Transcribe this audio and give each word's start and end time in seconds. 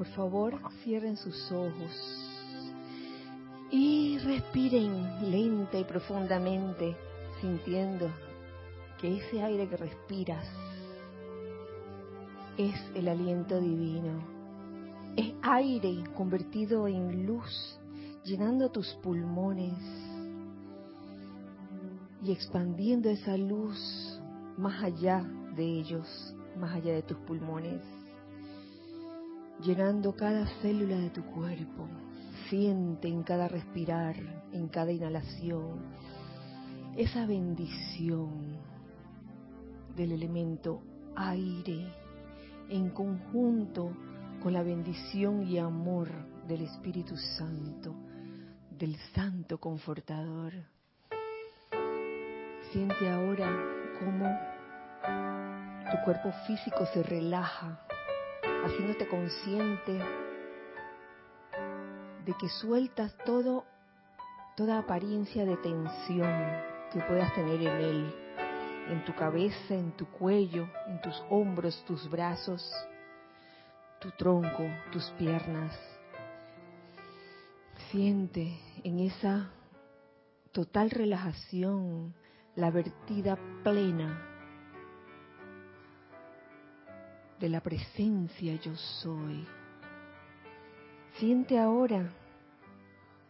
Por 0.00 0.08
favor, 0.12 0.58
cierren 0.82 1.18
sus 1.18 1.52
ojos 1.52 1.92
y 3.70 4.16
respiren 4.16 5.30
lenta 5.30 5.78
y 5.78 5.84
profundamente, 5.84 6.96
sintiendo 7.42 8.08
que 8.98 9.18
ese 9.18 9.42
aire 9.42 9.68
que 9.68 9.76
respiras 9.76 10.46
es 12.56 12.74
el 12.94 13.08
aliento 13.08 13.60
divino. 13.60 14.24
Es 15.16 15.34
aire 15.42 16.02
convertido 16.16 16.88
en 16.88 17.26
luz, 17.26 17.78
llenando 18.24 18.70
tus 18.70 18.94
pulmones 19.02 19.74
y 22.24 22.32
expandiendo 22.32 23.10
esa 23.10 23.36
luz 23.36 24.18
más 24.56 24.82
allá 24.82 25.22
de 25.54 25.62
ellos, 25.62 26.34
más 26.58 26.74
allá 26.74 26.94
de 26.94 27.02
tus 27.02 27.18
pulmones, 27.18 27.82
llenando 29.62 30.14
cada 30.14 30.46
célula 30.60 30.96
de 30.96 31.10
tu 31.10 31.24
cuerpo. 31.24 31.88
Siente 32.48 33.08
en 33.08 33.22
cada 33.22 33.48
respirar, 33.48 34.16
en 34.52 34.68
cada 34.68 34.90
inhalación, 34.90 35.80
esa 36.96 37.26
bendición 37.26 38.58
del 39.96 40.12
elemento 40.12 40.82
aire 41.16 41.86
en 42.68 42.90
conjunto 42.90 43.92
con 44.42 44.52
la 44.52 44.62
bendición 44.62 45.46
y 45.46 45.58
amor 45.58 46.08
del 46.46 46.62
Espíritu 46.62 47.16
Santo, 47.16 47.94
del 48.70 48.96
Santo 49.14 49.58
Confortador. 49.58 50.52
Siente 52.72 53.08
ahora 53.10 53.50
cómo 53.98 54.26
tu 55.90 56.04
cuerpo 56.04 56.32
físico 56.46 56.86
se 56.94 57.02
relaja, 57.02 57.80
haciéndote 58.64 59.06
consciente 59.08 59.98
de 62.24 62.34
que 62.34 62.48
sueltas 62.48 63.16
todo, 63.24 63.64
toda 64.56 64.78
apariencia 64.78 65.44
de 65.44 65.56
tensión 65.56 66.32
que 66.92 67.00
puedas 67.00 67.32
tener 67.34 67.60
en 67.60 67.80
él, 67.80 68.14
en 68.88 69.04
tu 69.04 69.14
cabeza, 69.14 69.74
en 69.74 69.92
tu 69.92 70.06
cuello, 70.06 70.68
en 70.86 71.00
tus 71.00 71.22
hombros, 71.30 71.82
tus 71.86 72.08
brazos, 72.10 72.70
tu 74.00 74.10
tronco, 74.12 74.64
tus 74.92 75.08
piernas. 75.12 75.78
Siente 77.90 78.58
en 78.84 79.00
esa 79.00 79.50
total 80.52 80.90
relajación 80.90 82.14
la 82.56 82.70
vertida 82.70 83.38
plena 83.62 84.29
de 87.40 87.48
la 87.48 87.60
presencia 87.62 88.54
yo 88.56 88.76
soy. 88.76 89.46
Siente 91.18 91.58
ahora 91.58 92.12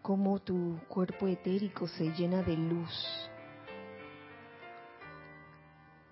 cómo 0.03 0.41
tu 0.41 0.81
cuerpo 0.89 1.29
etérico 1.29 1.87
se 1.87 2.13
llena 2.15 2.43
de 2.43 2.57
luz 2.57 3.31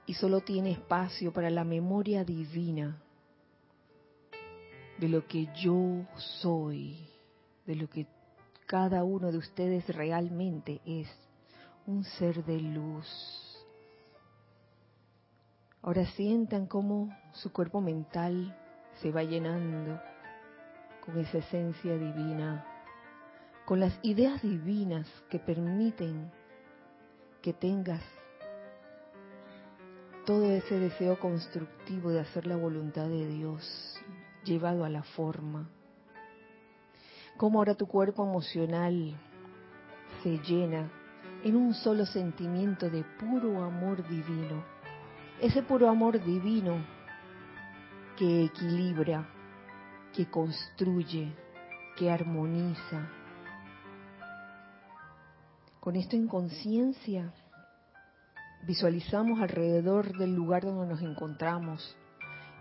y 0.06 0.14
solo 0.14 0.40
tiene 0.40 0.70
espacio 0.70 1.32
para 1.32 1.50
la 1.50 1.64
memoria 1.64 2.24
divina 2.24 3.02
de 4.98 5.08
lo 5.08 5.26
que 5.26 5.48
yo 5.60 6.06
soy, 6.40 6.96
de 7.66 7.74
lo 7.74 7.88
que 7.88 8.06
cada 8.66 9.02
uno 9.02 9.32
de 9.32 9.38
ustedes 9.38 9.88
realmente 9.88 10.80
es 10.86 11.08
un 11.86 12.04
ser 12.04 12.44
de 12.44 12.60
luz. 12.60 13.47
Ahora 15.88 16.04
sientan 16.04 16.66
cómo 16.66 17.08
su 17.32 17.50
cuerpo 17.50 17.80
mental 17.80 18.54
se 19.00 19.10
va 19.10 19.22
llenando 19.22 19.98
con 21.02 21.18
esa 21.18 21.38
esencia 21.38 21.96
divina, 21.96 22.62
con 23.64 23.80
las 23.80 23.98
ideas 24.02 24.42
divinas 24.42 25.06
que 25.30 25.38
permiten 25.38 26.30
que 27.40 27.54
tengas 27.54 28.02
todo 30.26 30.44
ese 30.52 30.78
deseo 30.78 31.18
constructivo 31.18 32.10
de 32.10 32.20
hacer 32.20 32.46
la 32.46 32.56
voluntad 32.56 33.08
de 33.08 33.26
Dios 33.26 33.98
llevado 34.44 34.84
a 34.84 34.90
la 34.90 35.04
forma. 35.04 35.70
Cómo 37.38 37.60
ahora 37.60 37.74
tu 37.76 37.86
cuerpo 37.86 38.24
emocional 38.24 39.18
se 40.22 40.36
llena 40.40 40.90
en 41.42 41.56
un 41.56 41.72
solo 41.72 42.04
sentimiento 42.04 42.90
de 42.90 43.04
puro 43.18 43.62
amor 43.62 44.06
divino. 44.06 44.76
Ese 45.40 45.62
puro 45.62 45.88
amor 45.88 46.20
divino 46.20 46.84
que 48.16 48.46
equilibra, 48.46 49.24
que 50.12 50.28
construye, 50.28 51.32
que 51.96 52.10
armoniza. 52.10 53.08
Con 55.78 55.94
esto 55.94 56.16
en 56.16 56.26
conciencia, 56.26 57.32
visualizamos 58.66 59.40
alrededor 59.40 60.18
del 60.18 60.34
lugar 60.34 60.64
donde 60.64 60.88
nos 60.88 61.02
encontramos, 61.02 61.96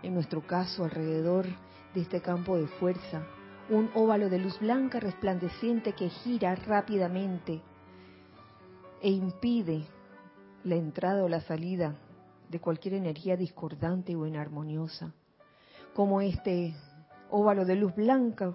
en 0.04 0.14
nuestro 0.14 0.46
caso 0.46 0.84
alrededor 0.84 1.46
de 1.94 2.02
este 2.02 2.22
campo 2.22 2.56
de 2.56 2.68
fuerza, 2.68 3.26
un 3.70 3.90
óvalo 3.96 4.28
de 4.28 4.38
luz 4.38 4.56
blanca 4.60 5.00
resplandeciente 5.00 5.94
que 5.94 6.10
gira 6.10 6.54
rápidamente 6.54 7.60
e 9.02 9.10
impide 9.10 9.84
la 10.62 10.76
entrada 10.76 11.24
o 11.24 11.28
la 11.28 11.40
salida 11.40 11.96
de 12.48 12.60
cualquier 12.60 12.94
energía 12.94 13.36
discordante 13.36 14.16
o 14.16 14.26
inarmoniosa, 14.26 15.12
como 15.94 16.20
este 16.20 16.74
óvalo 17.30 17.64
de 17.64 17.76
luz 17.76 17.94
blanca, 17.94 18.54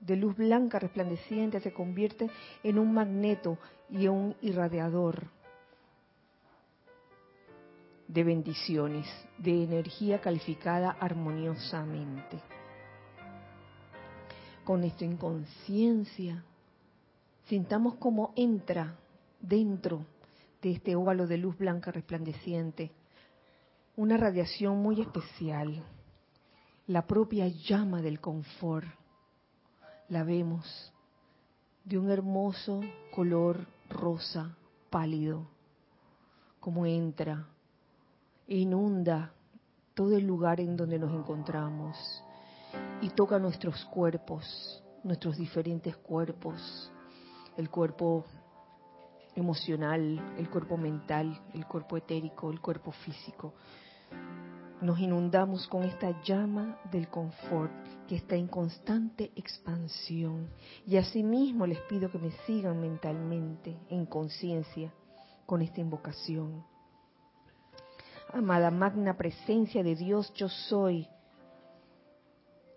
de 0.00 0.16
luz 0.16 0.36
blanca 0.36 0.78
resplandeciente 0.78 1.60
se 1.60 1.72
convierte 1.72 2.30
en 2.62 2.78
un 2.78 2.92
magneto 2.92 3.58
y 3.88 4.08
un 4.08 4.36
irradiador 4.42 5.28
de 8.08 8.22
bendiciones, 8.22 9.06
de 9.38 9.64
energía 9.64 10.20
calificada 10.20 10.90
armoniosamente. 11.00 12.40
Con 14.64 14.84
esto 14.84 15.04
en 15.04 15.16
conciencia, 15.16 16.44
sintamos 17.46 17.94
cómo 17.96 18.32
entra 18.36 18.96
dentro 19.40 20.04
de 20.62 20.72
este 20.72 20.96
óvalo 20.96 21.26
de 21.26 21.38
luz 21.38 21.56
blanca 21.56 21.90
resplandeciente 21.92 22.92
una 23.96 24.16
radiación 24.16 24.78
muy 24.82 25.00
especial, 25.00 25.84
la 26.86 27.06
propia 27.06 27.48
llama 27.48 28.02
del 28.02 28.20
confort. 28.20 28.86
La 30.08 30.22
vemos 30.22 30.92
de 31.84 31.98
un 31.98 32.10
hermoso 32.10 32.80
color 33.14 33.66
rosa 33.88 34.56
pálido, 34.90 35.46
como 36.60 36.86
entra 36.86 37.46
inunda 38.48 39.32
todo 39.94 40.16
el 40.16 40.26
lugar 40.26 40.60
en 40.60 40.76
donde 40.76 40.98
nos 40.98 41.12
encontramos 41.12 41.96
y 43.00 43.10
toca 43.10 43.38
nuestros 43.38 43.84
cuerpos, 43.86 44.82
nuestros 45.02 45.36
diferentes 45.36 45.96
cuerpos, 45.96 46.90
el 47.56 47.70
cuerpo 47.70 48.24
emocional, 49.34 50.34
el 50.36 50.50
cuerpo 50.50 50.76
mental, 50.76 51.40
el 51.54 51.66
cuerpo 51.66 51.96
etérico, 51.96 52.50
el 52.50 52.60
cuerpo 52.60 52.92
físico. 52.92 53.54
Nos 54.80 54.98
inundamos 54.98 55.66
con 55.68 55.84
esta 55.84 56.20
llama 56.22 56.78
del 56.90 57.08
confort 57.08 57.72
que 58.06 58.16
está 58.16 58.36
en 58.36 58.48
constante 58.48 59.32
expansión. 59.36 60.48
Y 60.86 60.96
asimismo 60.96 61.66
les 61.66 61.80
pido 61.82 62.10
que 62.10 62.18
me 62.18 62.32
sigan 62.46 62.80
mentalmente, 62.80 63.76
en 63.88 64.06
conciencia, 64.06 64.92
con 65.46 65.62
esta 65.62 65.80
invocación 65.80 66.64
amada 68.34 68.70
magna 68.70 69.16
presencia 69.16 69.82
de 69.82 69.94
Dios, 69.94 70.32
yo 70.34 70.48
soy 70.48 71.08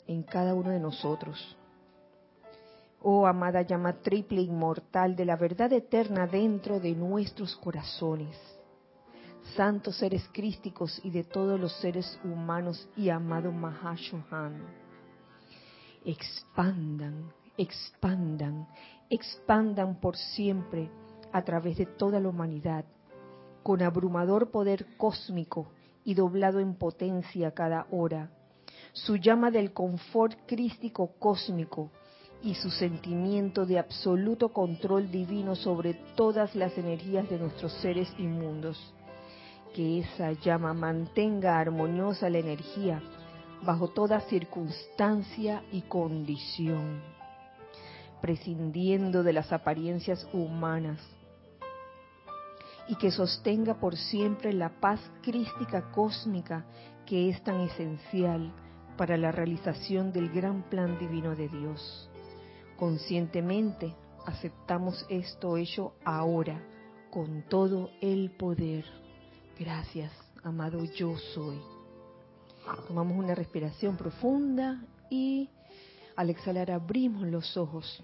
en 0.05 0.21
cada 0.23 0.53
uno 0.53 0.69
de 0.69 0.79
nosotros. 0.79 1.57
Oh 3.01 3.25
amada 3.25 3.63
llama 3.63 3.93
triple 3.93 4.41
inmortal 4.41 5.15
de 5.15 5.25
la 5.25 5.35
verdad 5.35 5.71
eterna 5.73 6.27
dentro 6.27 6.79
de 6.79 6.93
nuestros 6.93 7.55
corazones. 7.55 8.35
Santos 9.55 9.97
seres 9.97 10.27
crísticos 10.31 10.99
y 11.03 11.09
de 11.09 11.23
todos 11.23 11.59
los 11.59 11.73
seres 11.79 12.19
humanos 12.23 12.87
y 12.95 13.09
amado 13.09 13.51
Mahashohan. 13.51 14.61
Expandan, 16.05 17.31
expandan, 17.57 18.67
expandan 19.09 19.99
por 19.99 20.15
siempre 20.15 20.89
a 21.31 21.43
través 21.43 21.77
de 21.77 21.85
toda 21.85 22.19
la 22.19 22.29
humanidad 22.29 22.85
con 23.67 23.81
abrumador 23.81 24.49
poder 24.49 24.85
cósmico 24.95 25.67
y 26.05 26.13
doblado 26.13 26.61
en 26.61 26.75
potencia 26.75 27.51
cada 27.51 27.85
hora. 27.91 28.31
Su 28.93 29.17
llama 29.17 29.51
del 29.51 29.73
confort 29.73 30.37
crístico 30.45 31.11
cósmico 31.19 31.91
y 32.41 32.55
su 32.55 32.69
sentimiento 32.69 33.65
de 33.65 33.77
absoluto 33.79 34.53
control 34.53 35.11
divino 35.11 35.55
sobre 35.55 35.95
todas 36.15 36.55
las 36.55 36.77
energías 36.77 37.29
de 37.29 37.39
nuestros 37.39 37.73
seres 37.81 38.07
inmundos. 38.17 38.93
Que 39.77 39.99
esa 39.99 40.31
llama 40.31 40.73
mantenga 40.73 41.59
armoniosa 41.59 42.31
la 42.31 42.39
energía 42.39 42.99
bajo 43.61 43.89
toda 43.89 44.21
circunstancia 44.21 45.61
y 45.71 45.83
condición, 45.83 47.03
prescindiendo 48.19 49.21
de 49.21 49.33
las 49.33 49.53
apariencias 49.53 50.27
humanas, 50.33 50.99
y 52.87 52.95
que 52.95 53.11
sostenga 53.11 53.75
por 53.75 53.95
siempre 53.95 54.51
la 54.51 54.79
paz 54.79 54.99
crística 55.21 55.91
cósmica 55.91 56.65
que 57.05 57.29
es 57.29 57.43
tan 57.43 57.59
esencial 57.59 58.51
para 58.97 59.15
la 59.15 59.31
realización 59.31 60.11
del 60.11 60.31
gran 60.31 60.63
plan 60.71 60.97
divino 60.97 61.35
de 61.35 61.49
Dios. 61.49 62.09
Conscientemente 62.77 63.93
aceptamos 64.25 65.05
esto 65.07 65.55
hecho 65.55 65.93
ahora 66.03 66.63
con 67.11 67.43
todo 67.47 67.91
el 68.01 68.31
poder. 68.31 69.05
Gracias, 69.59 70.11
amado 70.43 70.83
yo 70.85 71.17
soy. 71.33 71.59
Tomamos 72.87 73.17
una 73.17 73.33
respiración 73.33 73.97
profunda 73.97 74.83
y 75.09 75.49
al 76.15 76.29
exhalar 76.29 76.69
abrimos 76.69 77.25
los 77.27 77.57
ojos. 77.57 78.03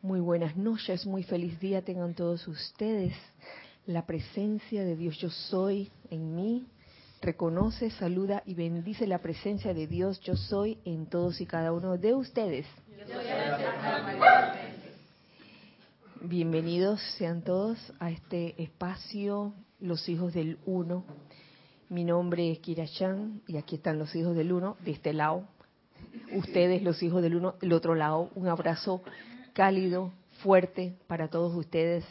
Muy 0.00 0.20
buenas 0.20 0.56
noches, 0.56 1.04
muy 1.04 1.22
feliz 1.22 1.60
día 1.60 1.82
tengan 1.82 2.14
todos 2.14 2.48
ustedes. 2.48 3.14
La 3.84 4.06
presencia 4.06 4.84
de 4.84 4.96
Dios 4.96 5.18
yo 5.18 5.28
soy 5.28 5.90
en 6.10 6.34
mí 6.34 6.66
reconoce, 7.20 7.90
saluda 7.90 8.42
y 8.46 8.54
bendice 8.54 9.06
la 9.06 9.18
presencia 9.18 9.74
de 9.74 9.86
Dios 9.86 10.20
yo 10.20 10.36
soy 10.36 10.78
en 10.84 11.06
todos 11.06 11.40
y 11.40 11.46
cada 11.46 11.72
uno 11.72 11.98
de 11.98 12.14
ustedes. 12.14 12.66
Bienvenidos 16.20 17.00
sean 17.16 17.42
todos 17.42 17.78
a 18.00 18.10
este 18.10 18.60
espacio 18.60 19.54
Los 19.78 20.08
Hijos 20.08 20.34
del 20.34 20.58
Uno. 20.66 21.04
Mi 21.90 22.02
nombre 22.02 22.50
es 22.50 22.58
Kira 22.58 22.88
Chan 22.88 23.40
y 23.46 23.56
aquí 23.56 23.76
están 23.76 24.00
los 24.00 24.16
Hijos 24.16 24.34
del 24.34 24.52
Uno 24.52 24.76
de 24.84 24.90
este 24.90 25.12
lado. 25.12 25.44
Ustedes, 26.32 26.82
los 26.82 27.00
Hijos 27.04 27.22
del 27.22 27.36
Uno, 27.36 27.54
del 27.60 27.72
otro 27.72 27.94
lado. 27.94 28.30
Un 28.34 28.48
abrazo 28.48 29.00
cálido, 29.52 30.12
fuerte 30.42 30.96
para 31.06 31.28
todos 31.28 31.54
ustedes. 31.54 32.04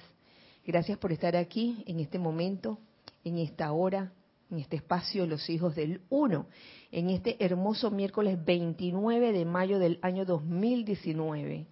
Gracias 0.65 0.98
por 0.98 1.12
estar 1.12 1.36
aquí 1.36 1.83
en 1.86 2.00
este 2.00 2.18
momento, 2.18 2.80
en 3.25 3.38
esta 3.39 3.74
hora, 3.74 4.13
en 4.50 4.59
este 4.59 4.77
espacio 4.77 5.27
Los 5.27 5.50
Hijos 5.50 5.75
del 5.75 6.00
Uno, 6.09 6.48
en 6.94 7.09
este 7.09 7.44
hermoso 7.44 7.92
miércoles 7.92 8.44
29 8.45 9.33
de 9.33 9.44
mayo 9.44 9.80
del 9.80 10.00
año 10.01 10.24
2019. 10.24 11.68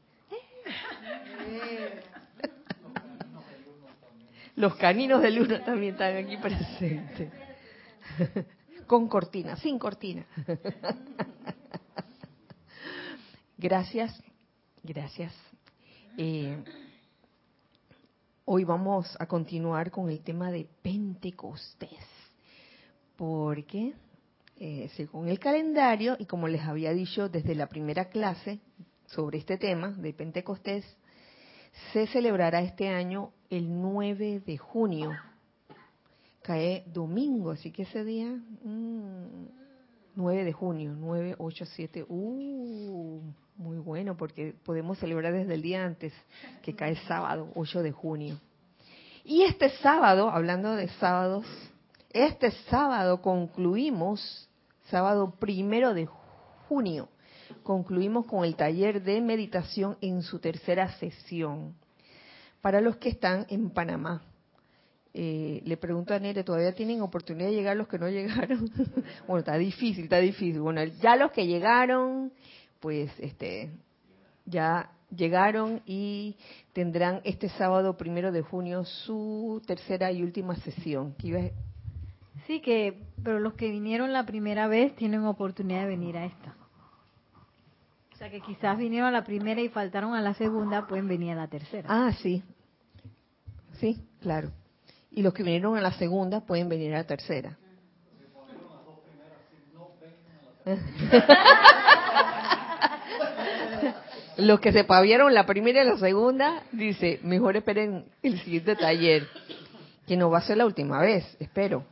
Los 4.56 4.76
caninos 4.76 5.22
del 5.22 5.42
Uno 5.42 5.62
también 5.62 5.94
están 5.94 6.16
aquí 6.16 6.38
presentes. 6.38 7.32
Con 8.88 9.08
cortina, 9.08 9.56
sin 9.58 9.80
cortina. 9.80 10.26
Gracias, 13.58 14.22
gracias 14.84 15.32
eh, 16.18 16.64
hoy 18.46 18.64
vamos 18.64 19.18
a 19.20 19.26
continuar 19.26 19.92
con 19.92 20.10
el 20.10 20.22
tema 20.22 20.50
de 20.52 20.68
Pentecostés, 20.82 22.06
porque 23.18 23.94
eh, 24.58 24.90
según 24.96 25.28
el 25.28 25.40
calendario, 25.40 26.16
y 26.18 26.26
como 26.26 26.48
les 26.48 26.62
había 26.62 26.94
dicho 26.94 27.28
desde 27.28 27.56
la 27.56 27.68
primera 27.68 28.06
clase 28.10 28.60
sobre 29.08 29.40
este 29.40 29.58
tema 29.58 29.90
de 29.90 30.14
Pentecostés, 30.14 30.86
se 31.94 32.08
celebrará 32.08 32.62
este 32.62 32.90
año 32.90 33.32
el 33.50 33.82
9 33.82 34.42
de 34.46 34.58
junio. 34.58 35.12
Cae 36.42 36.84
domingo, 36.88 37.52
así 37.52 37.72
que 37.72 37.84
ese 37.84 38.04
día, 38.04 38.38
9 38.64 38.92
mm, 40.16 40.46
de 40.46 40.54
junio, 40.54 40.96
9, 40.98 41.36
8, 41.40 41.66
7, 41.66 42.06
uh, 42.08 43.22
muy 43.58 43.78
bueno, 43.78 44.16
porque 44.16 44.54
podemos 44.64 45.00
celebrar 45.00 45.34
desde 45.34 45.56
el 45.56 45.62
día 45.62 45.86
antes, 45.86 46.14
que 46.62 46.76
cae 46.76 46.96
sábado, 47.08 47.50
8 47.56 47.82
de 47.82 47.92
junio. 47.92 48.40
Y 49.24 49.42
este 49.42 49.70
sábado, 49.78 50.30
hablando 50.30 50.76
de 50.76 50.88
sábados, 50.90 51.46
este 52.12 52.52
sábado 52.70 53.22
concluimos, 53.22 54.50
sábado 54.92 55.34
primero 55.40 55.94
de 55.96 56.08
junio, 56.70 57.10
concluimos 57.66 58.28
con 58.28 58.46
el 58.46 58.56
taller 58.56 59.02
de 59.02 59.20
meditación 59.22 59.98
en 60.00 60.22
su 60.22 60.40
tercera 60.40 60.88
sesión. 61.00 61.74
Para 62.62 62.80
los 62.80 62.98
que 62.98 63.10
están 63.10 63.48
en 63.50 63.72
Panamá, 63.72 64.22
eh, 65.16 65.62
le 65.66 65.76
pregunto 65.76 66.14
a 66.14 66.20
Nere, 66.20 66.44
¿todavía 66.44 66.74
tienen 66.74 67.02
oportunidad 67.02 67.50
de 67.50 67.56
llegar 67.56 67.76
los 67.76 67.88
que 67.88 67.98
no 67.98 68.08
llegaron? 68.10 68.70
bueno, 69.28 69.40
está 69.40 69.58
difícil, 69.58 70.04
está 70.04 70.20
difícil. 70.20 70.62
Bueno, 70.62 70.84
ya 71.02 71.16
los 71.16 71.32
que 71.32 71.48
llegaron, 71.48 72.32
pues 72.80 73.12
este 73.18 73.72
ya 74.46 74.92
llegaron 75.10 75.82
y 75.88 76.38
tendrán 76.72 77.22
este 77.24 77.50
sábado 77.50 77.98
primero 77.98 78.32
de 78.32 78.44
junio 78.44 78.86
su 78.86 79.60
tercera 79.66 80.12
y 80.12 80.22
última 80.22 80.56
sesión. 80.58 81.16
Sí, 82.46 82.62
que 82.62 83.02
pero 83.24 83.40
los 83.40 83.56
que 83.56 83.72
vinieron 83.72 84.14
la 84.14 84.28
primera 84.28 84.68
vez 84.68 84.96
tienen 84.96 85.26
oportunidad 85.26 85.82
de 85.82 85.88
venir 85.88 86.16
a 86.16 86.26
esta. 86.26 86.56
O 88.16 88.18
sea 88.18 88.30
que 88.30 88.40
quizás 88.40 88.78
vinieron 88.78 89.10
a 89.10 89.12
la 89.12 89.26
primera 89.26 89.60
y 89.60 89.68
faltaron 89.68 90.14
a 90.14 90.22
la 90.22 90.34
segunda, 90.36 90.88
pueden 90.88 91.06
venir 91.10 91.34
a 91.34 91.36
la 91.36 91.50
tercera. 91.50 91.90
Ah, 91.92 92.14
sí. 92.14 92.42
Sí, 93.74 94.02
claro. 94.22 94.52
Y 95.12 95.22
los 95.22 95.34
que 95.34 95.44
vinieron 95.44 95.76
a 95.78 95.82
la 95.82 95.92
segunda 95.92 96.40
pueden 96.40 96.70
venir 96.70 96.94
a 96.94 97.00
la 97.00 97.04
tercera. 97.04 97.58
Los 104.38 104.60
que 104.60 104.72
se 104.74 104.84
pavieron 104.84 105.34
la 105.34 105.46
primera 105.46 105.84
y 105.84 105.88
la 105.88 105.98
segunda, 105.98 106.64
dice, 106.72 107.20
mejor 107.24 107.56
esperen 107.56 108.06
el 108.22 108.40
siguiente 108.42 108.76
taller, 108.76 109.28
que 110.08 110.18
no 110.18 110.30
va 110.30 110.40
a 110.40 110.42
ser 110.42 110.58
la 110.58 110.66
última 110.66 111.00
vez, 111.00 111.24
espero. 111.40 111.86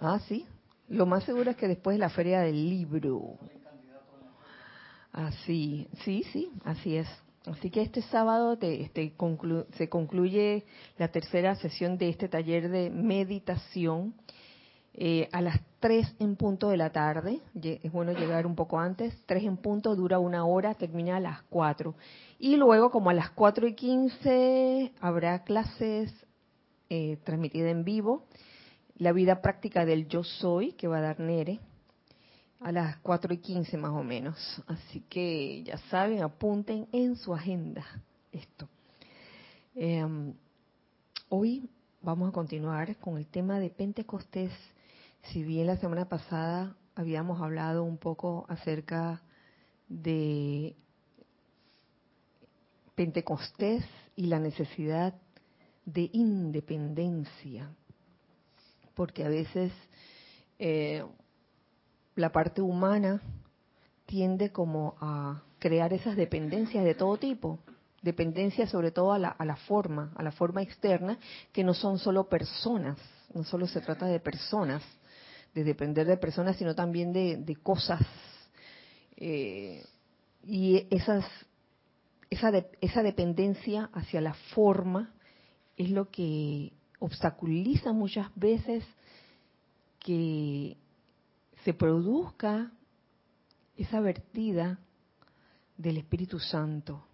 Ah, 0.00 0.20
sí. 0.28 0.46
Lo 0.88 1.06
más 1.06 1.24
seguro 1.24 1.50
es 1.50 1.56
que 1.56 1.66
después 1.66 1.96
de 1.96 1.98
la 2.00 2.10
feria 2.10 2.40
del 2.40 2.68
libro. 2.68 3.38
Así, 5.12 5.88
sí, 6.04 6.24
sí, 6.32 6.50
así 6.64 6.96
es. 6.96 7.08
Así 7.46 7.70
que 7.70 7.82
este 7.82 8.02
sábado 8.02 8.58
este, 8.60 9.14
se 9.76 9.88
concluye 9.88 10.64
la 10.98 11.08
tercera 11.08 11.54
sesión 11.56 11.96
de 11.96 12.10
este 12.10 12.28
taller 12.28 12.68
de 12.68 12.90
meditación 12.90 14.14
eh, 15.00 15.28
a 15.30 15.40
las 15.40 15.60
3 15.78 16.16
en 16.18 16.34
punto 16.34 16.70
de 16.70 16.76
la 16.76 16.90
tarde, 16.90 17.40
es 17.54 17.92
bueno 17.92 18.12
llegar 18.12 18.46
un 18.46 18.56
poco 18.56 18.80
antes, 18.80 19.14
3 19.26 19.44
en 19.44 19.56
punto 19.56 19.94
dura 19.94 20.18
una 20.18 20.44
hora, 20.44 20.74
termina 20.74 21.18
a 21.18 21.20
las 21.20 21.42
4. 21.50 21.94
Y 22.40 22.56
luego, 22.56 22.90
como 22.90 23.08
a 23.10 23.14
las 23.14 23.30
4 23.30 23.68
y 23.68 23.74
15, 23.74 24.92
habrá 25.00 25.44
clases 25.44 26.12
eh, 26.90 27.18
transmitidas 27.22 27.70
en 27.70 27.84
vivo, 27.84 28.24
la 28.96 29.12
vida 29.12 29.40
práctica 29.40 29.84
del 29.84 30.08
yo 30.08 30.24
soy, 30.24 30.72
que 30.72 30.88
va 30.88 30.98
a 30.98 31.02
dar 31.02 31.20
Nere, 31.20 31.60
a 32.60 32.72
las 32.72 32.96
4 32.98 33.34
y 33.34 33.38
15 33.38 33.76
más 33.76 33.92
o 33.92 34.02
menos. 34.02 34.62
Así 34.66 35.00
que 35.08 35.62
ya 35.62 35.78
saben, 35.90 36.22
apunten 36.22 36.88
en 36.92 37.16
su 37.16 37.34
agenda 37.34 37.84
esto. 38.32 38.68
Em, 39.74 40.34
hoy 41.28 41.68
vamos 42.02 42.28
a 42.28 42.32
continuar 42.32 42.96
con 42.96 43.18
el 43.18 43.26
tema 43.26 43.58
de 43.60 43.70
Pentecostés 43.70 44.52
si 45.32 45.42
bien 45.42 45.66
la 45.66 45.76
semana 45.76 46.08
pasada 46.08 46.74
habíamos 46.94 47.40
hablado 47.42 47.84
un 47.84 47.98
poco 47.98 48.46
acerca 48.48 49.22
de 49.88 50.74
Pentecostés 52.94 53.84
y 54.16 54.26
la 54.26 54.38
necesidad 54.38 55.14
de 55.84 56.10
independencia, 56.12 57.70
porque 58.94 59.24
a 59.24 59.28
veces 59.28 59.72
eh, 60.58 61.04
la 62.18 62.32
parte 62.32 62.60
humana 62.60 63.22
tiende 64.06 64.50
como 64.50 64.96
a 65.00 65.42
crear 65.58 65.92
esas 65.92 66.16
dependencias 66.16 66.84
de 66.84 66.94
todo 66.94 67.16
tipo, 67.16 67.60
dependencias 68.02 68.70
sobre 68.70 68.90
todo 68.90 69.12
a 69.12 69.18
la, 69.18 69.28
a 69.28 69.44
la 69.44 69.56
forma, 69.56 70.12
a 70.16 70.22
la 70.22 70.32
forma 70.32 70.62
externa, 70.62 71.18
que 71.52 71.62
no 71.62 71.74
son 71.74 71.98
solo 71.98 72.28
personas, 72.28 72.98
no 73.32 73.44
solo 73.44 73.66
se 73.66 73.80
trata 73.80 74.06
de 74.06 74.18
personas, 74.18 74.82
de 75.54 75.62
depender 75.62 76.06
de 76.06 76.16
personas, 76.16 76.56
sino 76.56 76.74
también 76.74 77.12
de, 77.12 77.56
cosas. 77.62 78.00
Eh, 79.16 79.84
y 80.44 80.86
esa, 80.90 81.24
esa 82.30 83.02
dependencia 83.02 83.90
hacia 83.92 84.20
la 84.20 84.34
forma 84.54 85.12
es 85.76 85.90
lo 85.90 86.10
que 86.10 86.72
obstaculiza 86.98 87.92
muchas 87.92 88.28
veces 88.34 88.84
que 90.00 90.76
se 91.64 91.74
produzca 91.74 92.70
esa 93.76 94.00
vertida 94.00 94.78
del 95.76 95.96
Espíritu 95.96 96.38
Santo, 96.38 97.04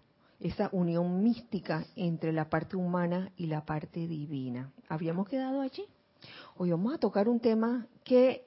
esa 0.41 0.69
unión 0.73 1.23
mística 1.23 1.85
entre 1.97 2.33
la 2.33 2.49
parte 2.49 2.77
humana 2.77 3.31
y 3.37 3.47
la 3.47 3.65
parte 3.65 4.07
divina. 4.07 4.73
¿Habíamos 4.89 5.29
quedado 5.29 5.61
allí? 5.61 5.85
Hoy 6.57 6.71
vamos 6.71 6.95
a 6.95 6.99
tocar 6.99 7.29
un 7.29 7.41
tema 7.41 7.87
que 8.05 8.47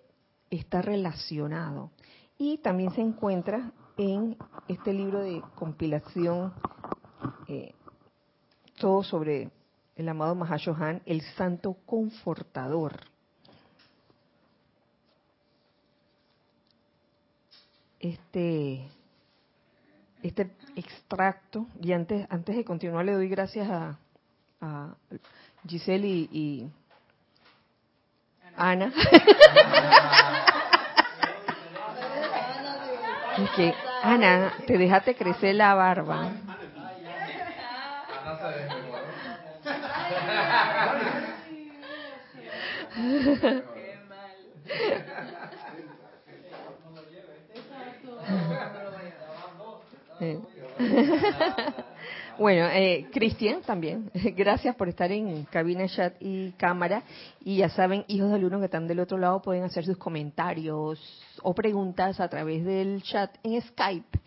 está 0.50 0.82
relacionado 0.82 1.92
y 2.38 2.58
también 2.60 2.92
se 2.92 3.02
encuentra 3.02 3.72
en 3.98 4.38
este 4.68 4.94
libro 4.94 5.20
de 5.22 5.42
compilación, 5.56 6.54
eh, 7.48 7.74
todo 8.78 9.04
sobre 9.04 9.52
el 9.96 10.10
amado 10.10 10.36
Mahashohan, 10.36 11.02
el 11.06 11.22
Santo 11.36 11.78
Confortador. 11.86 13.00
Este, 18.00 18.88
este 20.22 20.52
extracto, 20.76 21.66
y 21.82 21.94
antes, 21.94 22.28
antes 22.30 22.56
de 22.56 22.64
continuar 22.64 23.06
le 23.06 23.14
doy 23.14 23.28
gracias 23.28 23.68
a, 23.70 23.98
a 24.62 24.96
Giselle 25.68 26.08
y, 26.08 26.30
y 26.32 26.70
Ana. 28.56 28.92
que, 33.56 33.74
Ana, 34.04 34.54
te 34.66 34.78
dejaste 34.78 35.16
crecer 35.16 35.56
la 35.56 35.74
barba. 35.76 36.32
Bueno, 52.40 52.68
eh, 52.68 53.08
Cristian 53.12 53.62
también, 53.62 54.12
gracias 54.36 54.76
por 54.76 54.88
estar 54.88 55.12
en 55.12 55.46
cabina, 55.46 55.88
chat 55.88 56.14
y 56.20 56.52
cámara. 56.52 57.02
Y 57.44 57.58
ya 57.58 57.70
saben, 57.70 58.06
hijos 58.08 58.32
del 58.32 58.46
uno 58.46 58.60
que 58.60 58.66
están 58.66 58.88
del 58.88 59.00
otro 59.00 59.18
lado 59.18 59.42
pueden 59.42 59.64
hacer 59.64 59.86
sus 59.86 59.98
comentarios 59.98 61.00
o 61.42 61.56
preguntas 61.56 62.20
a 62.20 62.28
través 62.28 62.64
del 62.64 63.02
chat 63.02 63.36
en 63.42 63.60
Skype. 63.60 64.20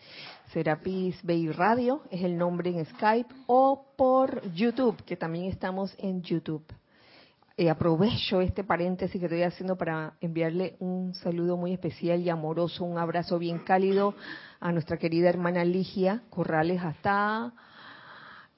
Serapis 0.53 1.23
Bay 1.23 1.53
Radio 1.53 2.03
es 2.11 2.25
el 2.25 2.37
nombre 2.37 2.71
en 2.71 2.85
Skype 2.85 3.33
o 3.47 3.87
por 3.97 4.43
YouTube, 4.55 5.05
que 5.05 5.17
también 5.17 5.45
estamos 5.45 5.95
en 5.99 6.21
YouTube. 6.23 6.65
Eh, 7.57 7.71
aprovecho 7.71 8.41
este 8.41 8.65
paréntesis 8.65 9.21
que 9.21 9.27
estoy 9.27 9.43
haciendo 9.43 9.77
para 9.77 10.15
enviarle 10.21 10.75
un 10.81 11.15
saludo 11.15 11.57
muy 11.57 11.75
especial 11.75 12.21
y 12.23 12.31
amoroso, 12.31 12.85
un 12.85 12.99
abrazo 12.99 13.39
bien 13.39 13.61
cálido 13.61 14.15
a 14.61 14.73
nuestra 14.73 14.99
querida 14.99 15.29
hermana 15.29 15.65
Ligia 15.65 16.23
Corrales 16.29 16.83
hasta 16.83 17.53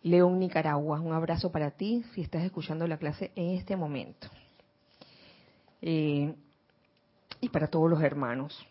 León, 0.02 0.40
Nicaragua. 0.40 1.00
Un 1.00 1.12
abrazo 1.12 1.52
para 1.52 1.70
ti 1.70 2.04
si 2.12 2.22
estás 2.22 2.42
escuchando 2.42 2.86
la 2.88 2.98
clase 2.98 3.30
en 3.36 3.50
este 3.56 3.76
momento. 3.76 4.26
Eh, 5.80 6.34
y 7.40 7.48
para 7.48 7.68
todos 7.68 7.88
los 7.88 8.02
hermanos, 8.02 8.66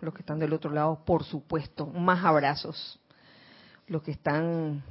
los 0.00 0.14
que 0.14 0.20
están 0.20 0.38
del 0.38 0.52
otro 0.52 0.70
lado, 0.70 1.02
por 1.04 1.24
supuesto, 1.24 1.86
más 1.86 2.24
abrazos, 2.24 3.00
los 3.86 4.02
que 4.02 4.12
están 4.12 4.82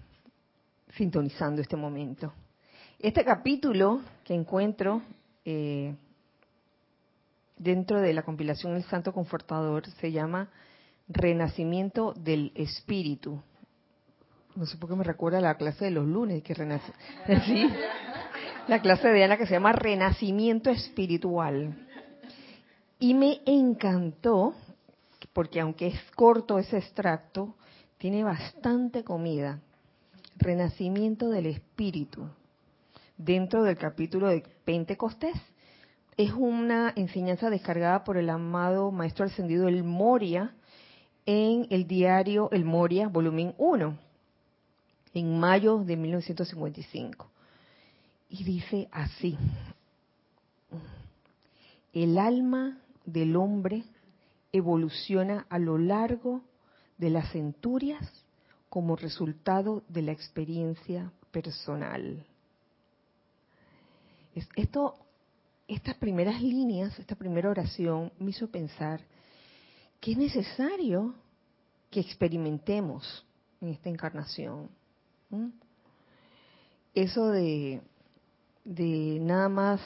sintonizando 0.96 1.62
este 1.62 1.76
momento. 1.76 2.34
Este 3.00 3.24
capítulo 3.24 4.02
que 4.24 4.34
encuentro 4.34 5.04
eh, 5.46 5.96
dentro 7.56 8.02
de 8.02 8.14
la 8.14 8.24
compilación 8.24 8.76
El 8.76 8.84
Santo 8.84 9.14
Confortador 9.14 9.88
se 9.92 10.12
llama 10.12 10.50
Renacimiento 11.08 12.14
del 12.14 12.52
Espíritu 12.56 13.42
no 14.58 14.66
sé 14.66 14.76
por 14.78 14.90
qué 14.90 14.96
me 14.96 15.04
recuerda 15.04 15.40
la 15.40 15.56
clase 15.56 15.86
de 15.86 15.92
los 15.92 16.06
lunes, 16.06 16.42
que 16.42 16.56
renace, 16.56 16.92
¿sí? 17.46 17.70
la 18.68 18.82
clase 18.82 19.08
de 19.10 19.24
Ana 19.24 19.38
que 19.38 19.46
se 19.46 19.54
llama 19.54 19.72
Renacimiento 19.72 20.72
Espiritual. 20.72 21.78
Y 23.00 23.14
me 23.14 23.40
encantó, 23.46 24.56
porque 25.32 25.60
aunque 25.62 25.88
es 25.88 26.02
corto 26.16 26.58
ese 26.58 26.80
extracto, 26.80 27.56
tiene 28.00 28.24
bastante 28.24 29.04
comida. 29.04 29.60
Renacimiento 30.38 31.30
del 31.30 31.46
Espíritu, 31.46 32.28
dentro 33.16 33.62
del 33.62 33.78
capítulo 33.78 34.28
de 34.28 34.44
Pentecostés. 34.66 35.36
Es 36.18 36.32
una 36.34 36.94
enseñanza 36.96 37.52
descargada 37.52 38.04
por 38.04 38.18
el 38.18 38.32
amado 38.32 38.90
Maestro 38.90 39.26
Ascendido 39.26 39.68
El 39.68 39.84
Moria 39.84 40.56
en 41.28 41.68
el 41.70 41.86
diario 41.86 42.50
El 42.52 42.66
Moria, 42.66 43.10
volumen 43.10 43.54
1 43.58 43.98
en 45.14 45.40
mayo 45.40 45.80
de 45.80 45.98
1955. 45.98 47.28
Y 48.30 48.44
dice 48.44 48.88
así, 48.92 49.38
el 51.94 52.18
alma 52.18 52.80
del 53.06 53.36
hombre 53.36 53.84
evoluciona 54.52 55.46
a 55.50 55.60
lo 55.60 55.78
largo 55.78 56.42
de 56.98 57.10
las 57.10 57.32
centurias 57.32 58.10
como 58.70 58.96
resultado 58.96 59.84
de 59.90 60.04
la 60.04 60.12
experiencia 60.14 61.12
personal. 61.32 62.26
Esto, 64.56 64.96
estas 65.68 65.96
primeras 65.96 66.42
líneas, 66.42 66.98
esta 67.00 67.16
primera 67.16 67.50
oración 67.50 68.12
me 68.20 68.30
hizo 68.30 68.48
pensar 68.50 69.02
que 70.00 70.12
es 70.12 70.18
necesario 70.18 71.16
que 71.90 72.00
experimentemos 72.00 73.26
en 73.62 73.70
esta 73.70 73.90
encarnación 73.90 74.70
¿Mm? 75.30 75.50
Eso 76.94 77.28
de, 77.28 77.82
de 78.64 79.20
nada 79.22 79.50
más 79.50 79.82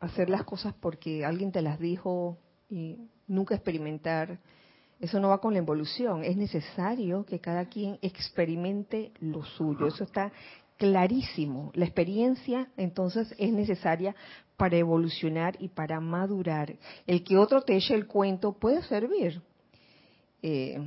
hacer 0.00 0.30
las 0.30 0.44
cosas 0.44 0.74
porque 0.78 1.24
alguien 1.24 1.50
te 1.50 1.62
las 1.62 1.78
dijo 1.80 2.38
y 2.70 2.98
nunca 3.26 3.54
experimentar, 3.54 4.38
eso 5.00 5.20
no 5.20 5.30
va 5.30 5.40
con 5.40 5.52
la 5.52 5.58
evolución. 5.58 6.22
Es 6.22 6.36
necesario 6.36 7.24
que 7.26 7.40
cada 7.40 7.66
quien 7.66 7.98
experimente 8.02 9.12
lo 9.20 9.44
suyo. 9.44 9.86
Eso 9.86 10.04
está 10.04 10.32
clarísimo. 10.76 11.70
La 11.74 11.84
experiencia 11.84 12.68
entonces 12.76 13.34
es 13.38 13.52
necesaria 13.52 14.14
para 14.56 14.76
evolucionar 14.76 15.56
y 15.60 15.68
para 15.68 16.00
madurar. 16.00 16.74
El 17.06 17.22
que 17.24 17.36
otro 17.36 17.62
te 17.62 17.76
eche 17.76 17.94
el 17.94 18.06
cuento 18.06 18.52
puede 18.52 18.82
servir. 18.82 19.40
Eh, 20.42 20.78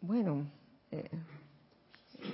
bueno, 0.00 0.46
eh, 0.90 1.08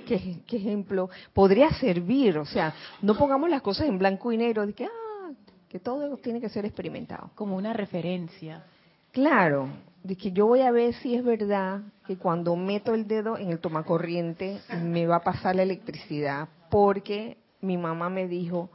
¿Qué, 0.07 0.57
ejemplo 0.57 1.09
podría 1.33 1.71
servir? 1.73 2.37
O 2.37 2.45
sea, 2.45 2.73
no 3.01 3.15
pongamos 3.17 3.49
las 3.49 3.61
cosas 3.61 3.87
en 3.87 3.97
blanco 3.97 4.31
y 4.31 4.37
negro, 4.37 4.65
de 4.65 4.73
que, 4.73 4.85
ah, 4.85 5.31
que 5.69 5.79
todo 5.79 6.17
tiene 6.17 6.39
que 6.39 6.49
ser 6.49 6.65
experimentado. 6.65 7.31
Como 7.35 7.55
una 7.55 7.73
referencia. 7.73 8.63
Claro, 9.11 9.67
de 10.03 10.15
que 10.15 10.31
yo 10.31 10.47
voy 10.47 10.61
a 10.61 10.71
ver 10.71 10.93
si 10.95 11.15
es 11.15 11.23
verdad 11.23 11.81
que 12.07 12.17
cuando 12.17 12.55
meto 12.55 12.93
el 12.93 13.07
dedo 13.07 13.37
en 13.37 13.49
el 13.51 13.59
tomacorriente 13.59 14.61
me 14.81 15.05
va 15.05 15.17
a 15.17 15.23
pasar 15.23 15.55
la 15.55 15.63
electricidad, 15.63 16.47
porque 16.71 17.37
mi 17.59 17.77
mamá 17.77 18.09
me 18.09 18.27
dijo 18.27 18.71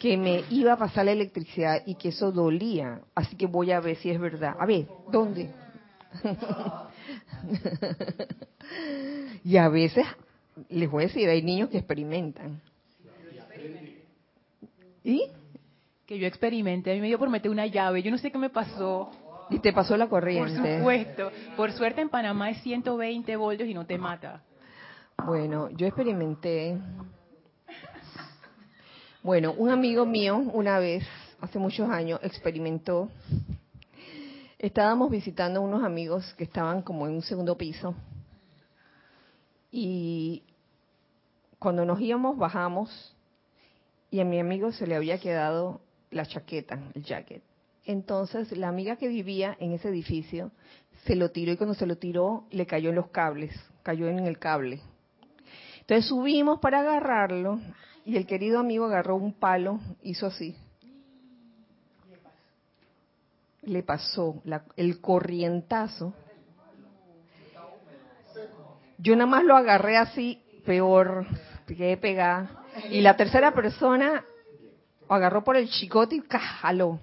que 0.00 0.16
me 0.16 0.42
iba 0.50 0.72
a 0.72 0.76
pasar 0.76 1.04
la 1.04 1.12
electricidad 1.12 1.82
y 1.86 1.94
que 1.94 2.08
eso 2.08 2.32
dolía, 2.32 3.00
así 3.14 3.36
que 3.36 3.46
voy 3.46 3.70
a 3.70 3.80
ver 3.80 3.96
si 3.96 4.10
es 4.10 4.18
verdad. 4.18 4.56
A 4.58 4.66
ver, 4.66 4.86
¿dónde? 5.12 5.50
y 9.44 9.56
a 9.56 9.68
veces, 9.68 10.04
les 10.68 10.90
voy 10.90 11.04
a 11.04 11.06
decir, 11.06 11.28
hay 11.28 11.42
niños 11.42 11.70
que 11.70 11.78
experimentan. 11.78 12.60
¿Y? 15.04 15.22
Que 16.06 16.18
yo 16.18 16.26
experimenté, 16.26 16.90
a 16.90 16.94
mí 16.94 17.00
me 17.00 17.06
dio 17.06 17.18
por 17.18 17.30
meter 17.30 17.50
una 17.50 17.66
llave, 17.66 18.02
yo 18.02 18.10
no 18.10 18.18
sé 18.18 18.32
qué 18.32 18.38
me 18.38 18.50
pasó. 18.50 19.10
Y 19.50 19.60
te 19.60 19.72
pasó 19.72 19.96
la 19.96 20.08
corriente. 20.08 20.60
Por 20.60 20.76
supuesto. 20.76 21.30
Por 21.56 21.72
suerte 21.72 22.00
en 22.00 22.08
Panamá 22.08 22.50
es 22.50 22.60
120 22.62 23.36
voltios 23.36 23.68
y 23.68 23.74
no 23.74 23.86
te 23.86 23.96
mata. 23.96 24.42
Bueno, 25.24 25.70
yo 25.70 25.86
experimenté. 25.86 26.78
Bueno, 29.22 29.54
un 29.54 29.70
amigo 29.70 30.06
mío 30.06 30.36
una 30.36 30.78
vez, 30.78 31.04
hace 31.40 31.58
muchos 31.58 31.88
años, 31.88 32.20
experimentó 32.22 33.10
Estábamos 34.58 35.10
visitando 35.10 35.60
unos 35.60 35.84
amigos 35.84 36.32
que 36.38 36.44
estaban 36.44 36.80
como 36.80 37.06
en 37.06 37.12
un 37.12 37.22
segundo 37.22 37.58
piso 37.58 37.94
y 39.70 40.44
cuando 41.58 41.84
nos 41.84 42.00
íbamos 42.00 42.38
bajamos 42.38 43.14
y 44.10 44.20
a 44.20 44.24
mi 44.24 44.40
amigo 44.40 44.72
se 44.72 44.86
le 44.86 44.96
había 44.96 45.20
quedado 45.20 45.82
la 46.10 46.24
chaqueta, 46.24 46.80
el 46.94 47.04
jacket. 47.04 47.42
Entonces 47.84 48.50
la 48.56 48.68
amiga 48.68 48.96
que 48.96 49.08
vivía 49.08 49.54
en 49.60 49.72
ese 49.72 49.90
edificio 49.90 50.52
se 51.04 51.16
lo 51.16 51.30
tiró 51.30 51.52
y 51.52 51.58
cuando 51.58 51.74
se 51.74 51.84
lo 51.84 51.98
tiró 51.98 52.46
le 52.50 52.64
cayó 52.64 52.88
en 52.88 52.96
los 52.96 53.10
cables, 53.10 53.52
cayó 53.82 54.08
en 54.08 54.20
el 54.20 54.38
cable. 54.38 54.80
Entonces 55.86 56.08
subimos 56.08 56.58
para 56.58 56.80
agarrarlo 56.80 57.60
y 58.04 58.16
el 58.16 58.26
querido 58.26 58.58
amigo 58.58 58.86
agarró 58.86 59.14
un 59.14 59.32
palo, 59.32 59.78
hizo 60.02 60.26
así, 60.26 60.56
le 63.62 63.84
pasó 63.84 64.42
el 64.76 65.00
corrientazo, 65.00 66.12
yo 68.98 69.14
nada 69.14 69.30
más 69.30 69.44
lo 69.44 69.56
agarré 69.56 69.96
así, 69.96 70.42
peor, 70.64 71.24
quedé 71.68 71.96
pegada. 71.96 72.64
Y 72.90 73.00
la 73.00 73.16
tercera 73.16 73.52
persona 73.52 74.24
agarró 75.08 75.44
por 75.44 75.56
el 75.56 75.68
chicote 75.68 76.16
y 76.16 76.22
jaló. 76.28 76.98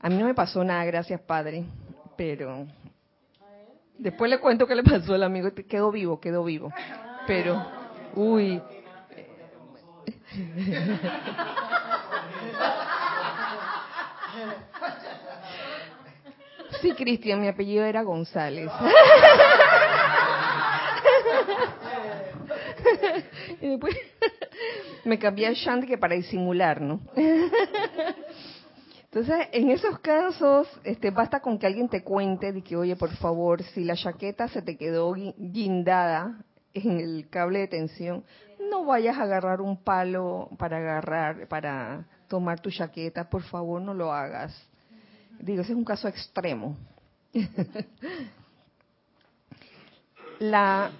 A 0.00 0.08
mí 0.08 0.16
no 0.16 0.26
me 0.26 0.34
pasó 0.34 0.64
nada, 0.64 0.84
gracias 0.84 1.20
Padre, 1.20 1.64
pero 2.16 2.66
después 3.98 4.28
le 4.28 4.40
cuento 4.40 4.66
qué 4.66 4.74
le 4.74 4.82
pasó 4.82 5.14
al 5.14 5.22
amigo. 5.22 5.48
Quedó 5.68 5.92
vivo, 5.92 6.18
quedó 6.18 6.42
vivo. 6.42 6.72
Pero, 7.26 7.66
uy. 8.14 8.62
Sí, 16.80 16.92
Cristian, 16.92 17.40
mi 17.40 17.48
apellido 17.48 17.84
era 17.84 18.02
González. 18.02 18.70
y 23.60 23.68
después 23.68 23.96
me 25.04 25.18
cambié 25.18 25.48
a 25.48 25.52
Shanti 25.52 25.96
para 25.96 26.14
disimular, 26.14 26.80
¿no? 26.80 27.00
Entonces, 29.04 29.48
en 29.52 29.70
esos 29.70 29.98
casos, 30.00 30.68
este, 30.84 31.10
basta 31.10 31.40
con 31.40 31.58
que 31.58 31.66
alguien 31.66 31.88
te 31.88 32.04
cuente 32.04 32.52
de 32.52 32.62
que, 32.62 32.76
oye, 32.76 32.96
por 32.96 33.10
favor, 33.16 33.62
si 33.62 33.82
la 33.82 33.96
chaqueta 33.96 34.46
se 34.48 34.60
te 34.60 34.76
quedó 34.76 35.14
guindada 35.14 36.44
en 36.78 37.00
el 37.00 37.28
cable 37.30 37.60
de 37.60 37.68
tensión, 37.68 38.24
no 38.70 38.84
vayas 38.84 39.16
a 39.18 39.22
agarrar 39.22 39.60
un 39.60 39.76
palo 39.76 40.50
para 40.58 40.78
agarrar, 40.78 41.48
para 41.48 42.06
tomar 42.28 42.60
tu 42.60 42.70
chaqueta, 42.70 43.28
por 43.28 43.42
favor, 43.42 43.80
no 43.80 43.94
lo 43.94 44.12
hagas. 44.12 44.54
Digo, 45.38 45.62
ese 45.62 45.72
es 45.72 45.78
un 45.78 45.84
caso 45.84 46.08
extremo. 46.08 46.76
la 50.38 50.90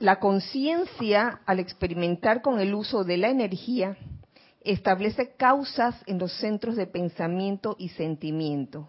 la 0.00 0.18
conciencia, 0.18 1.42
al 1.44 1.60
experimentar 1.60 2.40
con 2.40 2.58
el 2.58 2.74
uso 2.74 3.04
de 3.04 3.18
la 3.18 3.28
energía, 3.28 3.98
establece 4.62 5.34
causas 5.36 5.94
en 6.06 6.18
los 6.18 6.32
centros 6.38 6.74
de 6.74 6.86
pensamiento 6.86 7.76
y 7.78 7.90
sentimiento. 7.90 8.88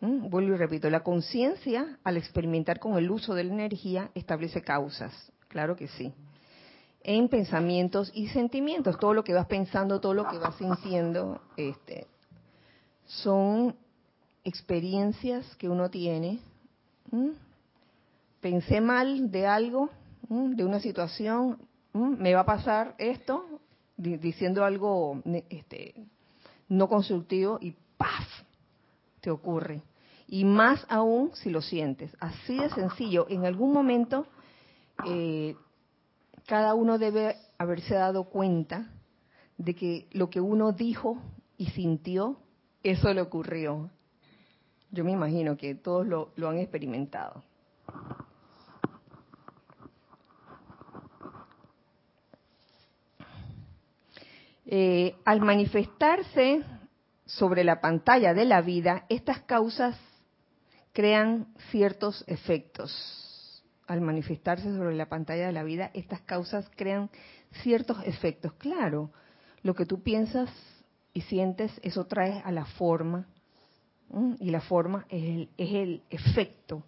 ¿Mm? 0.00 0.30
Vuelvo 0.30 0.54
y 0.54 0.56
repito, 0.56 0.88
la 0.88 1.02
conciencia, 1.02 1.98
al 2.04 2.16
experimentar 2.16 2.78
con 2.78 2.96
el 2.96 3.10
uso 3.10 3.34
de 3.34 3.44
la 3.44 3.52
energía, 3.52 4.10
establece 4.14 4.62
causas, 4.62 5.12
claro 5.48 5.76
que 5.76 5.88
sí, 5.88 6.12
en 7.02 7.28
pensamientos 7.28 8.10
y 8.14 8.28
sentimientos. 8.28 8.98
Todo 8.98 9.14
lo 9.14 9.24
que 9.24 9.34
vas 9.34 9.46
pensando, 9.46 10.00
todo 10.00 10.14
lo 10.14 10.28
que 10.28 10.38
vas 10.38 10.56
sintiendo, 10.56 11.40
este, 11.56 12.06
son 13.06 13.76
experiencias 14.44 15.54
que 15.56 15.68
uno 15.68 15.90
tiene. 15.90 16.40
Pensé 18.40 18.80
mal 18.80 19.30
de 19.30 19.46
algo, 19.46 19.90
de 20.28 20.64
una 20.64 20.80
situación, 20.80 21.58
me 21.92 22.34
va 22.34 22.40
a 22.40 22.46
pasar 22.46 22.94
esto, 22.98 23.44
diciendo 23.96 24.64
algo 24.64 25.20
este, 25.50 25.94
no 26.68 26.88
constructivo 26.88 27.58
y 27.60 27.74
¡paf! 27.96 28.26
te 29.20 29.30
ocurre. 29.30 29.82
Y 30.32 30.44
más 30.44 30.86
aún 30.88 31.32
si 31.34 31.50
lo 31.50 31.60
sientes. 31.60 32.16
Así 32.20 32.56
de 32.56 32.70
sencillo. 32.70 33.26
En 33.28 33.44
algún 33.44 33.72
momento 33.72 34.28
eh, 35.04 35.56
cada 36.46 36.74
uno 36.74 36.98
debe 36.98 37.34
haberse 37.58 37.94
dado 37.94 38.24
cuenta 38.24 38.86
de 39.58 39.74
que 39.74 40.06
lo 40.12 40.30
que 40.30 40.40
uno 40.40 40.70
dijo 40.70 41.18
y 41.58 41.66
sintió, 41.70 42.36
eso 42.84 43.12
le 43.12 43.20
ocurrió. 43.20 43.90
Yo 44.92 45.04
me 45.04 45.10
imagino 45.10 45.56
que 45.56 45.74
todos 45.74 46.06
lo, 46.06 46.48
han 46.48 46.58
experimentado. 46.58 47.42
Eh, 54.64 55.16
al 55.24 55.40
manifestarse 55.40 56.62
sobre 57.26 57.64
la 57.64 57.80
pantalla 57.80 58.32
de 58.32 58.44
la 58.44 58.60
vida, 58.60 59.06
estas 59.08 59.40
causas 59.40 59.98
crean 60.92 61.48
ciertos 61.70 62.24
efectos. 62.26 63.64
Al 63.86 64.00
manifestarse 64.00 64.72
sobre 64.76 64.94
la 64.94 65.08
pantalla 65.08 65.46
de 65.46 65.52
la 65.52 65.64
vida, 65.64 65.90
estas 65.94 66.20
causas 66.20 66.70
crean 66.76 67.10
ciertos 67.62 67.98
efectos. 68.04 68.52
Claro, 68.54 69.10
lo 69.62 69.74
que 69.74 69.86
tú 69.86 70.02
piensas 70.02 70.50
y 71.12 71.22
sientes, 71.22 71.72
eso 71.82 72.06
trae 72.06 72.40
a 72.44 72.52
la 72.52 72.64
forma, 72.64 73.26
y 74.38 74.50
la 74.50 74.60
forma 74.60 75.06
es 75.08 75.22
el, 75.22 75.48
es 75.56 75.74
el 75.74 76.02
efecto. 76.10 76.84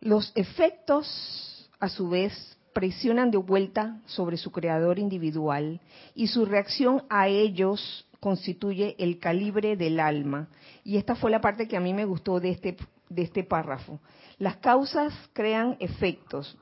Los 0.00 0.32
efectos, 0.34 1.68
a 1.78 1.88
su 1.88 2.08
vez, 2.08 2.56
presionan 2.72 3.30
de 3.30 3.38
vuelta 3.38 4.00
sobre 4.06 4.36
su 4.36 4.52
creador 4.52 4.98
individual 4.98 5.80
y 6.14 6.28
su 6.28 6.44
reacción 6.44 7.02
a 7.08 7.28
ellos 7.28 8.06
constituye 8.20 8.94
el 8.98 9.18
calibre 9.18 9.76
del 9.76 9.98
alma. 9.98 10.48
Y 10.84 10.96
esta 10.98 11.16
fue 11.16 11.30
la 11.30 11.40
parte 11.40 11.66
que 11.66 11.76
a 11.76 11.80
mí 11.80 11.92
me 11.92 12.04
gustó 12.04 12.38
de 12.38 12.50
este, 12.50 12.76
de 13.10 13.22
este 13.22 13.44
párrafo. 13.44 14.00
Las 14.38 14.56
causas 14.56 15.12
crean 15.34 15.76
efectos. 15.80 16.56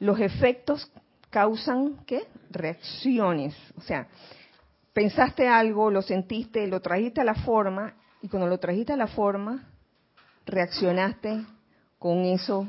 Los 0.00 0.18
efectos 0.18 0.90
causan, 1.30 2.04
¿qué? 2.06 2.26
Reacciones. 2.50 3.54
O 3.76 3.80
sea, 3.82 4.08
pensaste 4.92 5.46
algo, 5.46 5.90
lo 5.90 6.02
sentiste, 6.02 6.66
lo 6.66 6.80
trajiste 6.80 7.20
a 7.20 7.24
la 7.24 7.34
forma, 7.34 7.94
y 8.22 8.28
cuando 8.28 8.48
lo 8.48 8.58
trajiste 8.58 8.94
a 8.94 8.96
la 8.96 9.06
forma, 9.06 9.68
reaccionaste 10.46 11.44
con 11.98 12.24
eso 12.24 12.66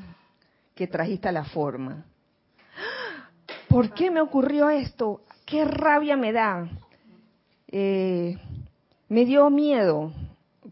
que 0.76 0.88
trajiste 0.88 1.30
a 1.30 1.32
la 1.32 1.46
forma. 1.46 2.06
¿Por 3.70 3.94
qué 3.94 4.12
me 4.12 4.22
ocurrió 4.22 4.70
esto? 4.70 5.22
¿Qué 5.46 5.64
rabia 5.64 6.18
me 6.18 6.34
da? 6.34 6.68
Eh, 7.68 8.38
me 9.08 9.26
dio 9.26 9.50
miedo, 9.50 10.12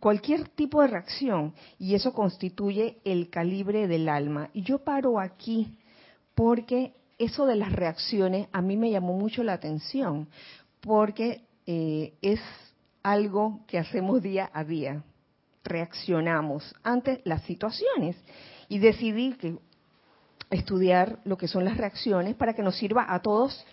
cualquier 0.03 0.49
tipo 0.49 0.81
de 0.81 0.89
reacción, 0.89 1.53
y 1.79 1.95
eso 1.95 2.11
constituye 2.11 2.97
el 3.05 3.29
calibre 3.29 3.87
del 3.87 4.09
alma. 4.09 4.49
Y 4.53 4.61
yo 4.63 4.79
paro 4.79 5.17
aquí 5.17 5.77
porque 6.35 6.91
eso 7.17 7.45
de 7.45 7.55
las 7.55 7.71
reacciones 7.71 8.49
a 8.51 8.61
mí 8.61 8.75
me 8.75 8.91
llamó 8.91 9.13
mucho 9.17 9.43
la 9.43 9.53
atención, 9.53 10.27
porque 10.81 11.43
eh, 11.65 12.15
es 12.21 12.41
algo 13.01 13.61
que 13.65 13.79
hacemos 13.79 14.21
día 14.21 14.49
a 14.51 14.65
día. 14.65 15.01
Reaccionamos 15.63 16.75
ante 16.83 17.21
las 17.23 17.41
situaciones 17.43 18.17
y 18.67 18.79
decidí 18.79 19.31
que 19.35 19.57
estudiar 20.49 21.19
lo 21.23 21.37
que 21.37 21.47
son 21.47 21.63
las 21.63 21.77
reacciones 21.77 22.35
para 22.35 22.53
que 22.53 22.61
nos 22.61 22.75
sirva 22.75 23.05
a 23.07 23.21
todos 23.21 23.65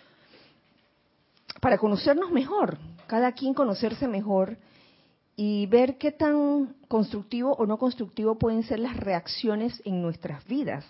para 1.60 1.76
conocernos 1.76 2.30
mejor, 2.30 2.78
cada 3.08 3.32
quien 3.32 3.52
conocerse 3.52 4.06
mejor 4.06 4.58
y 5.36 5.66
ver 5.66 5.96
qué 5.98 6.12
tan 6.12 6.74
constructivo 6.88 7.54
o 7.54 7.66
no 7.66 7.78
constructivo 7.78 8.38
pueden 8.38 8.62
ser 8.62 8.80
las 8.80 8.96
reacciones 8.96 9.80
en 9.84 10.02
nuestras 10.02 10.44
vidas. 10.46 10.84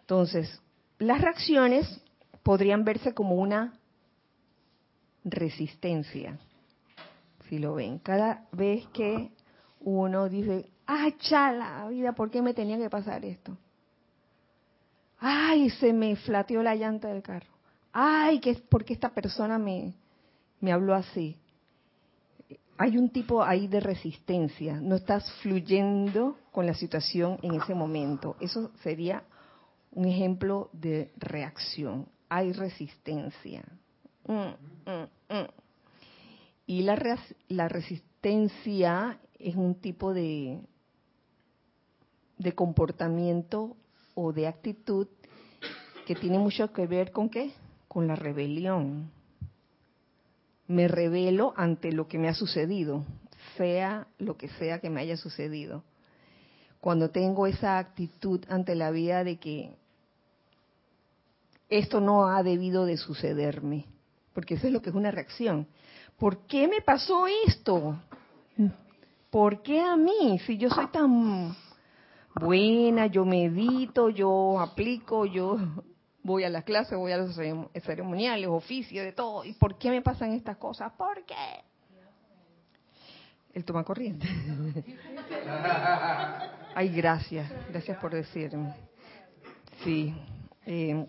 Entonces, 0.00 0.60
las 0.98 1.20
reacciones 1.20 2.00
podrían 2.42 2.84
verse 2.84 3.14
como 3.14 3.36
una 3.36 3.78
resistencia, 5.24 6.38
si 7.48 7.58
lo 7.58 7.74
ven. 7.74 7.98
Cada 7.98 8.46
vez 8.52 8.86
que 8.88 9.30
uno 9.80 10.28
dice, 10.28 10.68
ah, 10.86 11.08
chala, 11.18 11.88
vida, 11.88 12.12
¿por 12.12 12.30
qué 12.30 12.42
me 12.42 12.54
tenía 12.54 12.78
que 12.78 12.90
pasar 12.90 13.24
esto? 13.24 13.56
ay, 15.22 15.70
se 15.70 15.92
me 15.92 16.16
flateó 16.16 16.62
la 16.62 16.74
llanta 16.74 17.08
del 17.08 17.22
carro. 17.22 17.46
Ay, 17.92 18.40
¿qué, 18.40 18.54
¿por 18.54 18.84
qué 18.84 18.92
esta 18.92 19.10
persona 19.10 19.58
me, 19.58 19.94
me 20.60 20.72
habló 20.72 20.94
así? 20.94 21.36
Hay 22.82 22.98
un 22.98 23.10
tipo 23.10 23.44
ahí 23.44 23.68
de 23.68 23.78
resistencia, 23.78 24.80
no 24.80 24.96
estás 24.96 25.30
fluyendo 25.40 26.36
con 26.50 26.66
la 26.66 26.74
situación 26.74 27.38
en 27.40 27.54
ese 27.54 27.76
momento. 27.76 28.34
Eso 28.40 28.72
sería 28.82 29.22
un 29.92 30.06
ejemplo 30.06 30.68
de 30.72 31.12
reacción. 31.16 32.08
Hay 32.28 32.50
resistencia. 32.50 33.62
Mm, 34.26 34.90
mm, 34.90 35.32
mm. 35.32 35.48
Y 36.66 36.82
la, 36.82 37.00
la 37.46 37.68
resistencia 37.68 39.16
es 39.38 39.54
un 39.54 39.76
tipo 39.76 40.12
de, 40.12 40.58
de 42.36 42.52
comportamiento 42.52 43.76
o 44.16 44.32
de 44.32 44.48
actitud 44.48 45.06
que 46.04 46.16
tiene 46.16 46.40
mucho 46.40 46.72
que 46.72 46.88
ver 46.88 47.12
con 47.12 47.28
qué? 47.28 47.52
Con 47.86 48.08
la 48.08 48.16
rebelión. 48.16 49.21
Me 50.66 50.88
rebelo 50.88 51.52
ante 51.56 51.92
lo 51.92 52.08
que 52.08 52.18
me 52.18 52.28
ha 52.28 52.34
sucedido, 52.34 53.04
sea 53.56 54.06
lo 54.18 54.36
que 54.36 54.48
sea 54.48 54.78
que 54.80 54.90
me 54.90 55.00
haya 55.00 55.16
sucedido. 55.16 55.84
Cuando 56.80 57.10
tengo 57.10 57.46
esa 57.46 57.78
actitud 57.78 58.44
ante 58.48 58.74
la 58.74 58.90
vida 58.90 59.24
de 59.24 59.38
que 59.38 59.76
esto 61.68 62.00
no 62.00 62.26
ha 62.26 62.42
debido 62.42 62.84
de 62.84 62.96
sucederme, 62.96 63.86
porque 64.34 64.54
eso 64.54 64.66
es 64.66 64.72
lo 64.72 64.82
que 64.82 64.90
es 64.90 64.96
una 64.96 65.10
reacción. 65.10 65.66
¿Por 66.18 66.46
qué 66.46 66.68
me 66.68 66.80
pasó 66.80 67.26
esto? 67.46 67.98
¿Por 69.30 69.62
qué 69.62 69.80
a 69.80 69.96
mí? 69.96 70.38
Si 70.46 70.58
yo 70.58 70.68
soy 70.70 70.86
tan 70.88 71.56
buena, 72.34 73.06
yo 73.06 73.24
medito, 73.24 74.10
yo 74.10 74.60
aplico, 74.60 75.24
yo 75.24 75.56
voy 76.22 76.44
a 76.44 76.50
las 76.50 76.64
clases, 76.64 76.96
voy 76.96 77.12
a 77.12 77.18
los 77.18 77.36
ceremoniales, 77.82 78.48
oficios, 78.48 79.04
de 79.04 79.12
todo. 79.12 79.44
¿Y 79.44 79.52
por 79.54 79.78
qué 79.78 79.90
me 79.90 80.02
pasan 80.02 80.32
estas 80.32 80.56
cosas? 80.56 80.92
¿Por 80.92 81.24
qué? 81.24 81.64
El 83.52 83.64
toma 83.64 83.84
corriente. 83.84 84.26
Ay, 86.74 86.88
gracias, 86.88 87.50
gracias 87.68 87.98
por 87.98 88.14
decirme. 88.14 88.74
Sí. 89.84 90.14
Eh, 90.64 91.06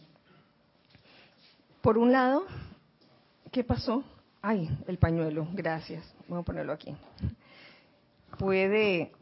por 1.81 1.97
un 1.97 2.11
lado, 2.11 2.45
¿qué 3.51 3.63
pasó? 3.63 4.03
Ay, 4.41 4.69
el 4.87 4.97
pañuelo, 4.97 5.47
gracias. 5.53 6.03
Vamos 6.27 6.43
a 6.43 6.45
ponerlo 6.45 6.73
aquí. 6.73 6.93
Puede 8.37 9.13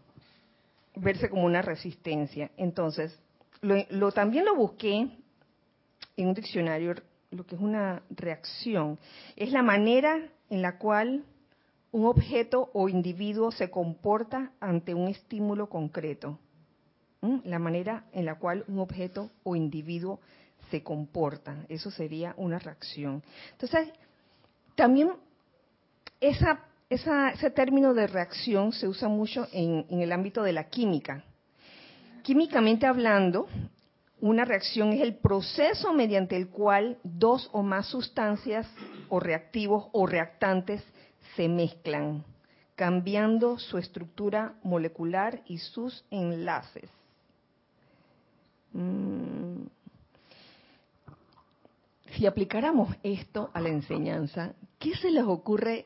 verse 0.95 1.29
como 1.29 1.45
una 1.45 1.61
resistencia. 1.61 2.49
Entonces, 2.57 3.19
lo, 3.61 4.11
también 4.11 4.45
lo 4.45 4.55
busqué 4.55 5.09
en 6.17 6.27
un 6.27 6.33
diccionario, 6.33 6.95
lo 7.31 7.45
que 7.45 7.55
es 7.55 7.61
una 7.61 8.03
reacción. 8.09 8.99
Es 9.35 9.51
la 9.51 9.63
manera 9.63 10.19
en 10.49 10.61
la 10.61 10.77
cual 10.77 11.23
un 11.91 12.05
objeto 12.05 12.69
o 12.73 12.89
individuo 12.89 13.51
se 13.51 13.69
comporta 13.69 14.51
ante 14.59 14.93
un 14.93 15.07
estímulo 15.09 15.69
concreto. 15.69 16.39
La 17.43 17.59
manera 17.59 18.05
en 18.13 18.25
la 18.25 18.35
cual 18.35 18.65
un 18.67 18.79
objeto 18.79 19.29
o 19.43 19.55
individuo 19.55 20.19
se 20.71 20.81
comporta. 20.81 21.65
Eso 21.69 21.91
sería 21.91 22.33
una 22.37 22.57
reacción. 22.57 23.21
Entonces, 23.51 23.89
también 24.75 25.11
ese 26.19 27.49
término 27.51 27.93
de 27.93 28.07
reacción 28.07 28.71
se 28.71 28.87
usa 28.87 29.07
mucho 29.07 29.47
en, 29.51 29.85
en 29.89 30.01
el 30.01 30.11
ámbito 30.11 30.41
de 30.41 30.53
la 30.53 30.69
química. 30.69 31.23
Químicamente 32.23 32.87
hablando, 32.87 33.47
una 34.21 34.45
reacción 34.45 34.93
es 34.93 35.01
el 35.01 35.15
proceso 35.15 35.93
mediante 35.93 36.37
el 36.37 36.47
cual 36.47 36.99
dos 37.03 37.49
o 37.51 37.63
más 37.63 37.87
sustancias 37.87 38.67
o 39.09 39.19
reactivos 39.19 39.87
o 39.91 40.05
reactantes 40.05 40.83
se 41.35 41.49
mezclan, 41.49 42.23
cambiando 42.75 43.57
su 43.57 43.77
estructura 43.77 44.53
molecular 44.63 45.41
y 45.47 45.57
sus 45.57 46.05
enlaces. 46.11 46.89
Mm. 48.73 49.63
Si 52.11 52.25
aplicáramos 52.25 52.95
esto 53.03 53.49
a 53.53 53.61
la 53.61 53.69
enseñanza, 53.69 54.53
¿qué 54.77 54.95
se 54.95 55.09
les 55.09 55.23
ocurre 55.23 55.85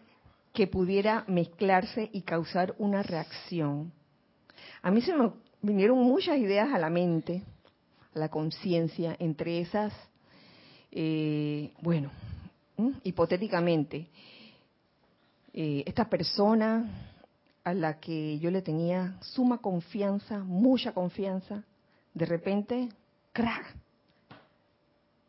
que 0.54 0.68
pudiera 0.68 1.24
mezclarse 1.28 2.10
y 2.12 2.24
causar 2.24 2.76
una 2.80 3.04
reacción? 3.04 3.94
A 4.82 4.92
mí 4.92 5.02
se 5.02 5.16
me 5.16 5.32
vinieron 5.62 6.00
muchas 6.00 6.38
ideas 6.38 6.74
a 6.74 6.80
la 6.80 6.90
mente, 6.90 7.44
la 8.16 8.30
conciencia, 8.30 9.16
entre 9.20 9.60
esas, 9.60 9.94
eh, 10.92 11.72
bueno, 11.82 12.10
hipotéticamente, 13.04 14.08
eh, 15.54 15.84
esta 15.86 16.10
persona 16.10 16.90
a 17.64 17.74
la 17.74 18.00
que 18.00 18.40
yo 18.40 18.50
le 18.50 18.62
tenía 18.62 19.18
suma 19.22 19.60
confianza, 19.60 20.40
mucha 20.40 20.94
confianza, 20.94 21.64
de 22.14 22.26
repente, 22.26 22.90
crack, 23.34 23.76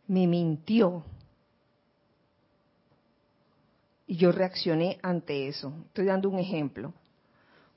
me 0.06 0.26
mintió. 0.26 1.04
Y 4.06 4.16
yo 4.16 4.30
reaccioné 4.30 4.98
ante 5.02 5.48
eso. 5.48 5.72
Estoy 5.88 6.06
dando 6.06 6.30
un 6.30 6.38
ejemplo 6.38 6.94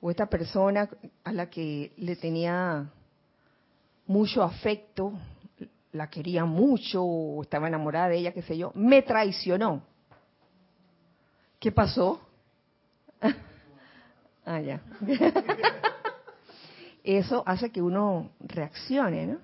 o 0.00 0.10
esta 0.10 0.26
persona 0.26 0.88
a 1.24 1.32
la 1.32 1.50
que 1.50 1.92
le 1.96 2.16
tenía 2.16 2.90
mucho 4.10 4.42
afecto, 4.42 5.12
la 5.92 6.10
quería 6.10 6.44
mucho, 6.44 7.40
estaba 7.42 7.68
enamorada 7.68 8.08
de 8.08 8.18
ella, 8.18 8.32
qué 8.32 8.42
sé 8.42 8.58
yo, 8.58 8.72
me 8.74 9.02
traicionó. 9.02 9.82
¿Qué 11.60 11.70
pasó? 11.70 12.20
ah, 14.44 14.60
ya. 14.60 14.80
Eso 17.04 17.44
hace 17.46 17.70
que 17.70 17.80
uno 17.80 18.32
reaccione, 18.40 19.28
¿no? 19.28 19.38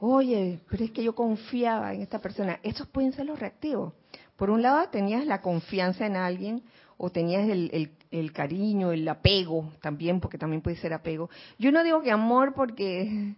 Oye, 0.00 0.58
pero 0.68 0.84
es 0.84 0.90
que 0.90 1.04
yo 1.04 1.14
confiaba 1.14 1.94
en 1.94 2.02
esta 2.02 2.18
persona. 2.18 2.58
Esos 2.64 2.88
pueden 2.88 3.12
ser 3.12 3.26
los 3.26 3.38
reactivos. 3.38 3.92
Por 4.34 4.50
un 4.50 4.60
lado, 4.60 4.88
tenías 4.88 5.24
la 5.24 5.40
confianza 5.40 6.04
en 6.04 6.16
alguien 6.16 6.64
o 6.96 7.10
tenías 7.10 7.48
el, 7.48 7.92
el, 8.10 8.32
cariño, 8.32 8.90
el 8.90 9.08
apego 9.08 9.72
también, 9.80 10.18
porque 10.18 10.36
también 10.36 10.62
puede 10.62 10.78
ser 10.78 10.92
apego. 10.92 11.30
Yo 11.60 11.70
no 11.70 11.84
digo 11.84 12.02
que 12.02 12.10
amor 12.10 12.54
porque 12.54 13.36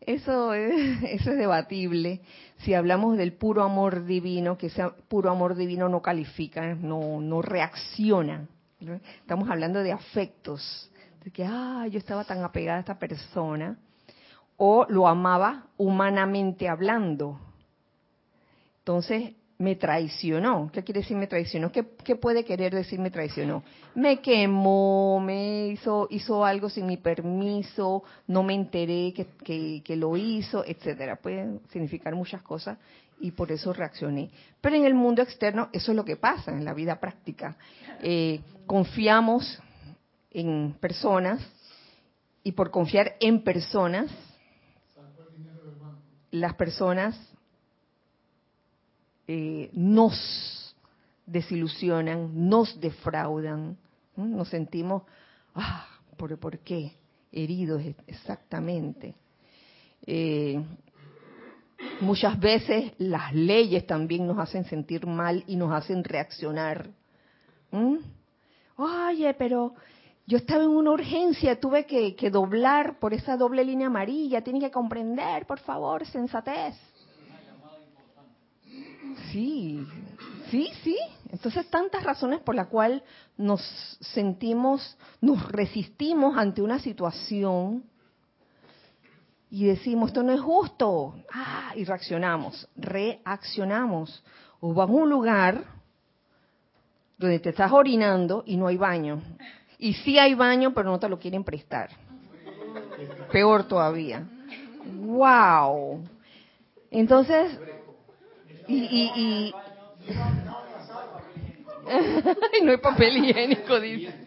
eso 0.00 0.54
es, 0.54 1.02
eso 1.02 1.30
es 1.30 1.38
debatible. 1.38 2.20
Si 2.58 2.74
hablamos 2.74 3.16
del 3.16 3.32
puro 3.32 3.62
amor 3.62 4.04
divino, 4.04 4.56
que 4.56 4.66
ese 4.66 4.88
puro 5.08 5.30
amor 5.30 5.54
divino 5.54 5.88
no 5.88 6.02
califica, 6.02 6.74
no, 6.74 7.20
no 7.20 7.42
reacciona. 7.42 8.46
Estamos 9.20 9.48
hablando 9.50 9.82
de 9.82 9.92
afectos, 9.92 10.90
de 11.24 11.30
que, 11.30 11.44
ah, 11.44 11.86
yo 11.90 11.98
estaba 11.98 12.24
tan 12.24 12.44
apegada 12.44 12.76
a 12.76 12.80
esta 12.80 12.98
persona, 12.98 13.78
o 14.56 14.86
lo 14.88 15.08
amaba 15.08 15.66
humanamente 15.76 16.68
hablando. 16.68 17.40
Entonces, 18.78 19.32
me 19.58 19.76
traicionó. 19.76 20.70
¿Qué 20.72 20.82
quiere 20.82 21.00
decir 21.00 21.16
me 21.16 21.26
traicionó? 21.26 21.72
¿Qué, 21.72 21.82
puede 22.16 22.44
querer 22.44 22.74
decir 22.74 22.98
me 22.98 23.10
traicionó? 23.10 23.62
Me 23.94 24.20
quemó, 24.20 25.20
me 25.20 25.68
hizo, 25.68 26.08
hizo 26.10 26.44
algo 26.44 26.68
sin 26.68 26.86
mi 26.86 26.96
permiso, 26.96 28.02
no 28.26 28.42
me 28.42 28.54
enteré 28.54 29.14
que, 29.14 29.82
que, 29.82 29.96
lo 29.96 30.16
hizo, 30.16 30.64
etcétera. 30.64 31.16
Puede 31.16 31.60
significar 31.70 32.14
muchas 32.14 32.42
cosas 32.42 32.78
y 33.20 33.30
por 33.30 33.50
eso 33.50 33.72
reaccioné. 33.72 34.30
Pero 34.60 34.76
en 34.76 34.84
el 34.84 34.94
mundo 34.94 35.22
externo 35.22 35.68
eso 35.72 35.92
es 35.92 35.96
lo 35.96 36.04
que 36.04 36.16
pasa 36.16 36.52
en 36.52 36.64
la 36.64 36.74
vida 36.74 37.00
práctica. 37.00 37.56
Eh, 38.02 38.40
confiamos 38.66 39.60
en 40.30 40.74
personas 40.78 41.40
y 42.42 42.52
por 42.52 42.70
confiar 42.70 43.16
en 43.20 43.42
personas, 43.42 44.10
las 46.30 46.54
personas 46.54 47.18
eh, 49.28 49.70
nos 49.72 50.74
desilusionan, 51.26 52.48
nos 52.48 52.80
defraudan, 52.80 53.76
nos 54.16 54.48
sentimos, 54.48 55.02
ah, 55.54 55.86
¿por, 56.16 56.38
¿por 56.38 56.58
qué? 56.60 56.92
Heridos 57.32 57.82
exactamente. 58.06 59.14
Eh, 60.06 60.62
muchas 62.00 62.38
veces 62.38 62.92
las 62.98 63.34
leyes 63.34 63.86
también 63.86 64.26
nos 64.26 64.38
hacen 64.38 64.64
sentir 64.64 65.06
mal 65.06 65.42
y 65.46 65.56
nos 65.56 65.72
hacen 65.72 66.04
reaccionar. 66.04 66.88
Oye, 68.76 69.34
pero 69.34 69.74
yo 70.26 70.38
estaba 70.38 70.62
en 70.62 70.70
una 70.70 70.92
urgencia, 70.92 71.58
tuve 71.60 71.84
que, 71.84 72.14
que, 72.14 72.30
doblar 72.30 72.98
por 72.98 73.12
esa 73.12 73.36
doble 73.36 73.64
línea 73.64 73.88
amarilla, 73.88 74.42
tiene 74.42 74.60
que 74.60 74.70
comprender, 74.70 75.46
por 75.46 75.58
favor, 75.58 76.06
sensatez. 76.06 76.74
Sí, 79.32 79.86
sí, 80.50 80.70
sí. 80.82 80.96
Entonces, 81.30 81.68
tantas 81.70 82.02
razones 82.02 82.40
por 82.40 82.54
las 82.54 82.68
cuales 82.68 83.02
nos 83.36 83.60
sentimos, 84.00 84.96
nos 85.20 85.50
resistimos 85.50 86.36
ante 86.36 86.62
una 86.62 86.78
situación 86.78 87.84
y 89.50 89.66
decimos, 89.66 90.08
esto 90.08 90.22
no 90.22 90.32
es 90.32 90.40
justo. 90.40 91.14
Ah, 91.32 91.72
y 91.76 91.84
reaccionamos, 91.84 92.68
reaccionamos. 92.76 94.22
O 94.60 94.74
vas 94.74 94.88
a 94.88 94.92
un 94.92 95.10
lugar 95.10 95.64
donde 97.18 97.38
te 97.38 97.50
estás 97.50 97.72
orinando 97.72 98.42
y 98.46 98.56
no 98.56 98.66
hay 98.66 98.76
baño. 98.76 99.22
Y 99.78 99.94
sí 99.94 100.18
hay 100.18 100.34
baño, 100.34 100.72
pero 100.74 100.90
no 100.90 100.98
te 100.98 101.08
lo 101.08 101.18
quieren 101.18 101.44
prestar. 101.44 101.90
Peor 103.30 103.64
todavía. 103.64 104.26
¡Wow! 104.84 106.02
Entonces, 106.90 107.58
y, 108.68 108.76
y, 108.76 109.12
y... 109.16 109.54
no 112.62 112.70
hay 112.70 112.78
papel 112.78 113.16
higiénico, 113.18 113.80
dice. 113.80 114.26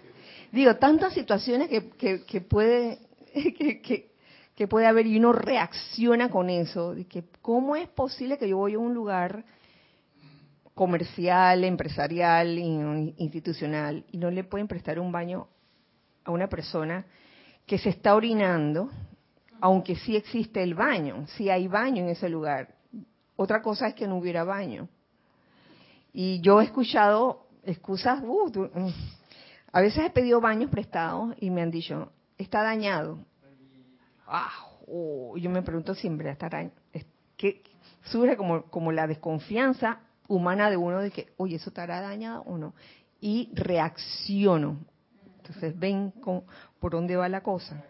Digo, 0.51 0.75
tantas 0.75 1.13
situaciones 1.13 1.69
que, 1.69 2.21
que, 2.25 2.41
puede 2.41 2.99
que, 3.33 4.11
que, 4.55 4.67
puede 4.67 4.87
haber 4.87 5.05
y 5.07 5.17
uno 5.17 5.33
reacciona 5.33 6.29
con 6.29 6.49
eso. 6.49 6.95
De 6.95 7.05
que, 7.05 7.23
¿Cómo 7.41 7.75
es 7.75 7.87
posible 7.89 8.37
que 8.37 8.49
yo 8.49 8.57
voy 8.57 8.73
a 8.73 8.79
un 8.79 8.93
lugar 8.93 9.43
comercial, 10.73 11.63
empresarial, 11.63 12.57
institucional 13.17 14.05
y 14.11 14.17
no 14.17 14.31
le 14.31 14.43
pueden 14.43 14.67
prestar 14.67 14.99
un 14.99 15.11
baño 15.11 15.47
a 16.23 16.31
una 16.31 16.47
persona 16.47 17.05
que 17.65 17.77
se 17.77 17.89
está 17.89 18.15
orinando, 18.15 18.89
aunque 19.61 19.95
sí 19.97 20.15
existe 20.15 20.63
el 20.63 20.73
baño, 20.73 21.27
sí 21.35 21.49
hay 21.49 21.67
baño 21.67 22.03
en 22.03 22.09
ese 22.09 22.29
lugar? 22.29 22.78
Otra 23.41 23.61
cosa 23.61 23.87
es 23.87 23.93
que 23.93 24.05
no 24.05 24.17
hubiera 24.17 24.43
baño. 24.43 24.89
Y 26.11 26.41
yo 26.41 26.59
he 26.59 26.65
escuchado 26.65 27.47
excusas, 27.63 28.21
uh, 28.21 28.49
mm. 28.49 28.93
a 29.71 29.79
veces 29.79 30.03
he 30.03 30.09
pedido 30.09 30.41
baños 30.41 30.69
prestados 30.69 31.33
y 31.39 31.49
me 31.49 31.61
han 31.61 31.71
dicho, 31.71 32.11
está 32.37 32.63
dañado. 32.63 33.17
Ah, 34.27 34.51
oh, 34.85 35.37
yo 35.37 35.49
me 35.49 35.61
pregunto 35.61 35.95
siempre, 35.95 36.29
¿está 36.29 36.49
¿qué, 37.37 37.63
surge 38.03 38.35
como, 38.35 38.63
como 38.63 38.91
la 38.91 39.07
desconfianza 39.07 40.01
humana 40.27 40.69
de 40.69 40.75
uno 40.75 40.99
de 40.99 41.09
que, 41.09 41.31
oye, 41.37 41.55
eso 41.55 41.69
estará 41.69 42.01
dañado 42.01 42.41
o 42.41 42.57
no. 42.57 42.73
Y 43.21 43.51
reacciono. 43.53 44.79
Entonces, 45.37 45.79
ven 45.79 46.11
con, 46.11 46.43
por 46.81 46.91
dónde 46.91 47.15
va 47.15 47.29
la 47.29 47.41
cosa. 47.41 47.85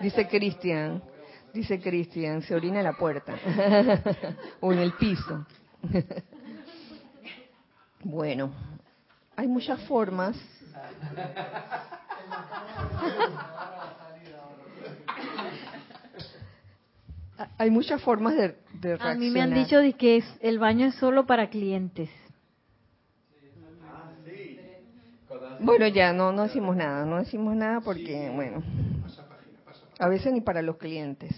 Dice 0.00 0.28
Cristian, 0.28 1.02
dice 1.52 1.80
Cristian, 1.80 2.42
se 2.42 2.54
orina 2.54 2.78
en 2.78 2.84
la 2.84 2.92
puerta 2.94 3.34
o 4.60 4.72
en 4.72 4.78
el 4.78 4.92
piso. 4.92 5.46
bueno, 8.02 8.50
hay 9.36 9.48
muchas 9.48 9.80
formas. 9.82 10.36
Hay 17.58 17.70
muchas 17.70 18.00
formas 18.02 18.34
de, 18.34 18.56
de 18.80 18.96
reaccionar. 18.96 19.16
A 19.16 19.18
mí 19.18 19.30
me 19.30 19.42
han 19.42 19.52
dicho 19.52 19.78
de 19.78 19.92
que 19.92 20.16
es, 20.16 20.24
el 20.40 20.58
baño 20.58 20.86
es 20.86 20.94
solo 20.94 21.26
para 21.26 21.50
clientes. 21.50 22.08
Bueno, 25.58 25.86
ya 25.88 26.12
no, 26.12 26.32
no 26.32 26.44
decimos 26.44 26.76
nada, 26.76 27.04
no 27.06 27.18
decimos 27.18 27.56
nada 27.56 27.80
porque, 27.80 28.30
bueno, 28.34 28.62
a 29.98 30.08
veces 30.08 30.32
ni 30.32 30.40
para 30.40 30.62
los 30.62 30.76
clientes. 30.76 31.32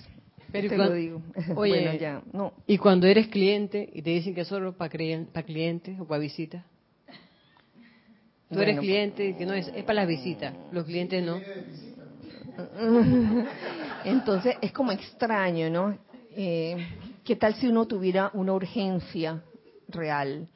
Pero 0.51 0.69
te 0.69 0.77
cuan- 0.77 0.89
lo 0.89 0.95
digo. 0.95 1.23
Oye, 1.57 1.83
bueno, 1.83 1.99
ya, 1.99 2.23
no. 2.33 2.53
Y 2.67 2.79
cuando 2.79 3.07
eres 3.07 3.29
cliente 3.29 3.89
y 3.93 4.03
te 4.03 4.11
dicen 4.11 4.35
que 4.35 4.43
es 4.43 4.49
solo 4.49 4.77
para 4.77 4.91
clientes 4.91 5.99
o 6.01 6.07
para 6.07 6.21
visitas. 6.21 6.65
Tú 8.49 8.55
Bueno, 8.55 8.63
eres 8.63 8.81
cliente, 8.81 9.37
que 9.37 9.45
no 9.45 9.53
es, 9.53 9.69
es 9.69 9.85
para 9.85 10.01
las 10.01 10.09
visitas. 10.09 10.55
Los 10.73 10.87
clientes 10.87 11.23
no. 11.23 11.39
Entonces 14.05 14.57
es 14.63 14.73
como 14.73 14.91
extraño, 14.93 15.69
¿no? 15.69 15.99
Eh, 16.35 16.77
¿Qué 17.25 17.37
tal 17.37 17.55
si 17.57 17.67
uno 17.67 17.87
tuviera 17.87 18.31
una 18.33 18.55
urgencia 18.55 19.43
real? 19.89 20.49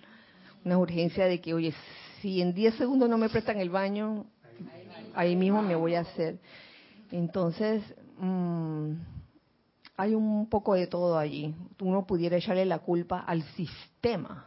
Una 0.65 0.79
urgencia 0.79 1.27
de 1.27 1.41
que, 1.41 1.53
oye, 1.53 1.75
si 2.23 2.41
en 2.41 2.55
10 2.55 2.75
segundos 2.77 3.11
no 3.11 3.19
me 3.19 3.29
prestan 3.29 3.61
el 3.61 3.69
baño, 3.69 4.25
ahí 5.15 5.37
mismo 5.37 5.61
me 5.61 5.75
voy 5.75 5.95
a 5.95 6.01
hacer. 6.01 6.39
Entonces, 7.13 7.85
mm, 8.19 8.93
hay 9.99 10.15
un 10.15 10.49
poco 10.49 10.75
de 10.75 10.87
todo 10.87 11.19
allí. 11.19 11.55
Uno 11.81 12.07
pudiera 12.07 12.39
echarle 12.39 12.65
la 12.65 12.79
culpa 12.79 13.21
al 13.21 13.43
sistema, 13.55 14.47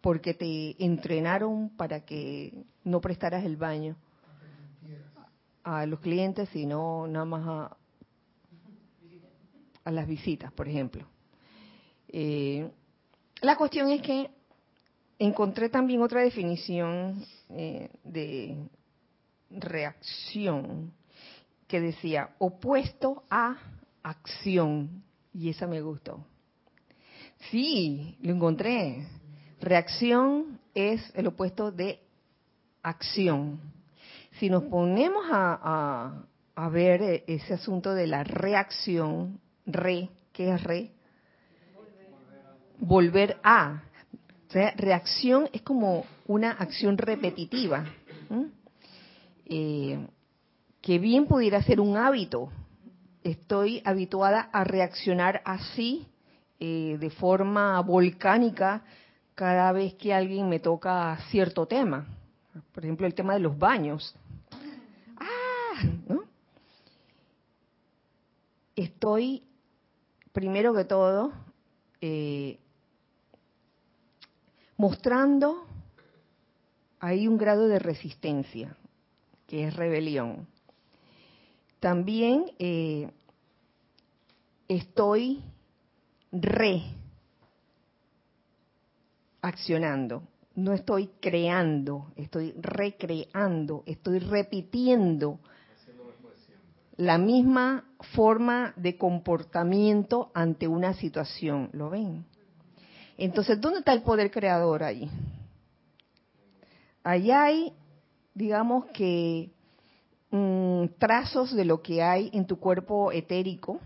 porque 0.00 0.34
te 0.34 0.84
entrenaron 0.84 1.70
para 1.70 2.04
que 2.04 2.64
no 2.82 3.00
prestaras 3.00 3.44
el 3.44 3.56
baño 3.56 3.96
a 5.62 5.86
los 5.86 6.00
clientes, 6.00 6.48
sino 6.50 7.06
nada 7.06 7.24
más 7.24 7.46
a, 7.46 7.76
a 9.84 9.90
las 9.92 10.08
visitas, 10.08 10.52
por 10.52 10.68
ejemplo. 10.68 11.06
Eh, 12.08 12.68
la 13.42 13.56
cuestión 13.56 13.90
es 13.90 14.02
que 14.02 14.30
encontré 15.20 15.68
también 15.68 16.02
otra 16.02 16.20
definición 16.22 17.24
eh, 17.50 17.90
de 18.02 18.56
reacción 19.50 20.92
que 21.66 21.80
decía 21.80 22.30
opuesto 22.38 23.24
a 23.30 23.56
acción 24.02 25.02
y 25.32 25.50
esa 25.50 25.66
me 25.66 25.80
gustó. 25.80 26.24
Sí, 27.50 28.16
lo 28.22 28.32
encontré. 28.32 29.06
Reacción 29.60 30.60
es 30.74 31.12
el 31.14 31.26
opuesto 31.26 31.70
de 31.70 32.00
acción. 32.82 33.60
Si 34.38 34.48
nos 34.48 34.64
ponemos 34.64 35.24
a, 35.30 36.24
a, 36.54 36.68
ver 36.68 37.02
eh, 37.02 37.24
ese 37.26 37.54
asunto 37.54 37.94
de 37.94 38.06
la 38.06 38.22
reacción, 38.24 39.40
re, 39.64 40.10
¿qué 40.32 40.52
es 40.52 40.62
re? 40.62 40.92
Volver 42.78 43.38
a. 43.42 43.82
O 44.48 44.52
sea, 44.52 44.72
reacción 44.76 45.48
es 45.52 45.62
como 45.62 46.04
una 46.26 46.52
acción 46.52 46.98
repetitiva, 46.98 47.84
eh, 49.46 50.06
que 50.86 51.00
bien 51.00 51.26
pudiera 51.26 51.60
ser 51.64 51.80
un 51.80 51.96
hábito. 51.96 52.48
Estoy 53.24 53.82
habituada 53.84 54.42
a 54.52 54.62
reaccionar 54.62 55.42
así, 55.44 56.06
eh, 56.60 56.96
de 57.00 57.10
forma 57.10 57.80
volcánica, 57.80 58.84
cada 59.34 59.72
vez 59.72 59.94
que 59.94 60.14
alguien 60.14 60.48
me 60.48 60.60
toca 60.60 61.18
cierto 61.28 61.66
tema. 61.66 62.06
Por 62.72 62.84
ejemplo, 62.84 63.04
el 63.04 63.14
tema 63.14 63.34
de 63.34 63.40
los 63.40 63.58
baños. 63.58 64.14
¡Ah! 65.16 65.82
¿no? 66.08 66.22
Estoy, 68.76 69.42
primero 70.30 70.72
que 70.72 70.84
todo, 70.84 71.32
eh, 72.00 72.60
mostrando 74.76 75.66
ahí 77.00 77.26
un 77.26 77.38
grado 77.38 77.66
de 77.66 77.80
resistencia, 77.80 78.76
que 79.48 79.66
es 79.66 79.74
rebelión. 79.74 80.46
También 81.80 82.46
eh, 82.58 83.10
estoy 84.68 85.42
reaccionando, 89.42 90.22
no 90.54 90.72
estoy 90.72 91.10
creando, 91.20 92.12
estoy 92.16 92.52
recreando, 92.58 93.82
estoy 93.86 94.18
repitiendo 94.18 95.38
la 96.96 97.18
misma 97.18 97.84
forma 98.14 98.72
de 98.76 98.96
comportamiento 98.96 100.30
ante 100.34 100.66
una 100.66 100.94
situación. 100.94 101.68
¿Lo 101.72 101.90
ven? 101.90 102.24
Entonces, 103.18 103.60
¿dónde 103.60 103.80
está 103.80 103.92
el 103.92 104.02
poder 104.02 104.30
creador 104.30 104.82
ahí? 104.82 105.10
Allá 107.02 107.44
hay, 107.44 107.72
digamos 108.34 108.86
que, 108.86 109.50
mm, 110.36 110.98
trazos 110.98 111.54
de 111.54 111.64
lo 111.64 111.80
que 111.82 112.02
hay 112.02 112.30
en 112.32 112.46
tu 112.46 112.58
cuerpo 112.58 113.12
etérico, 113.12 113.80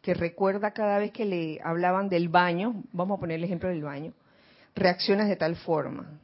que 0.00 0.14
recuerda 0.14 0.72
cada 0.72 0.98
vez 0.98 1.12
que 1.12 1.24
le 1.24 1.60
hablaban 1.62 2.08
del 2.08 2.28
baño, 2.28 2.82
vamos 2.92 3.16
a 3.16 3.20
poner 3.20 3.36
el 3.38 3.44
ejemplo 3.44 3.68
del 3.68 3.82
baño, 3.82 4.12
reaccionas 4.74 5.28
de 5.28 5.36
tal 5.36 5.56
forma. 5.56 6.18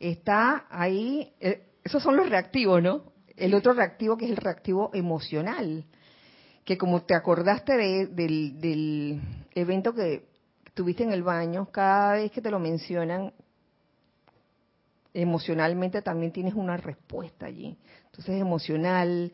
Está 0.00 0.66
ahí, 0.70 1.32
eh, 1.40 1.62
esos 1.84 2.02
son 2.02 2.16
los 2.16 2.28
reactivos, 2.28 2.82
¿no? 2.82 3.02
El 3.36 3.54
otro 3.54 3.72
reactivo 3.72 4.16
que 4.16 4.24
es 4.24 4.30
el 4.32 4.36
reactivo 4.36 4.90
emocional, 4.94 5.84
que 6.64 6.76
como 6.76 7.02
te 7.02 7.14
acordaste 7.14 7.76
de- 7.76 8.06
del, 8.06 8.60
del 8.60 9.20
evento 9.54 9.94
que 9.94 10.26
tuviste 10.74 11.02
en 11.04 11.12
el 11.12 11.22
baño, 11.22 11.66
cada 11.70 12.14
vez 12.14 12.30
que 12.30 12.40
te 12.42 12.50
lo 12.50 12.58
mencionan, 12.58 13.32
emocionalmente 15.22 16.02
también 16.02 16.32
tienes 16.32 16.54
una 16.54 16.76
respuesta 16.76 17.46
allí. 17.46 17.76
Entonces 18.06 18.40
emocional, 18.40 19.32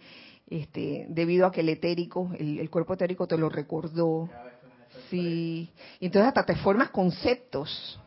este, 0.48 1.06
debido 1.08 1.46
a 1.46 1.52
que 1.52 1.60
el 1.60 1.68
etérico, 1.68 2.30
el, 2.38 2.68
cuerpo 2.70 2.94
etérico 2.94 3.26
te 3.26 3.36
lo 3.36 3.48
recordó. 3.48 4.28
Sí. 5.10 5.70
Entonces 6.00 6.28
hasta 6.28 6.46
te 6.46 6.56
formas 6.56 6.90
conceptos. 6.90 8.00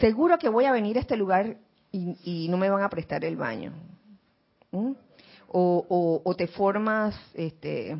Seguro 0.00 0.38
que 0.38 0.48
voy 0.48 0.64
a 0.64 0.72
venir 0.72 0.96
a 0.96 1.00
este 1.00 1.16
lugar 1.16 1.56
y, 1.92 2.48
no 2.48 2.56
me 2.56 2.68
van 2.68 2.82
a 2.82 2.88
prestar 2.88 3.24
el 3.24 3.36
baño. 3.36 3.72
¿Mm? 4.72 4.92
O, 5.56 6.34
te 6.36 6.48
formas 6.48 7.14
este, 7.34 7.96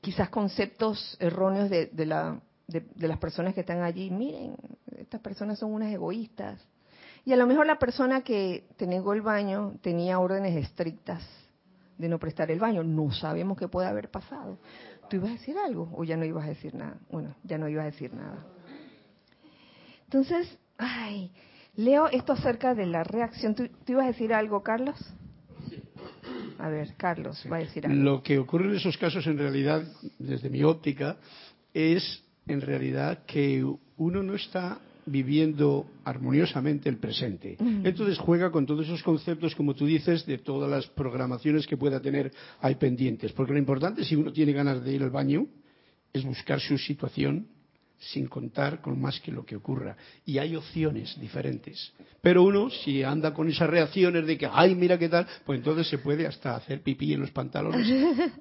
quizás 0.00 0.30
conceptos 0.30 1.16
erróneos 1.20 1.68
de, 1.68 1.86
de 1.86 2.06
la, 2.06 2.40
de 2.66 3.08
las 3.08 3.18
personas 3.18 3.52
que 3.52 3.60
están 3.60 3.82
allí. 3.82 4.10
Miren, 4.10 4.56
estas 4.96 5.20
personas 5.20 5.58
son 5.58 5.74
unas 5.74 5.92
egoístas. 5.92 6.58
Y 7.24 7.32
a 7.32 7.36
lo 7.36 7.46
mejor 7.46 7.66
la 7.66 7.78
persona 7.78 8.22
que 8.22 8.66
te 8.76 8.86
negó 8.86 9.14
el 9.14 9.22
baño 9.22 9.74
tenía 9.80 10.18
órdenes 10.18 10.56
estrictas 10.56 11.22
de 11.96 12.08
no 12.08 12.18
prestar 12.18 12.50
el 12.50 12.58
baño. 12.58 12.82
No 12.82 13.12
sabemos 13.12 13.56
qué 13.56 13.68
puede 13.68 13.88
haber 13.88 14.10
pasado. 14.10 14.58
¿Tú 15.08 15.16
ibas 15.16 15.30
a 15.30 15.34
decir 15.34 15.56
algo 15.58 15.90
o 15.94 16.04
ya 16.04 16.16
no 16.16 16.24
ibas 16.24 16.44
a 16.44 16.48
decir 16.48 16.74
nada? 16.74 16.98
Bueno, 17.10 17.34
ya 17.42 17.56
no 17.56 17.68
ibas 17.68 17.82
a 17.84 17.90
decir 17.90 18.12
nada. 18.12 18.44
Entonces, 20.04 20.58
ay, 20.76 21.32
leo 21.76 22.08
esto 22.08 22.32
acerca 22.32 22.74
de 22.74 22.86
la 22.86 23.04
reacción. 23.04 23.54
¿Tú, 23.54 23.68
tú 23.68 23.92
ibas 23.92 24.04
a 24.04 24.08
decir 24.08 24.34
algo, 24.34 24.62
Carlos? 24.62 24.98
A 26.58 26.68
ver, 26.68 26.94
Carlos, 26.96 27.44
va 27.50 27.56
a 27.56 27.60
decir 27.60 27.86
algo. 27.86 28.02
Lo 28.02 28.22
que 28.22 28.38
ocurre 28.38 28.66
en 28.66 28.76
esos 28.76 28.96
casos, 28.98 29.26
en 29.26 29.38
realidad, 29.38 29.82
desde 30.18 30.50
mi 30.50 30.62
óptica, 30.62 31.16
es 31.72 32.22
en 32.46 32.60
realidad 32.60 33.24
que 33.26 33.64
uno 33.96 34.22
no 34.22 34.34
está 34.34 34.78
viviendo 35.06 35.86
armoniosamente 36.04 36.88
el 36.88 36.98
presente. 36.98 37.56
Entonces 37.58 38.18
juega 38.18 38.50
con 38.50 38.66
todos 38.66 38.86
esos 38.86 39.02
conceptos, 39.02 39.54
como 39.54 39.74
tú 39.74 39.86
dices, 39.86 40.26
de 40.26 40.38
todas 40.38 40.70
las 40.70 40.86
programaciones 40.86 41.66
que 41.66 41.76
pueda 41.76 42.00
tener 42.00 42.32
ahí 42.60 42.74
pendientes. 42.76 43.32
Porque 43.32 43.52
lo 43.52 43.58
importante, 43.58 44.04
si 44.04 44.16
uno 44.16 44.32
tiene 44.32 44.52
ganas 44.52 44.82
de 44.84 44.92
ir 44.92 45.02
al 45.02 45.10
baño, 45.10 45.46
es 46.12 46.24
buscar 46.24 46.60
su 46.60 46.78
situación 46.78 47.48
sin 47.98 48.26
contar 48.26 48.80
con 48.80 49.00
más 49.00 49.20
que 49.20 49.32
lo 49.32 49.44
que 49.44 49.56
ocurra. 49.56 49.96
Y 50.24 50.38
hay 50.38 50.56
opciones 50.56 51.18
diferentes. 51.18 51.92
Pero 52.20 52.42
uno, 52.42 52.70
si 52.70 53.02
anda 53.02 53.32
con 53.32 53.48
esas 53.48 53.68
reacciones 53.68 54.26
de 54.26 54.36
que, 54.36 54.48
ay, 54.50 54.74
mira 54.74 54.98
qué 54.98 55.08
tal, 55.08 55.26
pues 55.44 55.58
entonces 55.58 55.88
se 55.88 55.98
puede 55.98 56.26
hasta 56.26 56.56
hacer 56.56 56.82
pipí 56.82 57.12
en 57.12 57.20
los 57.20 57.30
pantalones, 57.30 57.86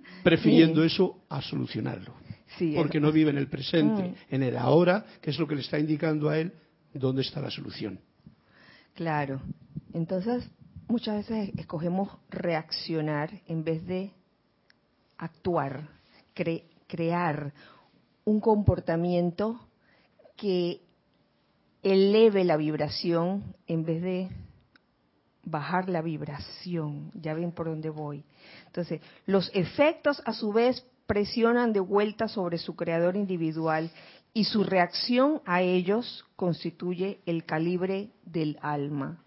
prefiriendo 0.23 0.83
eso 0.83 1.23
a 1.29 1.41
solucionarlo. 1.41 2.13
Sí, 2.57 2.73
Porque 2.75 2.99
no 2.99 3.11
vive 3.11 3.29
en 3.31 3.37
el 3.37 3.47
presente, 3.47 4.01
Mm. 4.03 4.15
en 4.35 4.43
el 4.43 4.57
ahora, 4.57 5.05
que 5.21 5.31
es 5.31 5.39
lo 5.39 5.47
que 5.47 5.55
le 5.55 5.61
está 5.61 5.79
indicando 5.79 6.29
a 6.29 6.37
él 6.37 6.53
dónde 6.93 7.21
está 7.21 7.41
la 7.41 7.49
solución. 7.49 7.99
Claro. 8.93 9.41
Entonces, 9.93 10.47
muchas 10.87 11.27
veces 11.27 11.51
escogemos 11.57 12.09
reaccionar 12.29 13.31
en 13.47 13.63
vez 13.63 13.85
de 13.87 14.11
actuar, 15.17 15.89
cre- 16.35 16.63
crear 16.87 17.53
un 18.25 18.39
comportamiento 18.39 19.59
que 20.35 20.81
eleve 21.81 22.43
la 22.43 22.57
vibración 22.57 23.55
en 23.67 23.83
vez 23.83 24.01
de 24.01 24.29
bajar 25.45 25.89
la 25.89 26.01
vibración. 26.01 27.11
Ya 27.15 27.33
ven 27.33 27.51
por 27.51 27.67
dónde 27.67 27.89
voy. 27.89 28.23
Entonces, 28.67 29.01
los 29.25 29.49
efectos 29.53 30.21
a 30.25 30.33
su 30.33 30.53
vez 30.53 30.85
presionan 31.05 31.73
de 31.73 31.79
vuelta 31.79 32.27
sobre 32.27 32.57
su 32.57 32.75
creador 32.75 33.15
individual 33.15 33.91
y 34.33 34.45
su 34.45 34.63
reacción 34.63 35.41
a 35.45 35.61
ellos 35.61 36.25
constituye 36.35 37.21
el 37.25 37.45
calibre 37.45 38.09
del 38.25 38.57
alma. 38.61 39.23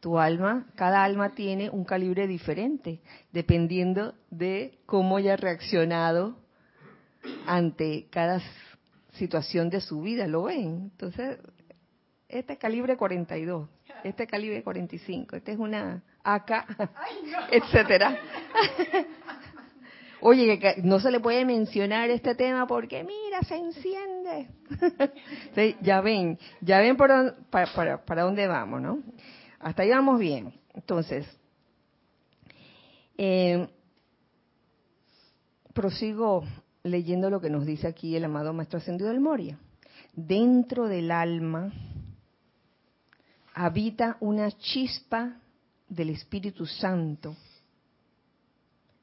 Tu 0.00 0.18
alma, 0.18 0.66
cada 0.76 1.04
alma 1.04 1.34
tiene 1.34 1.68
un 1.68 1.84
calibre 1.84 2.26
diferente, 2.26 3.00
dependiendo 3.32 4.14
de 4.30 4.78
cómo 4.86 5.16
haya 5.16 5.36
reaccionado 5.36 6.36
ante 7.46 8.06
cada 8.10 8.40
situación 9.14 9.68
de 9.68 9.80
su 9.80 10.02
vida, 10.02 10.26
¿lo 10.26 10.44
ven? 10.44 10.90
Entonces, 10.92 11.38
este 12.28 12.54
es 12.54 12.58
calibre 12.58 12.96
42, 12.96 13.68
este 14.04 14.24
es 14.24 14.28
calibre 14.28 14.62
45, 14.62 15.36
este 15.36 15.52
es 15.52 15.58
una 15.58 16.02
AK, 16.22 16.50
etcétera. 17.50 18.16
Oye, 20.20 20.58
no 20.82 20.98
se 20.98 21.10
le 21.10 21.20
puede 21.20 21.44
mencionar 21.44 22.10
este 22.10 22.34
tema 22.34 22.66
porque 22.66 23.04
mira, 23.04 23.42
se 23.42 23.56
enciende. 23.56 24.48
Ya 25.82 26.00
ven, 26.00 26.38
ya 26.60 26.80
ven 26.80 26.96
para, 26.96 27.34
para, 27.50 28.04
para 28.04 28.22
dónde 28.22 28.46
vamos, 28.46 28.82
¿no? 28.82 29.02
Hasta 29.60 29.82
ahí 29.82 29.90
vamos 29.90 30.18
bien. 30.18 30.52
Entonces, 30.74 31.26
eh, 33.16 33.68
prosigo 35.72 36.44
leyendo 36.82 37.30
lo 37.30 37.40
que 37.40 37.50
nos 37.50 37.64
dice 37.66 37.86
aquí 37.86 38.16
el 38.16 38.24
amado 38.24 38.52
Maestro 38.52 38.78
Ascendido 38.78 39.10
del 39.10 39.20
Moria. 39.20 39.58
Dentro 40.14 40.88
del 40.88 41.10
alma 41.10 41.72
habita 43.54 44.16
una 44.20 44.50
chispa 44.52 45.40
del 45.88 46.10
Espíritu 46.10 46.66
Santo 46.66 47.36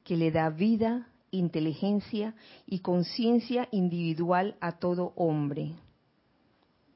que 0.04 0.16
le 0.16 0.30
da 0.30 0.50
vida, 0.50 1.08
inteligencia 1.30 2.34
y 2.66 2.80
conciencia 2.80 3.68
individual 3.72 4.56
a 4.60 4.72
todo 4.72 5.12
hombre. 5.16 5.72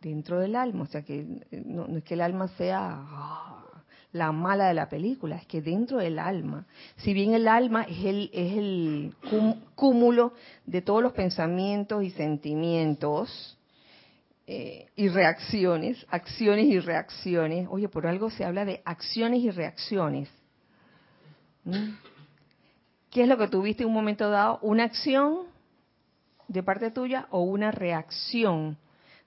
Dentro 0.01 0.39
del 0.39 0.55
alma, 0.55 0.85
o 0.85 0.87
sea 0.87 1.03
que 1.03 1.27
eh, 1.51 1.63
no, 1.65 1.87
es 1.97 2.05
que 2.05 2.15
el 2.15 2.21
alma 2.21 2.47
sea 2.57 2.79
ah, 2.81 3.83
la 4.13 4.31
mala 4.31 4.69
de 4.69 4.75
la 4.75 4.89
película, 4.89 5.37
es 5.37 5.47
que 5.47 5.61
dentro 5.61 5.99
del 5.99 6.21
alma, 6.21 6.67
si 6.99 7.13
bien 7.13 7.35
el 7.35 7.49
alma 7.49 7.83
es 7.83 8.05
el, 8.05 8.31
es 8.33 8.57
el 8.57 9.15
cúmulo 9.75 10.35
de 10.67 10.83
todos 10.83 11.03
los 11.03 11.13
pensamientos 11.13 12.05
y 12.05 12.11
sentimientos, 12.11 13.59
eh, 14.51 14.87
y 14.97 15.09
reacciones, 15.09 16.07
acciones 16.09 16.65
y 16.65 16.81
reacciones. 16.81 17.69
Oye, 17.71 17.87
por 17.91 18.07
algo 18.07 18.31
se 18.31 18.47
habla 18.47 18.65
de 18.65 18.81
acciones 18.87 19.41
y 19.41 19.51
reacciones. 19.51 20.31
¿Qué 23.11 23.23
es 23.23 23.29
lo 23.29 23.39
que 23.39 23.49
tuviste 23.49 23.83
en 23.83 23.89
un 23.89 23.95
momento 23.95 24.29
dado? 24.31 24.59
¿Una 24.63 24.85
acción 24.85 25.47
de 26.47 26.63
parte 26.63 26.91
tuya 26.91 27.27
o 27.31 27.43
una 27.43 27.71
reacción 27.71 28.79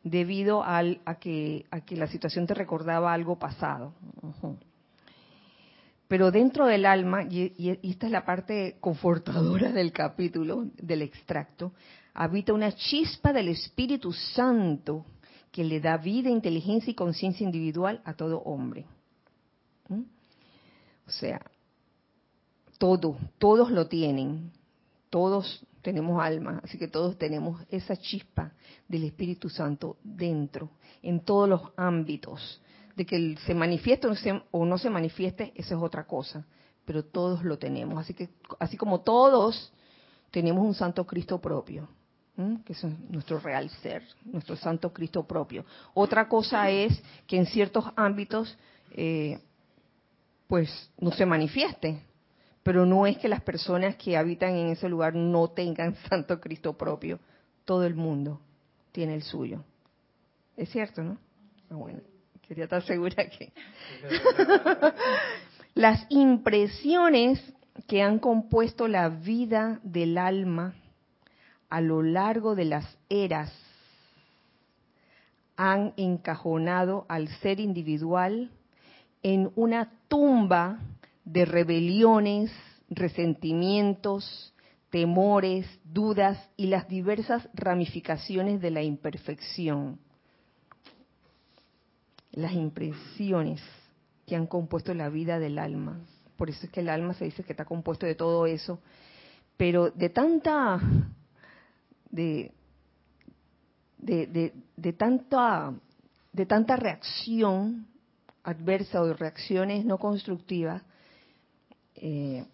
debido 0.03 0.63
a, 0.63 0.83
que, 1.19 1.65
la 1.89 2.07
situación 2.07 2.47
te 2.47 2.53
recordaba 2.53 3.13
algo 3.13 3.37
pasado? 3.39 3.93
Pero 6.07 6.29
dentro 6.31 6.65
del 6.65 6.85
alma, 6.85 7.23
y 7.23 7.79
esta 7.83 8.05
es 8.05 8.11
la 8.11 8.25
parte 8.25 8.77
confortadora 8.79 9.71
del 9.71 9.91
capítulo, 9.91 10.65
del 10.77 11.01
extracto, 11.01 11.73
habita 12.13 12.53
una 12.53 12.73
chispa 12.73 13.33
del 13.33 13.47
Espíritu 13.47 14.11
Santo 14.11 15.05
que 15.51 15.63
le 15.63 15.79
da 15.79 15.97
vida, 15.97 16.29
inteligencia 16.29 16.91
y 16.91 16.95
conciencia 16.95 17.43
individual 17.43 18.01
a 18.05 18.13
todo 18.13 18.39
hombre. 18.39 18.85
¿Mm? 19.89 20.01
O 21.07 21.11
sea, 21.11 21.41
todo, 22.81 23.15
todos 23.37 23.69
lo 23.69 23.85
tienen, 23.85 24.51
todos 25.11 25.63
tenemos 25.83 26.19
alma, 26.19 26.61
así 26.63 26.79
que 26.79 26.87
todos 26.87 27.15
tenemos 27.15 27.61
esa 27.69 27.95
chispa 27.95 28.53
del 28.87 29.03
Espíritu 29.03 29.49
Santo 29.49 29.97
dentro, 30.03 30.71
en 31.03 31.19
todos 31.19 31.47
los 31.47 31.61
ámbitos. 31.77 32.59
De 32.95 33.05
que 33.05 33.37
se 33.45 33.53
manifieste 33.53 34.07
o, 34.49 34.65
no 34.65 34.79
se 34.79 34.89
manifieste, 34.89 35.53
esa 35.55 35.75
es 35.75 35.81
otra 35.81 36.07
cosa, 36.07 36.43
pero 36.83 37.05
todos 37.05 37.43
lo 37.43 37.59
tenemos. 37.59 37.99
Así 37.99 38.15
que, 38.15 38.29
así 38.59 38.77
como 38.77 39.01
todos 39.01 39.71
tenemos 40.31 40.65
un 40.65 40.73
Santo 40.73 41.05
Cristo 41.05 41.39
propio, 41.39 41.87
que 42.65 42.73
es 42.73 42.83
nuestro 43.09 43.39
real 43.39 43.69
ser, 43.83 44.01
nuestro 44.23 44.55
Santo 44.55 44.91
Cristo 44.91 45.23
propio. 45.27 45.65
Otra 45.93 46.27
cosa 46.27 46.71
es 46.71 46.99
que 47.27 47.37
en 47.37 47.45
ciertos 47.45 47.85
ámbitos, 47.95 48.57
eh, 48.93 49.39
pues 50.47 50.89
no 50.99 51.11
se 51.11 51.27
manifieste, 51.27 52.01
pero 52.63 52.85
no 52.85 53.07
es 53.07 53.17
que 53.17 53.27
las 53.27 53.41
personas 53.41 53.95
que 53.95 54.17
habitan 54.17 54.55
en 54.55 54.67
ese 54.69 54.87
lugar 54.87 55.15
no 55.15 55.49
tengan 55.49 55.95
Santo 56.09 56.39
Cristo 56.39 56.77
propio. 56.77 57.19
Todo 57.65 57.85
el 57.85 57.95
mundo 57.95 58.39
tiene 58.91 59.15
el 59.15 59.23
suyo. 59.23 59.63
Es 60.57 60.69
cierto, 60.69 61.01
¿no? 61.03 61.17
Ah, 61.69 61.75
bueno, 61.75 61.99
quería 62.47 62.65
estar 62.65 62.83
segura 62.83 63.29
que... 63.29 63.51
Las 65.73 66.05
impresiones 66.09 67.41
que 67.87 68.01
han 68.01 68.19
compuesto 68.19 68.89
la 68.89 69.07
vida 69.07 69.79
del 69.83 70.17
alma 70.17 70.75
a 71.69 71.79
lo 71.79 72.03
largo 72.03 72.55
de 72.55 72.65
las 72.65 72.97
eras 73.07 73.53
han 75.55 75.93
encajonado 75.95 77.05
al 77.07 77.29
ser 77.39 77.61
individual 77.61 78.51
en 79.23 79.51
una 79.55 79.89
tumba 80.09 80.79
de 81.25 81.45
rebeliones, 81.45 82.51
resentimientos, 82.89 84.53
temores, 84.89 85.65
dudas 85.85 86.37
y 86.57 86.67
las 86.67 86.87
diversas 86.87 87.47
ramificaciones 87.53 88.61
de 88.61 88.71
la 88.71 88.83
imperfección. 88.83 89.99
Las 92.31 92.53
impresiones 92.53 93.61
que 94.25 94.35
han 94.35 94.47
compuesto 94.47 94.93
la 94.93 95.09
vida 95.09 95.39
del 95.39 95.57
alma. 95.59 95.99
Por 96.37 96.49
eso 96.49 96.65
es 96.65 96.71
que 96.71 96.81
el 96.81 96.89
alma 96.89 97.13
se 97.13 97.25
dice 97.25 97.43
que 97.43 97.53
está 97.53 97.65
compuesto 97.65 98.05
de 98.05 98.15
todo 98.15 98.45
eso. 98.45 98.79
Pero 99.57 99.91
de 99.91 100.09
tanta, 100.09 100.81
de, 102.09 102.51
de, 103.97 104.53
de, 104.75 104.93
tanta, 104.93 105.73
de 106.33 106.45
tanta 106.45 106.75
reacción 106.75 107.87
adversa 108.43 109.01
o 109.01 109.07
de 109.07 109.13
reacciones 109.13 109.85
no 109.85 109.97
constructivas, 109.97 110.81
eh, 112.01 112.45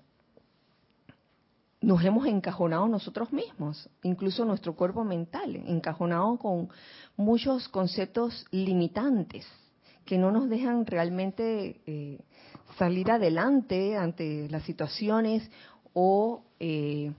nos 1.82 2.04
hemos 2.04 2.28
encajonado 2.28 2.88
nosotros 2.88 3.32
mismos, 3.32 3.89
incluso 4.04 4.45
nuestro 4.45 4.76
cuerpo 4.76 5.04
mental, 5.04 5.56
encajonado 5.56 6.38
con 6.38 6.70
muchos 7.16 7.70
conceptos 7.70 8.45
limitantes 8.52 9.48
que 10.06 10.18
no 10.18 10.32
nos 10.32 10.50
dejan 10.50 10.86
realmente 10.86 11.82
eh, 11.86 12.20
salir 12.78 13.12
adelante 13.12 13.95
ante 13.95 14.50
las 14.50 14.64
situaciones 14.64 15.50
o 15.93 16.43
eh, 16.60 17.14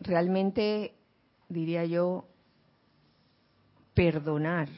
realmente, 0.00 0.94
diría 1.48 1.84
yo, 1.84 2.26
perdonar, 3.94 4.68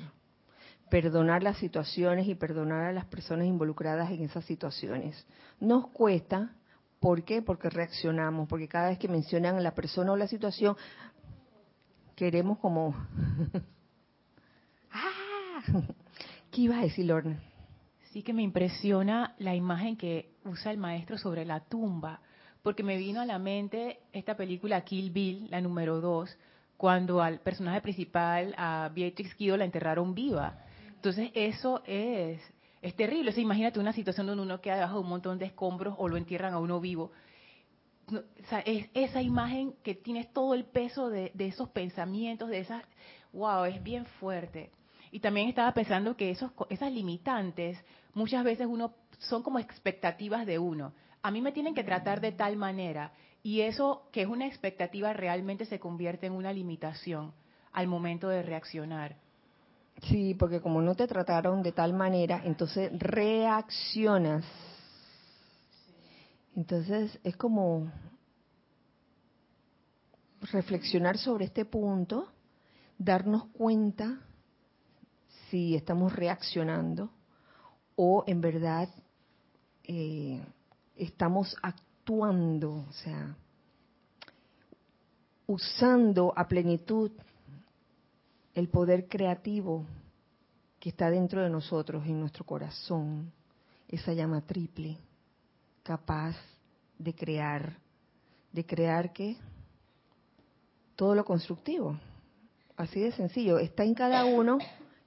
perdonar 0.88 1.42
las 1.42 1.58
situaciones 1.58 2.26
y 2.26 2.34
perdonar 2.34 2.84
a 2.84 2.92
las 2.92 3.04
personas 3.06 3.46
involucradas 3.46 4.10
en 4.10 4.22
esas 4.22 4.44
situaciones. 4.44 5.26
Nos 5.60 5.88
cuesta, 5.88 6.52
¿por 7.00 7.24
qué? 7.24 7.42
Porque 7.42 7.70
reaccionamos, 7.70 8.48
porque 8.48 8.68
cada 8.68 8.88
vez 8.88 8.98
que 8.98 9.08
mencionan 9.08 9.56
a 9.56 9.60
la 9.60 9.74
persona 9.74 10.12
o 10.12 10.16
la 10.16 10.28
situación, 10.28 10.76
queremos 12.14 12.58
como... 12.58 12.94
¡Ah! 14.92 15.62
¿Qué 16.50 16.62
iba 16.62 16.78
a 16.78 16.82
decir, 16.82 17.06
Lorna? 17.06 17.40
Sí 18.12 18.22
que 18.22 18.32
me 18.32 18.42
impresiona 18.42 19.34
la 19.38 19.54
imagen 19.54 19.96
que 19.96 20.32
usa 20.44 20.72
el 20.72 20.78
maestro 20.78 21.18
sobre 21.18 21.44
la 21.44 21.60
tumba, 21.60 22.20
porque 22.62 22.82
me 22.82 22.96
vino 22.96 23.20
a 23.20 23.26
la 23.26 23.38
mente 23.38 24.00
esta 24.12 24.36
película 24.36 24.80
Kill 24.80 25.10
Bill, 25.10 25.48
la 25.50 25.60
número 25.60 26.00
2, 26.00 26.36
cuando 26.76 27.20
al 27.20 27.40
personaje 27.40 27.80
principal, 27.80 28.54
a 28.56 28.90
Beatrix 28.94 29.34
Kido, 29.34 29.56
la 29.56 29.64
enterraron 29.64 30.14
viva. 30.14 30.64
Entonces 30.98 31.30
eso 31.34 31.80
es, 31.86 32.40
es 32.82 32.96
terrible. 32.96 33.32
Imagínate 33.36 33.78
una 33.78 33.92
situación 33.92 34.26
donde 34.26 34.42
uno 34.42 34.60
queda 34.60 34.74
debajo 34.74 34.96
de 34.96 35.02
un 35.02 35.08
montón 35.08 35.38
de 35.38 35.46
escombros 35.46 35.94
o 35.96 36.08
lo 36.08 36.16
entierran 36.16 36.54
a 36.54 36.58
uno 36.58 36.80
vivo. 36.80 37.12
Es 38.64 38.86
esa 38.94 39.22
imagen 39.22 39.74
que 39.84 39.94
tienes 39.94 40.32
todo 40.32 40.54
el 40.54 40.64
peso 40.64 41.08
de, 41.08 41.30
de 41.34 41.46
esos 41.46 41.68
pensamientos, 41.68 42.48
de 42.50 42.58
esas... 42.58 42.82
¡Wow! 43.32 43.66
Es 43.66 43.80
bien 43.80 44.06
fuerte. 44.18 44.72
Y 45.12 45.20
también 45.20 45.48
estaba 45.48 45.72
pensando 45.72 46.16
que 46.16 46.30
esos, 46.30 46.50
esas 46.68 46.92
limitantes 46.92 47.78
muchas 48.12 48.42
veces 48.42 48.66
uno 48.68 48.92
son 49.18 49.44
como 49.44 49.60
expectativas 49.60 50.46
de 50.46 50.58
uno. 50.58 50.94
A 51.22 51.30
mí 51.30 51.40
me 51.40 51.52
tienen 51.52 51.76
que 51.76 51.84
tratar 51.84 52.20
de 52.20 52.32
tal 52.32 52.56
manera 52.56 53.12
y 53.44 53.60
eso 53.60 54.08
que 54.10 54.22
es 54.22 54.28
una 54.28 54.48
expectativa 54.48 55.12
realmente 55.12 55.64
se 55.64 55.78
convierte 55.78 56.26
en 56.26 56.32
una 56.32 56.52
limitación 56.52 57.34
al 57.72 57.86
momento 57.86 58.28
de 58.28 58.42
reaccionar. 58.42 59.27
Sí, 60.02 60.34
porque 60.34 60.60
como 60.60 60.80
no 60.80 60.94
te 60.94 61.06
trataron 61.06 61.62
de 61.62 61.72
tal 61.72 61.92
manera, 61.92 62.40
entonces 62.44 62.90
reaccionas. 62.98 64.44
Entonces 66.54 67.18
es 67.24 67.36
como 67.36 67.90
reflexionar 70.52 71.18
sobre 71.18 71.46
este 71.46 71.64
punto, 71.64 72.28
darnos 72.96 73.46
cuenta 73.46 74.20
si 75.50 75.74
estamos 75.74 76.12
reaccionando 76.14 77.10
o 77.96 78.24
en 78.26 78.40
verdad 78.40 78.88
eh, 79.84 80.40
estamos 80.96 81.56
actuando, 81.62 82.86
o 82.88 82.92
sea, 82.92 83.36
usando 85.46 86.32
a 86.36 86.46
plenitud 86.46 87.10
el 88.58 88.68
poder 88.68 89.06
creativo 89.06 89.86
que 90.80 90.88
está 90.88 91.10
dentro 91.10 91.40
de 91.44 91.48
nosotros, 91.48 92.04
en 92.06 92.18
nuestro 92.18 92.44
corazón, 92.44 93.30
esa 93.86 94.12
llama 94.14 94.40
triple, 94.40 94.98
capaz 95.84 96.34
de 96.98 97.14
crear, 97.14 97.76
de 98.52 98.66
crear 98.66 99.12
qué? 99.12 99.36
Todo 100.96 101.14
lo 101.14 101.24
constructivo. 101.24 102.00
Así 102.76 102.98
de 102.98 103.12
sencillo, 103.12 103.60
está 103.60 103.84
en 103.84 103.94
cada 103.94 104.24
uno, 104.24 104.58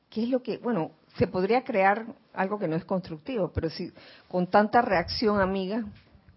¿qué 0.09 0.23
es 0.23 0.29
lo 0.29 0.41
que, 0.41 0.57
bueno, 0.57 0.91
se 1.17 1.27
podría 1.27 1.65
crear 1.65 2.05
algo 2.31 2.57
que 2.57 2.69
no 2.69 2.77
es 2.77 2.85
constructivo, 2.85 3.51
pero 3.53 3.69
si 3.69 3.91
con 4.29 4.47
tanta 4.47 4.81
reacción, 4.81 5.41
amiga, 5.41 5.83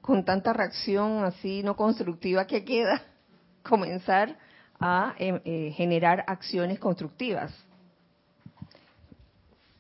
con 0.01 0.25
tanta 0.25 0.53
reacción 0.53 1.23
así 1.23 1.63
no 1.63 1.77
constructiva 1.77 2.49
que 2.49 2.65
queda, 2.65 3.03
comenzar 3.63 4.37
a 4.81 5.15
eh, 5.19 5.41
eh, 5.45 5.73
generar 5.77 6.25
acciones 6.27 6.79
constructivas. 6.79 7.53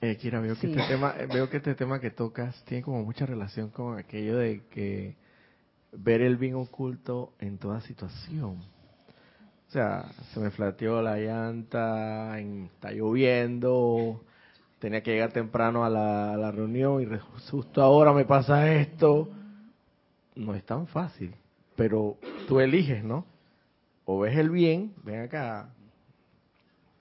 Eh, 0.01 0.17
Kira, 0.17 0.41
veo 0.41 0.55
que, 0.55 0.61
Sí. 0.69 0.75
este 0.79 0.87
tema, 0.87 1.15
eh, 1.19 1.27
veo 1.27 1.49
que 1.49 1.57
este 1.59 1.75
tema 1.75 1.99
que 2.01 2.11
tocas 2.11 2.63
tiene 2.65 2.83
como 2.83 3.03
mucha 3.03 3.25
relación 3.27 3.71
con 3.71 3.99
aquello 3.99 4.37
de 4.37 4.63
que 4.71 5.17
ver 5.93 6.21
el 6.21 6.37
bien 6.37 6.55
oculto 6.57 7.33
en 7.39 7.57
toda 7.59 7.81
situación. 7.81 8.59
O 9.69 9.71
sea, 9.71 10.05
se 10.33 10.41
me 10.41 10.51
flateó 10.51 11.01
la 11.01 11.17
llanta, 11.17 12.39
en- 12.39 12.65
está 12.75 12.93
lloviendo, 12.93 14.23
tenía 14.79 15.03
que 15.03 15.13
llegar 15.13 15.33
temprano 15.33 15.85
a 15.85 15.89
la, 15.91 16.35
a 16.35 16.37
la 16.37 16.51
reunión 16.53 17.01
y 17.03 17.07
justo 17.51 17.83
ahora 17.83 18.13
me 18.13 18.25
pasa 18.25 18.71
esto. 18.73 19.29
No 20.37 20.55
es 20.55 20.65
tan 20.65 20.87
fácil, 20.87 21.35
pero 21.77 22.19
tú 22.47 22.61
eliges, 22.61 23.03
¿no? 23.03 23.25
O 24.05 24.21
ves 24.21 24.37
el 24.37 24.51
bien, 24.51 24.93
ven 25.03 25.23
acá, 25.23 25.71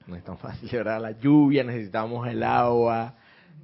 no 0.07 0.15
es 0.15 0.23
tan 0.23 0.37
fácil, 0.37 0.69
¿verdad? 0.71 1.01
La 1.01 1.11
lluvia, 1.11 1.63
necesitamos 1.63 2.27
el 2.27 2.43
agua, 2.43 3.15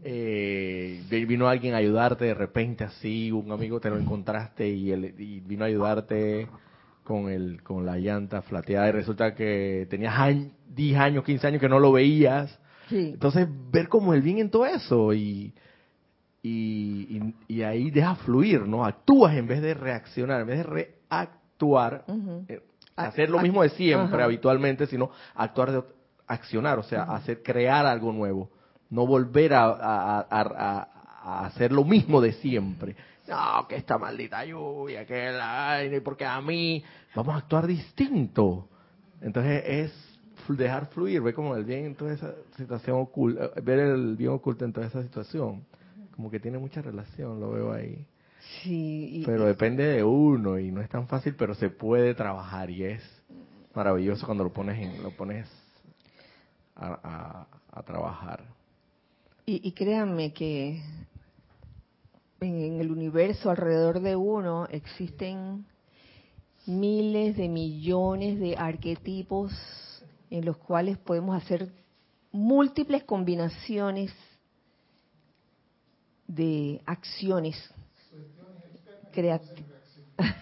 eh, 0.04 1.04
vino 1.10 1.48
alguien 1.48 1.74
a 1.74 1.78
ayudarte 1.78 2.26
de 2.26 2.34
repente 2.34 2.84
así, 2.84 3.32
un 3.32 3.52
amigo 3.52 3.80
te 3.80 3.90
lo 3.90 3.98
encontraste 3.98 4.70
y, 4.70 4.92
él, 4.92 5.16
y 5.18 5.42
vino 5.42 5.66
a 5.66 5.68
ayudarte 5.68 6.48
con 7.04 7.30
el 7.30 7.64
con 7.64 7.86
la 7.86 7.98
llanta 7.98 8.42
flateada 8.44 8.88
y 8.90 8.92
resulta 8.92 9.34
que 9.34 9.88
tenías 9.90 10.18
años, 10.18 10.54
10 10.68 10.98
años, 11.00 11.24
15 11.24 11.48
años 11.48 11.62
que 11.62 11.70
no 11.70 11.80
lo 11.80 11.92
veías. 11.92 12.60
Sí. 12.88 13.12
Entonces, 13.14 13.48
ver 13.72 13.88
como 13.90 14.14
el 14.14 14.22
bien 14.22 14.38
en 14.38 14.50
todo 14.50 14.66
eso 14.66 15.14
y, 15.14 15.54
y, 16.42 17.08
y, 17.10 17.36
y 17.48 17.62
ahí 17.64 17.92
deja 17.92 18.16
fluir, 18.16 18.62
¿no? 18.62 18.86
Actúas 18.86 19.36
en 19.36 19.48
vez 19.48 19.62
de 19.62 19.74
reaccionar, 19.74 20.42
en 20.42 20.48
vez 20.48 20.58
de 20.60 20.64
reactuar, 20.64 22.06
hacer 23.08 23.30
lo 23.30 23.40
mismo 23.40 23.64
de 23.64 23.70
siempre, 23.70 24.18
ajá. 24.18 24.26
habitualmente, 24.26 24.88
sino 24.88 25.12
actuar 25.36 25.72
de 25.72 25.84
accionar, 26.28 26.78
o 26.80 26.84
sea, 26.84 27.04
hacer 27.04 27.42
crear 27.42 27.86
algo 27.86 28.12
nuevo, 28.12 28.50
no 28.90 29.06
volver 29.08 29.54
a, 29.54 29.64
a, 29.66 30.20
a- 30.20 30.26
a- 30.30 30.88
a 31.22 31.46
hacer 31.46 31.72
lo 31.72 31.84
mismo 31.84 32.22
de 32.22 32.34
siempre. 32.34 32.96
No, 33.28 33.68
que 33.68 33.76
esta 33.76 33.98
maldita 33.98 34.44
lluvia, 34.46 35.06
que 35.06 35.32
la, 35.32 35.74
ay, 35.74 36.00
porque 36.00 36.26
a 36.26 36.42
mí 36.42 36.84
vamos 37.16 37.36
a 37.36 37.38
actuar 37.40 37.68
distinto. 37.68 38.68
Entonces 39.22 39.64
es 39.66 40.20
dejar 40.58 40.88
fluir, 40.88 41.22
ver 41.22 41.34
como 41.36 41.56
el 41.56 41.64
bien 41.64 41.86
en 41.86 41.96
toda 41.96 42.14
esa 42.14 42.34
situación 42.58 42.98
oculta, 43.00 43.50
ver 43.62 43.80
el 43.80 44.16
bien 44.16 44.32
oculto 44.32 44.66
en 44.66 44.74
toda 44.74 44.88
esa 44.88 45.04
situación, 45.04 45.64
como 46.16 46.32
que 46.32 46.40
tiene 46.40 46.58
mucha 46.58 46.82
relación, 46.82 47.40
lo 47.40 47.52
veo 47.52 47.72
ahí. 47.72 48.06
Sí, 48.64 49.10
y- 49.22 49.26
Pero 49.26 49.46
depende 49.46 49.84
de 49.84 50.04
uno 50.04 50.58
y 50.60 50.72
no 50.72 50.82
es 50.82 50.90
tan 50.90 51.08
fácil, 51.08 51.36
pero 51.36 51.54
se 51.56 51.70
puede 51.70 52.14
trabajar 52.16 52.70
y 52.70 52.84
es 52.84 53.04
maravilloso 53.76 54.26
cuando 54.26 54.44
lo 54.44 54.52
pones 54.52 54.80
en, 54.80 55.02
lo 55.04 55.12
pones 55.12 55.48
a, 56.76 56.88
a- 57.04 57.48
a 57.72 57.84
trabajar. 57.84 58.44
Y, 59.46 59.68
y 59.68 59.72
créanme 59.74 60.34
que 60.34 60.82
en, 62.42 62.62
en 62.62 62.82
el 62.82 62.92
universo 62.92 63.50
alrededor 63.50 64.00
de 64.00 64.16
uno 64.16 64.66
existen 64.72 65.66
miles 66.66 67.38
de 67.38 67.48
millones 67.50 68.40
de 68.40 68.56
arquetipos 68.58 69.52
en 70.30 70.46
los 70.46 70.58
cuales 70.58 70.98
podemos 70.98 71.36
hacer 71.42 71.72
múltiples 72.32 73.04
combinaciones 73.04 74.14
de 76.28 76.82
acciones 76.86 77.56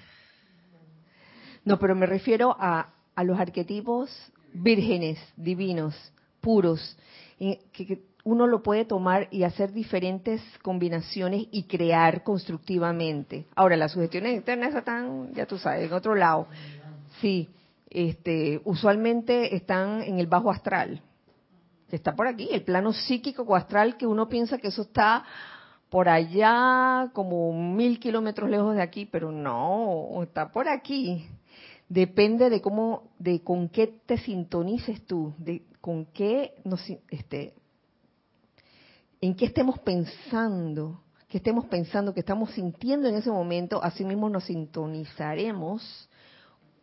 No, 1.65 1.77
pero 1.79 1.95
me 1.95 2.05
refiero 2.05 2.55
a, 2.57 2.93
a 3.13 3.23
los 3.25 3.37
arquetipos 3.37 4.09
vírgenes, 4.53 5.19
divinos, 5.35 5.95
puros, 6.39 6.97
que, 7.37 8.03
uno 8.23 8.45
lo 8.45 8.61
puede 8.61 8.83
tomar 8.83 9.29
y 9.31 9.43
hacer 9.43 9.71
diferentes 9.71 10.41
combinaciones 10.61 11.47
y 11.49 11.63
crear 11.63 12.23
constructivamente. 12.23 13.45
Ahora, 13.55 13.77
las 13.77 13.93
sugestiones 13.93 14.35
externas 14.35 14.75
están, 14.75 15.33
ya 15.33 15.45
tú 15.45 15.57
sabes, 15.57 15.87
en 15.87 15.93
otro 15.93 16.13
lado. 16.13 16.47
Sí, 17.21 17.47
este, 17.89 18.59
usualmente 18.65 19.55
están 19.55 20.01
en 20.01 20.19
el 20.19 20.27
bajo 20.27 20.51
astral, 20.51 21.01
está 21.89 22.15
por 22.15 22.27
aquí, 22.27 22.49
el 22.51 22.63
plano 22.63 22.91
psíquico 22.91 23.43
o 23.43 23.55
astral 23.55 23.95
que 23.95 24.05
uno 24.05 24.27
piensa 24.27 24.57
que 24.57 24.67
eso 24.67 24.81
está 24.81 25.23
por 25.89 26.09
allá, 26.09 27.09
como 27.13 27.53
mil 27.53 27.99
kilómetros 27.99 28.49
lejos 28.49 28.75
de 28.75 28.81
aquí, 28.81 29.05
pero 29.05 29.31
no, 29.31 30.21
está 30.23 30.51
por 30.51 30.67
aquí. 30.67 31.25
Depende 31.87 32.49
de 32.49 32.61
cómo, 32.61 33.11
de 33.17 33.41
con 33.41 33.69
qué 33.69 33.87
te 34.05 34.17
sintonices 34.17 35.05
tú, 35.05 35.33
de 35.37 35.63
con 35.79 36.05
qué 36.05 36.55
nos, 36.65 36.81
este, 37.09 37.53
en 39.21 39.35
qué 39.35 39.45
estemos 39.45 39.79
pensando, 39.79 41.01
que 41.29 41.37
estemos 41.37 41.65
pensando, 41.65 42.13
que 42.13 42.19
estamos 42.19 42.51
sintiendo 42.51 43.07
en 43.07 43.15
ese 43.15 43.31
momento, 43.31 43.81
así 43.81 44.03
mismo 44.03 44.29
nos 44.29 44.45
sintonizaremos 44.45 46.09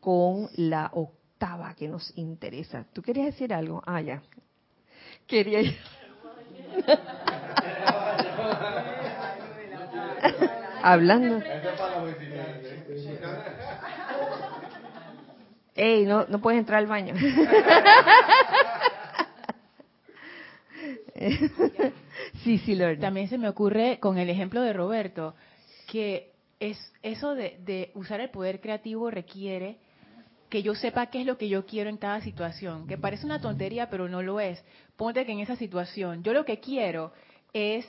con 0.00 0.48
la 0.57 0.90
octava 0.94 1.74
que 1.74 1.88
nos 1.88 2.16
interesa. 2.16 2.86
¿Tú 2.92 3.02
querías 3.02 3.26
decir 3.26 3.52
algo? 3.52 3.82
Ah, 3.86 4.00
ya. 4.00 4.22
Quería. 5.26 5.61
Hablando. 10.82 11.42
Ey, 15.74 16.04
no, 16.04 16.26
no 16.28 16.40
puedes 16.40 16.60
entrar 16.60 16.78
al 16.78 16.86
baño. 16.86 17.14
sí, 22.44 22.58
sí, 22.58 22.74
Lorna. 22.74 23.00
También 23.00 23.28
se 23.28 23.38
me 23.38 23.48
ocurre 23.48 23.98
con 23.98 24.18
el 24.18 24.30
ejemplo 24.30 24.60
de 24.62 24.72
Roberto, 24.72 25.34
que 25.90 26.32
es 26.60 26.78
eso 27.02 27.34
de, 27.34 27.58
de 27.64 27.90
usar 27.94 28.20
el 28.20 28.30
poder 28.30 28.60
creativo 28.60 29.10
requiere 29.10 29.78
que 30.48 30.62
yo 30.62 30.74
sepa 30.76 31.06
qué 31.06 31.20
es 31.22 31.26
lo 31.26 31.36
que 31.36 31.48
yo 31.48 31.66
quiero 31.66 31.90
en 31.90 31.96
cada 31.96 32.20
situación, 32.20 32.86
que 32.86 32.96
parece 32.96 33.26
una 33.26 33.40
tontería, 33.40 33.90
pero 33.90 34.08
no 34.08 34.22
lo 34.22 34.38
es. 34.38 34.62
Ponte 34.96 35.26
que 35.26 35.32
en 35.32 35.40
esa 35.40 35.56
situación, 35.56 36.22
yo 36.22 36.32
lo 36.32 36.44
que 36.44 36.60
quiero 36.60 37.12
es 37.52 37.84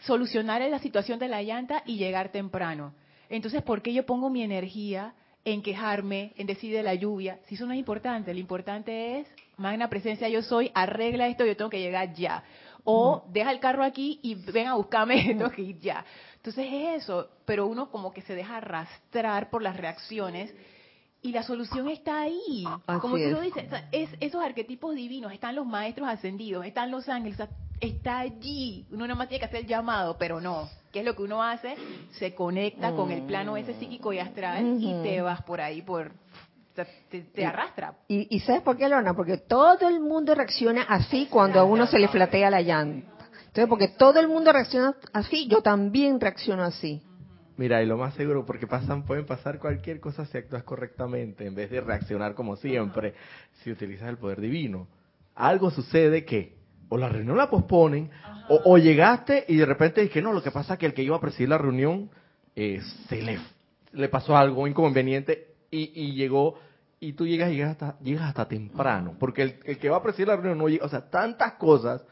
solucionar 0.00 0.62
la 0.62 0.78
situación 0.78 1.18
de 1.18 1.28
la 1.28 1.42
llanta 1.42 1.82
y 1.86 1.96
llegar 1.96 2.30
temprano. 2.30 2.94
Entonces, 3.28 3.62
¿por 3.62 3.82
qué 3.82 3.92
yo 3.92 4.06
pongo 4.06 4.30
mi 4.30 4.42
energía 4.42 5.14
en 5.44 5.62
quejarme, 5.62 6.32
en 6.36 6.46
decir 6.46 6.74
de 6.74 6.82
la 6.82 6.94
lluvia, 6.94 7.38
si 7.46 7.54
eso 7.54 7.66
no 7.66 7.72
es 7.72 7.78
importante, 7.78 8.34
lo 8.34 8.40
importante 8.40 9.20
es, 9.20 9.28
magna 9.56 9.88
presencia 9.88 10.28
yo 10.28 10.42
soy, 10.42 10.72
arregla 10.74 11.28
esto, 11.28 11.46
yo 11.46 11.56
tengo 11.56 11.70
que 11.70 11.80
llegar 11.80 12.12
ya. 12.14 12.42
O 12.82 13.24
deja 13.30 13.50
el 13.52 13.60
carro 13.60 13.82
aquí 13.84 14.20
y 14.22 14.34
ven 14.34 14.66
a 14.66 14.74
buscarme, 14.74 15.36
que 15.54 15.62
ir 15.62 15.78
ya. 15.78 16.04
Entonces 16.36 16.66
es 16.68 17.02
eso, 17.02 17.28
pero 17.44 17.66
uno 17.66 17.90
como 17.90 18.12
que 18.12 18.22
se 18.22 18.34
deja 18.34 18.56
arrastrar 18.56 19.50
por 19.50 19.62
las 19.62 19.76
reacciones 19.76 20.52
y 21.26 21.32
la 21.32 21.42
solución 21.42 21.88
está 21.88 22.20
ahí. 22.20 22.64
Así 22.86 23.00
como 23.00 23.16
tú 23.16 23.30
lo 23.30 23.40
dices, 23.40 23.64
es, 23.92 24.10
esos 24.20 24.42
arquetipos 24.42 24.94
divinos, 24.94 25.32
están 25.32 25.56
los 25.56 25.66
maestros 25.66 26.08
ascendidos, 26.08 26.64
están 26.64 26.90
los 26.90 27.08
ángeles, 27.08 27.38
está 27.80 28.20
allí. 28.20 28.86
Uno 28.90 29.06
nada 29.06 29.16
más 29.16 29.28
tiene 29.28 29.40
que 29.40 29.46
hacer 29.46 29.60
el 29.60 29.66
llamado, 29.66 30.16
pero 30.18 30.40
no. 30.40 30.68
¿Qué 30.92 31.00
es 31.00 31.04
lo 31.04 31.16
que 31.16 31.22
uno 31.22 31.42
hace? 31.42 31.74
Se 32.12 32.34
conecta 32.34 32.92
con 32.92 33.10
el 33.10 33.22
plano 33.22 33.56
ese 33.56 33.74
psíquico 33.74 34.12
y 34.12 34.18
astral 34.18 34.78
y 34.80 34.94
te 35.02 35.20
vas 35.20 35.42
por 35.42 35.60
ahí, 35.60 35.82
por 35.82 36.12
te, 37.10 37.22
te 37.22 37.44
arrastra. 37.44 37.94
¿Y, 38.06 38.34
y 38.34 38.40
sabes 38.40 38.62
por 38.62 38.76
qué, 38.76 38.88
Lorna? 38.88 39.14
Porque 39.14 39.38
todo 39.38 39.88
el 39.88 40.00
mundo 40.00 40.34
reacciona 40.34 40.82
así 40.82 41.26
cuando 41.30 41.58
a 41.60 41.64
uno 41.64 41.86
se 41.86 41.98
le 41.98 42.08
flatea 42.08 42.50
la 42.50 42.60
llanta. 42.60 43.08
Entonces, 43.46 43.68
porque 43.68 43.88
todo 43.88 44.20
el 44.20 44.28
mundo 44.28 44.52
reacciona 44.52 44.94
así, 45.12 45.48
yo 45.48 45.62
también 45.62 46.20
reacciono 46.20 46.62
así. 46.62 47.02
Mira, 47.56 47.82
y 47.82 47.86
lo 47.86 47.96
más 47.96 48.14
seguro, 48.14 48.44
porque 48.44 48.66
pasan, 48.66 49.04
pueden 49.04 49.24
pasar 49.24 49.58
cualquier 49.58 49.98
cosa 50.00 50.26
si 50.26 50.36
actúas 50.36 50.62
correctamente, 50.62 51.46
en 51.46 51.54
vez 51.54 51.70
de 51.70 51.80
reaccionar 51.80 52.34
como 52.34 52.56
siempre, 52.56 53.14
si 53.62 53.70
utilizas 53.70 54.08
el 54.08 54.18
poder 54.18 54.40
divino. 54.40 54.88
Algo 55.34 55.70
sucede 55.70 56.24
que 56.24 56.54
o 56.88 56.96
la 56.96 57.08
reunión 57.08 57.36
la 57.36 57.50
posponen, 57.50 58.10
o, 58.48 58.60
o 58.64 58.78
llegaste 58.78 59.44
y 59.48 59.56
de 59.56 59.66
repente 59.66 60.08
que 60.08 60.22
no, 60.22 60.32
lo 60.32 60.42
que 60.42 60.50
pasa 60.50 60.74
es 60.74 60.78
que 60.78 60.86
el 60.86 60.94
que 60.94 61.02
iba 61.02 61.16
a 61.16 61.20
presidir 61.20 61.48
la 61.48 61.58
reunión 61.58 62.10
eh, 62.54 62.80
se 63.08 63.22
le, 63.22 63.38
le 63.92 64.08
pasó 64.08 64.36
algo 64.36 64.66
inconveniente 64.66 65.54
y, 65.70 65.90
y 66.00 66.12
llegó, 66.14 66.58
y 67.00 67.14
tú 67.14 67.26
llegas 67.26 67.50
y 67.50 67.56
llegas 67.56 67.72
hasta, 67.72 67.98
llegas 68.00 68.28
hasta 68.28 68.46
temprano, 68.46 69.16
porque 69.18 69.42
el, 69.42 69.60
el 69.64 69.78
que 69.78 69.90
va 69.90 69.96
a 69.96 70.02
presidir 70.02 70.28
la 70.28 70.36
reunión 70.36 70.58
no 70.58 70.68
llega, 70.68 70.84
o 70.84 70.88
sea, 70.88 71.10
tantas 71.10 71.54
cosas, 71.54 72.04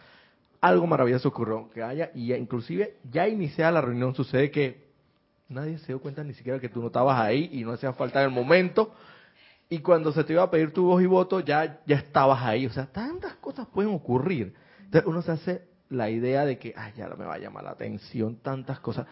algo 0.60 0.86
maravilloso 0.86 1.28
ocurrió, 1.28 1.70
que 1.70 1.82
haya, 1.82 2.10
y 2.14 2.28
ya 2.28 2.36
inclusive 2.36 2.96
ya 3.10 3.28
iniciada 3.28 3.70
la 3.72 3.80
reunión 3.82 4.14
sucede 4.14 4.50
que 4.50 4.83
nadie 5.48 5.78
se 5.78 5.88
dio 5.88 6.00
cuenta 6.00 6.24
ni 6.24 6.34
siquiera 6.34 6.58
que 6.58 6.68
tú 6.68 6.80
no 6.80 6.88
estabas 6.88 7.18
ahí 7.18 7.50
y 7.52 7.64
no 7.64 7.72
hacía 7.72 7.92
falta 7.92 8.20
en 8.20 8.26
el 8.26 8.34
momento. 8.34 8.94
Y 9.68 9.78
cuando 9.78 10.12
se 10.12 10.24
te 10.24 10.32
iba 10.32 10.42
a 10.42 10.50
pedir 10.50 10.72
tu 10.72 10.84
voz 10.84 11.02
y 11.02 11.06
voto, 11.06 11.40
ya, 11.40 11.80
ya 11.86 11.96
estabas 11.96 12.42
ahí. 12.42 12.66
O 12.66 12.70
sea, 12.70 12.86
tantas 12.86 13.34
cosas 13.36 13.66
pueden 13.66 13.92
ocurrir. 13.94 14.54
Entonces 14.84 15.08
uno 15.08 15.22
se 15.22 15.32
hace 15.32 15.62
la 15.88 16.10
idea 16.10 16.44
de 16.44 16.58
que, 16.58 16.74
ay, 16.76 16.92
ya 16.96 17.08
no 17.08 17.16
me 17.16 17.24
va 17.24 17.34
a 17.34 17.38
llamar 17.38 17.64
la 17.64 17.70
atención, 17.70 18.36
tantas 18.36 18.80
cosas. 18.80 19.06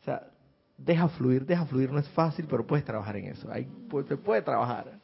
O 0.00 0.04
sea, 0.04 0.28
deja 0.76 1.08
fluir, 1.08 1.44
deja 1.44 1.66
fluir. 1.66 1.92
No 1.92 1.98
es 1.98 2.08
fácil, 2.08 2.46
pero 2.48 2.66
puedes 2.66 2.84
trabajar 2.84 3.16
en 3.16 3.26
eso. 3.26 3.50
Ahí 3.52 3.66
pues, 3.88 4.06
se 4.06 4.16
puede 4.16 4.42
trabajar. 4.42 4.98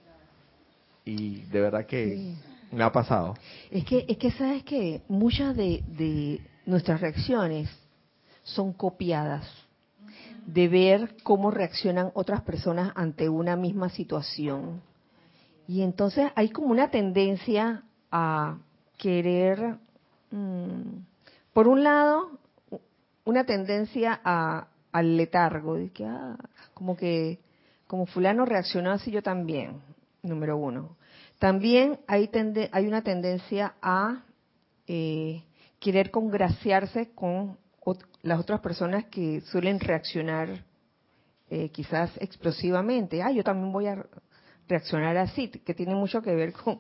Y 1.05 1.43
de 1.43 1.61
verdad 1.61 1.85
que 1.85 2.35
me 2.73 2.83
ha 2.83 2.91
pasado. 2.91 3.35
Es 3.71 3.85
que, 3.85 4.07
es 4.09 4.17
que 4.17 4.31
sabes 4.33 4.65
que 4.65 5.03
muchas 5.07 5.55
de, 5.55 5.85
de 5.87 6.41
nuestras 6.65 7.01
reacciones 7.01 7.69
son 8.43 8.73
copiadas 8.73 9.47
de 10.47 10.69
ver 10.69 11.17
cómo 11.23 11.51
reaccionan 11.51 12.11
otras 12.15 12.43
personas 12.43 12.93
ante 12.95 13.29
una 13.29 13.57
misma 13.57 13.89
situación. 13.89 14.83
Y 15.67 15.83
entonces 15.83 16.31
hay 16.35 16.51
como 16.51 16.69
una 16.69 16.91
tendencia 16.91 17.85
a 18.11 18.59
querer, 18.99 19.79
mm, 20.31 20.99
por 21.53 21.69
un 21.69 21.83
lado, 21.83 22.39
una 23.25 23.45
tendencia 23.45 24.21
a, 24.23 24.69
al 24.93 25.17
letargo, 25.17 25.77
de 25.77 25.91
que, 25.91 26.05
ah, 26.05 26.37
como 26.75 26.97
que, 26.97 27.39
como 27.87 28.07
fulano 28.07 28.45
reaccionó 28.45 28.91
así 28.93 29.11
yo 29.11 29.23
también, 29.23 29.81
número 30.23 30.57
uno. 30.57 30.97
También 31.39 31.99
hay, 32.07 32.31
hay 32.73 32.87
una 32.87 33.03
tendencia 33.03 33.75
a 33.83 34.23
eh, 34.87 35.43
querer 35.81 36.11
congraciarse 36.11 37.11
con 37.15 37.57
las 38.25 38.41
otras 38.41 38.61
personas 38.61 39.05
que 39.07 39.41
suelen 39.43 39.79
reaccionar 39.79 40.65
eh, 41.51 41.69
quizás 41.71 42.11
explosivamente. 42.21 43.23
Ah, 43.23 43.31
yo 43.31 43.45
también 43.45 43.71
voy 43.73 43.87
a 43.87 44.05
reaccionar 44.67 45.17
así, 45.19 45.49
que 45.49 45.75
tiene 45.75 45.95
mucho 45.95 46.23
que 46.23 46.35
ver 46.35 46.53
con 46.55 46.79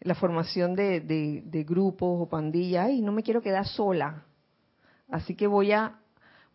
la 0.00 0.14
formación 0.14 0.74
de, 0.74 1.00
de- 1.00 1.42
de 1.44 1.64
grupos 1.64 2.20
o 2.22 2.28
pandillas. 2.28 2.86
Ay, 2.86 3.02
no 3.02 3.12
me 3.12 3.22
quiero 3.22 3.42
quedar 3.42 3.66
sola, 3.66 4.24
así 5.10 5.34
que 5.34 5.46
voy 5.46 5.72
a 5.72 5.98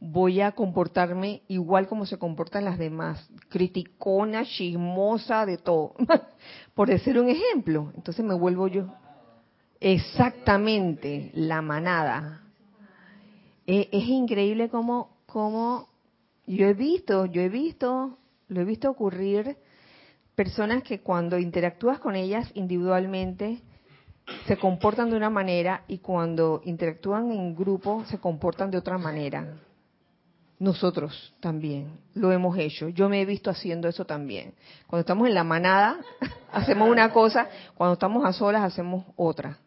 voy 0.03 0.41
a 0.41 0.53
comportarme 0.53 1.43
igual 1.47 1.87
como 1.87 2.07
se 2.07 2.17
comportan 2.17 2.65
las 2.65 2.79
demás, 2.79 3.29
criticona, 3.49 4.43
chismosa, 4.45 5.45
de 5.45 5.57
todo, 5.59 5.93
por 6.73 6.87
decir 6.89 7.19
un 7.19 7.29
ejemplo. 7.29 7.91
Entonces 7.95 8.25
me 8.25 8.33
vuelvo 8.33 8.67
yo. 8.67 8.87
Exactamente, 9.79 11.31
la 11.35 11.61
manada. 11.61 12.40
Es 13.71 14.07
increíble 14.07 14.69
cómo, 14.69 15.17
cómo 15.25 15.87
yo 16.45 16.65
he 16.67 16.73
visto, 16.73 17.25
yo 17.25 17.41
he 17.41 17.47
visto, 17.47 18.17
lo 18.49 18.61
he 18.61 18.65
visto 18.65 18.89
ocurrir 18.89 19.55
personas 20.35 20.83
que 20.83 20.99
cuando 20.99 21.39
interactúas 21.39 21.99
con 21.99 22.15
ellas 22.17 22.51
individualmente 22.53 23.61
se 24.45 24.57
comportan 24.57 25.09
de 25.09 25.15
una 25.15 25.29
manera 25.29 25.85
y 25.87 25.99
cuando 25.99 26.61
interactúan 26.65 27.31
en 27.31 27.55
grupo 27.55 28.03
se 28.05 28.17
comportan 28.17 28.71
de 28.71 28.77
otra 28.77 28.97
manera. 28.97 29.55
Nosotros 30.59 31.33
también 31.39 31.97
lo 32.13 32.31
hemos 32.31 32.57
hecho. 32.57 32.89
Yo 32.89 33.07
me 33.07 33.21
he 33.21 33.25
visto 33.25 33.49
haciendo 33.49 33.87
eso 33.87 34.05
también. 34.05 34.53
Cuando 34.85 35.01
estamos 35.01 35.27
en 35.29 35.33
la 35.33 35.43
manada 35.45 35.97
hacemos 36.51 36.89
una 36.89 37.11
cosa, 37.13 37.47
cuando 37.75 37.93
estamos 37.93 38.25
a 38.25 38.33
solas 38.33 38.63
hacemos 38.63 39.05
otra 39.15 39.57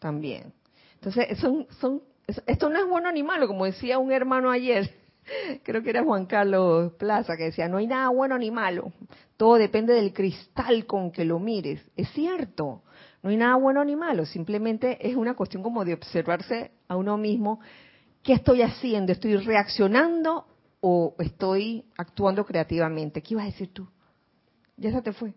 también. 0.00 0.52
Entonces, 0.94 1.38
son, 1.38 1.66
son, 1.80 2.02
esto 2.26 2.68
no 2.68 2.78
es 2.78 2.88
bueno 2.88 3.10
ni 3.12 3.22
malo, 3.22 3.46
como 3.46 3.64
decía 3.64 3.98
un 3.98 4.12
hermano 4.12 4.50
ayer, 4.50 4.90
creo 5.62 5.82
que 5.82 5.90
era 5.90 6.04
Juan 6.04 6.26
Carlos 6.26 6.92
Plaza, 6.94 7.36
que 7.36 7.44
decía, 7.44 7.68
no 7.68 7.78
hay 7.78 7.86
nada 7.86 8.08
bueno 8.08 8.38
ni 8.38 8.50
malo, 8.50 8.92
todo 9.36 9.56
depende 9.56 9.94
del 9.94 10.12
cristal 10.12 10.86
con 10.86 11.10
que 11.10 11.24
lo 11.24 11.38
mires. 11.38 11.80
Es 11.96 12.08
cierto, 12.10 12.82
no 13.22 13.30
hay 13.30 13.36
nada 13.36 13.56
bueno 13.56 13.84
ni 13.84 13.96
malo, 13.96 14.26
simplemente 14.26 14.98
es 15.06 15.16
una 15.16 15.34
cuestión 15.34 15.62
como 15.62 15.84
de 15.84 15.94
observarse 15.94 16.72
a 16.88 16.96
uno 16.96 17.16
mismo, 17.16 17.60
¿qué 18.22 18.34
estoy 18.34 18.62
haciendo? 18.62 19.12
¿Estoy 19.12 19.36
reaccionando 19.36 20.46
o 20.80 21.14
estoy 21.18 21.84
actuando 21.96 22.44
creativamente? 22.44 23.22
¿Qué 23.22 23.34
ibas 23.34 23.44
a 23.44 23.50
decir 23.50 23.72
tú? 23.72 23.88
Ya 24.76 24.90
se 24.90 25.02
te 25.02 25.12
fue. 25.12 25.34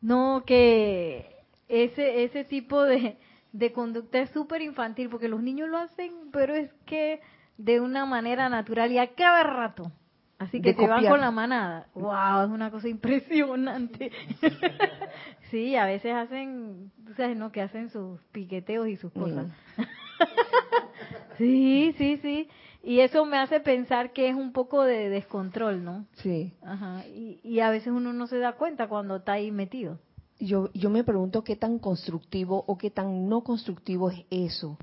No, 0.00 0.42
que 0.46 1.32
ese, 1.68 2.24
ese 2.24 2.44
tipo 2.44 2.82
de, 2.82 3.16
de 3.52 3.72
conducta 3.72 4.18
es 4.18 4.30
súper 4.30 4.62
infantil, 4.62 5.08
porque 5.08 5.28
los 5.28 5.42
niños 5.42 5.68
lo 5.68 5.78
hacen, 5.78 6.12
pero 6.32 6.54
es 6.54 6.72
que 6.86 7.20
de 7.58 7.80
una 7.80 8.06
manera 8.06 8.48
natural 8.48 8.90
y 8.92 8.98
a 8.98 9.14
cada 9.14 9.42
rato. 9.42 9.92
Así 10.38 10.60
que 10.60 10.74
se 10.74 10.88
van 10.88 11.06
con 11.06 11.20
la 11.20 11.30
manada. 11.30 11.86
¡Wow! 11.94 12.46
Es 12.46 12.50
una 12.50 12.72
cosa 12.72 12.88
impresionante. 12.88 14.10
sí, 15.52 15.76
a 15.76 15.86
veces 15.86 16.12
hacen, 16.14 16.90
tú 17.06 17.14
sabes, 17.14 17.36
¿no? 17.36 17.52
Que 17.52 17.62
hacen 17.62 17.90
sus 17.90 18.20
piqueteos 18.32 18.88
y 18.88 18.96
sus 18.96 19.12
cosas. 19.12 19.46
sí, 21.38 21.94
sí, 21.96 22.16
sí. 22.16 22.48
Y 22.82 23.00
eso 23.00 23.24
me 23.24 23.38
hace 23.38 23.60
pensar 23.60 24.12
que 24.12 24.28
es 24.28 24.34
un 24.34 24.52
poco 24.52 24.82
de 24.82 25.10
descontrol, 25.10 25.84
¿no? 25.84 26.06
Sí. 26.14 26.54
Ajá. 26.62 27.06
Y, 27.06 27.38
y 27.44 27.60
a 27.60 27.70
veces 27.70 27.92
uno 27.92 28.12
no 28.12 28.26
se 28.26 28.38
da 28.38 28.54
cuenta 28.54 28.88
cuando 28.88 29.16
está 29.16 29.34
ahí 29.34 29.52
metido. 29.52 30.00
Yo, 30.44 30.70
yo 30.74 30.90
me 30.90 31.04
pregunto 31.04 31.44
qué 31.44 31.54
tan 31.54 31.78
constructivo 31.78 32.64
o 32.66 32.76
qué 32.76 32.90
tan 32.90 33.28
no 33.28 33.44
constructivo 33.44 34.10
es 34.10 34.24
eso. 34.28 34.76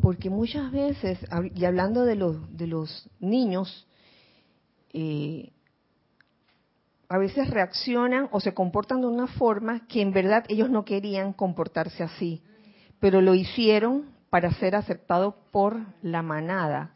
Porque 0.00 0.30
muchas 0.30 0.70
veces, 0.70 1.18
y 1.52 1.64
hablando 1.64 2.04
de 2.04 2.14
los, 2.14 2.56
de 2.56 2.68
los 2.68 3.08
niños, 3.18 3.88
eh, 4.92 5.50
a 7.08 7.18
veces 7.18 7.50
reaccionan 7.50 8.28
o 8.30 8.38
se 8.38 8.54
comportan 8.54 9.00
de 9.00 9.08
una 9.08 9.26
forma 9.26 9.84
que 9.88 10.00
en 10.00 10.12
verdad 10.12 10.44
ellos 10.48 10.70
no 10.70 10.84
querían 10.84 11.32
comportarse 11.32 12.04
así, 12.04 12.40
pero 13.00 13.20
lo 13.20 13.34
hicieron 13.34 14.14
para 14.30 14.52
ser 14.54 14.76
aceptados 14.76 15.34
por 15.50 15.76
la 16.02 16.22
manada. 16.22 16.94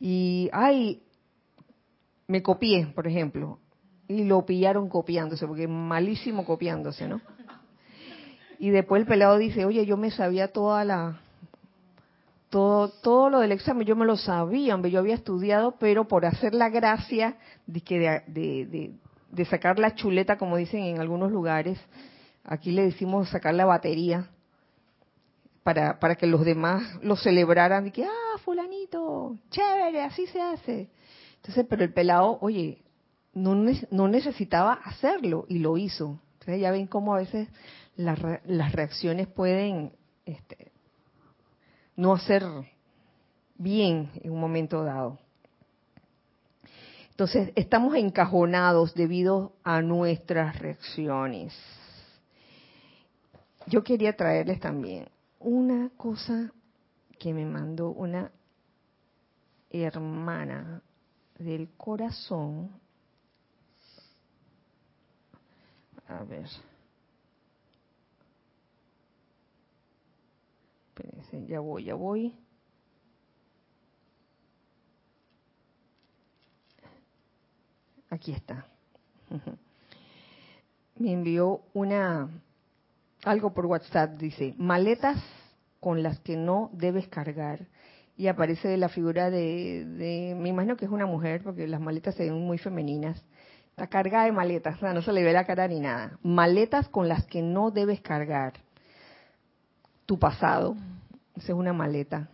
Y, 0.00 0.50
ay, 0.52 1.00
me 2.26 2.42
copié, 2.42 2.88
por 2.88 3.06
ejemplo, 3.06 3.60
y 4.08 4.24
lo 4.24 4.44
pillaron 4.46 4.88
copiándose, 4.88 5.46
porque 5.46 5.66
malísimo 5.68 6.44
copiándose, 6.44 7.08
¿no? 7.08 7.20
Y 8.58 8.70
después 8.70 9.00
el 9.00 9.06
pelado 9.06 9.36
dice, 9.38 9.64
oye, 9.64 9.84
yo 9.84 9.96
me 9.96 10.10
sabía 10.10 10.48
toda 10.52 10.84
la, 10.84 11.20
todo, 12.48 12.88
todo 12.88 13.28
lo 13.28 13.40
del 13.40 13.52
examen, 13.52 13.86
yo 13.86 13.96
me 13.96 14.06
lo 14.06 14.16
sabía, 14.16 14.78
yo 14.80 14.98
había 14.98 15.14
estudiado, 15.14 15.74
pero 15.78 16.08
por 16.08 16.24
hacer 16.24 16.54
la 16.54 16.70
gracia 16.70 17.36
de, 17.66 17.80
que 17.82 17.98
de, 17.98 18.22
de, 18.28 18.66
de- 18.66 18.92
de 19.30 19.44
sacar 19.44 19.78
la 19.78 19.94
chuleta, 19.94 20.38
como 20.38 20.56
dicen 20.56 20.84
en 20.84 21.00
algunos 21.00 21.30
lugares, 21.30 21.78
aquí 22.44 22.70
le 22.70 22.84
decimos 22.84 23.28
sacar 23.28 23.54
la 23.54 23.66
batería, 23.66 24.30
para, 25.62 25.98
para 25.98 26.14
que 26.14 26.28
los 26.28 26.44
demás 26.44 26.82
lo 27.02 27.16
celebraran, 27.16 27.88
y 27.88 27.90
que, 27.90 28.04
ah, 28.04 28.38
fulanito, 28.44 29.36
chévere, 29.50 30.00
así 30.02 30.26
se 30.28 30.40
hace. 30.40 30.88
Entonces, 31.36 31.66
pero 31.68 31.82
el 31.82 31.92
pelado, 31.92 32.38
oye, 32.40 32.78
no, 33.36 33.54
no 33.90 34.08
necesitaba 34.08 34.72
hacerlo 34.72 35.44
y 35.48 35.58
lo 35.58 35.76
hizo. 35.76 36.18
Entonces 36.40 36.60
ya 36.60 36.70
ven 36.70 36.86
cómo 36.86 37.14
a 37.14 37.18
veces 37.18 37.48
las 37.96 38.18
las 38.44 38.72
reacciones 38.72 39.26
pueden 39.28 39.92
este, 40.24 40.72
no 41.96 42.14
hacer 42.14 42.42
bien 43.56 44.10
en 44.22 44.32
un 44.32 44.40
momento 44.40 44.82
dado. 44.82 45.18
Entonces, 47.10 47.50
estamos 47.54 47.94
encajonados 47.94 48.94
debido 48.94 49.54
a 49.64 49.80
nuestras 49.80 50.58
reacciones. 50.58 51.54
Yo 53.68 53.82
quería 53.82 54.14
traerles 54.14 54.60
también 54.60 55.08
una 55.40 55.90
cosa 55.96 56.52
que 57.18 57.32
me 57.32 57.46
mandó 57.46 57.88
una 57.88 58.30
hermana 59.70 60.82
del 61.38 61.70
corazón. 61.76 62.70
A 66.08 66.22
ver. 66.24 66.46
Espérense, 70.88 71.46
ya 71.46 71.60
voy, 71.60 71.84
ya 71.84 71.94
voy. 71.94 72.34
Aquí 78.10 78.32
está. 78.32 78.66
Me 80.98 81.12
envió 81.12 81.60
una 81.74 82.30
algo 83.24 83.52
por 83.52 83.66
WhatsApp, 83.66 84.16
dice, 84.18 84.54
maletas 84.56 85.22
con 85.80 86.02
las 86.02 86.20
que 86.20 86.36
no 86.36 86.70
debes 86.72 87.08
cargar. 87.08 87.66
Y 88.16 88.28
aparece 88.28 88.76
la 88.78 88.88
figura 88.88 89.30
de, 89.30 89.84
de, 89.84 90.34
me 90.34 90.48
imagino 90.48 90.76
que 90.76 90.86
es 90.86 90.90
una 90.90 91.04
mujer, 91.04 91.42
porque 91.42 91.66
las 91.66 91.80
maletas 91.80 92.14
se 92.14 92.24
ven 92.24 92.34
muy 92.34 92.56
femeninas. 92.56 93.22
Está 93.76 93.88
cargada 93.88 94.24
de 94.24 94.32
maletas, 94.32 94.76
o 94.76 94.78
sea, 94.78 94.94
no 94.94 95.02
se 95.02 95.12
le 95.12 95.22
ve 95.22 95.34
la 95.34 95.44
cara 95.44 95.68
ni 95.68 95.80
nada. 95.80 96.18
Maletas 96.22 96.88
con 96.88 97.08
las 97.08 97.26
que 97.26 97.42
no 97.42 97.70
debes 97.70 98.00
cargar. 98.00 98.54
Tu 100.06 100.18
pasado, 100.18 100.74
esa 101.34 101.52
es 101.52 101.58
una 101.58 101.74
maleta. 101.74 102.26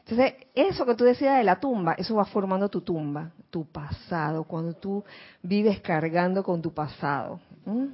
Entonces, 0.00 0.34
eso 0.56 0.84
que 0.86 0.96
tú 0.96 1.04
decías 1.04 1.38
de 1.38 1.44
la 1.44 1.60
tumba, 1.60 1.92
eso 1.92 2.16
va 2.16 2.24
formando 2.24 2.68
tu 2.68 2.80
tumba, 2.80 3.30
tu 3.48 3.64
pasado, 3.64 4.42
cuando 4.42 4.72
tú 4.72 5.04
vives 5.40 5.80
cargando 5.82 6.42
con 6.42 6.60
tu 6.60 6.74
pasado. 6.74 7.38
¿Mm? 7.64 7.86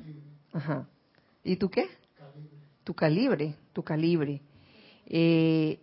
Ajá. 0.55 0.87
¿Y 1.45 1.57
tú 1.57 1.69
qué? 1.69 1.91
Tu 2.85 2.95
calibre, 2.95 3.55
tu 3.75 3.83
calibre. 3.83 4.41
Eh, 5.05 5.79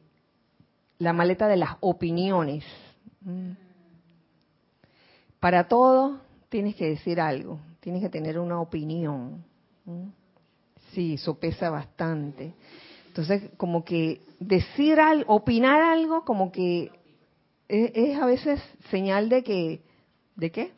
la 0.97 1.13
maleta 1.13 1.47
de 1.47 1.57
las 1.57 1.75
opiniones. 1.81 2.65
¿Mm? 3.21 3.51
Para 5.39 5.67
todo 5.67 6.25
tienes 6.49 6.75
que 6.75 6.89
decir 6.89 7.19
algo, 7.19 7.59
tienes 7.79 8.01
que 8.01 8.09
tener 8.09 8.39
una 8.39 8.59
opinión. 8.59 9.43
Sí, 10.91 11.15
eso 11.15 11.37
pesa 11.39 11.69
bastante. 11.69 12.53
Entonces, 13.07 13.49
como 13.57 13.83
que 13.83 14.21
decir 14.39 14.99
algo, 14.99 15.33
opinar 15.33 15.81
algo, 15.81 16.23
como 16.23 16.51
que 16.51 16.91
es, 17.67 17.91
es, 17.93 18.17
a 18.17 18.25
veces 18.25 18.61
señal 18.89 19.29
de 19.29 19.43
que, 19.43 19.81
¿de 20.35 20.51
qué? 20.51 20.71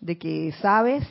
De 0.00 0.18
que 0.18 0.52
sabes 0.60 1.06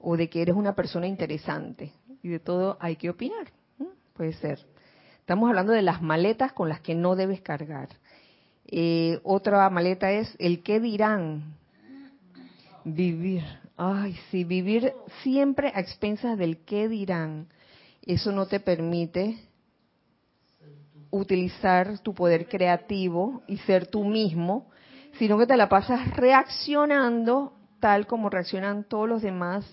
o 0.00 0.16
de 0.16 0.28
que 0.28 0.42
eres 0.42 0.54
una 0.54 0.74
persona 0.74 1.06
interesante. 1.06 1.92
Y 2.22 2.28
de 2.28 2.40
todo 2.40 2.76
hay 2.80 2.96
que 2.96 3.10
opinar. 3.10 3.48
Puede 4.14 4.32
ser. 4.32 4.58
Estamos 5.20 5.48
hablando 5.48 5.72
de 5.72 5.82
las 5.82 6.02
maletas 6.02 6.52
con 6.52 6.68
las 6.68 6.80
que 6.80 6.94
no 6.94 7.14
debes 7.14 7.40
cargar. 7.40 7.88
Eh, 8.66 9.20
otra 9.22 9.68
maleta 9.70 10.10
es 10.10 10.34
el 10.38 10.62
qué 10.62 10.80
dirán. 10.80 11.57
Vivir. 12.94 13.42
Ay, 13.76 14.16
sí, 14.30 14.44
vivir 14.44 14.92
siempre 15.22 15.72
a 15.74 15.80
expensas 15.80 16.36
del 16.36 16.58
qué 16.64 16.88
dirán 16.88 17.48
eso 18.08 18.32
no 18.32 18.46
te 18.46 18.58
permite 18.58 19.36
utilizar 21.10 21.98
tu 21.98 22.14
poder 22.14 22.48
creativo 22.48 23.42
y 23.46 23.58
ser 23.58 23.86
tú 23.86 24.04
mismo, 24.04 24.70
sino 25.18 25.38
que 25.38 25.46
te 25.46 25.56
la 25.56 25.68
pasas 25.68 26.16
reaccionando 26.16 27.52
tal 27.80 28.06
como 28.06 28.30
reaccionan 28.30 28.84
todos 28.84 29.08
los 29.08 29.22
demás 29.22 29.64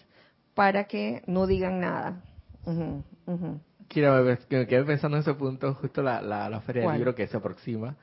para 0.54 0.84
que 0.84 1.24
no 1.28 1.48
digan 1.48 1.80
nada. 1.80 2.22
Uh 2.66 3.04
-huh, 3.26 3.60
Quiero 3.88 4.24
me 4.24 4.38
quedé 4.68 4.84
pensando 4.84 5.18
en 5.18 5.22
ese 5.22 5.34
punto, 5.36 5.74
justo 5.76 6.02
la, 6.02 6.22
la, 6.22 6.50
la 6.50 6.60
feria 6.62 6.84
del 6.84 6.98
libro 6.98 7.16
que 7.16 7.28
se 7.28 7.38
aproxima, 7.38 7.96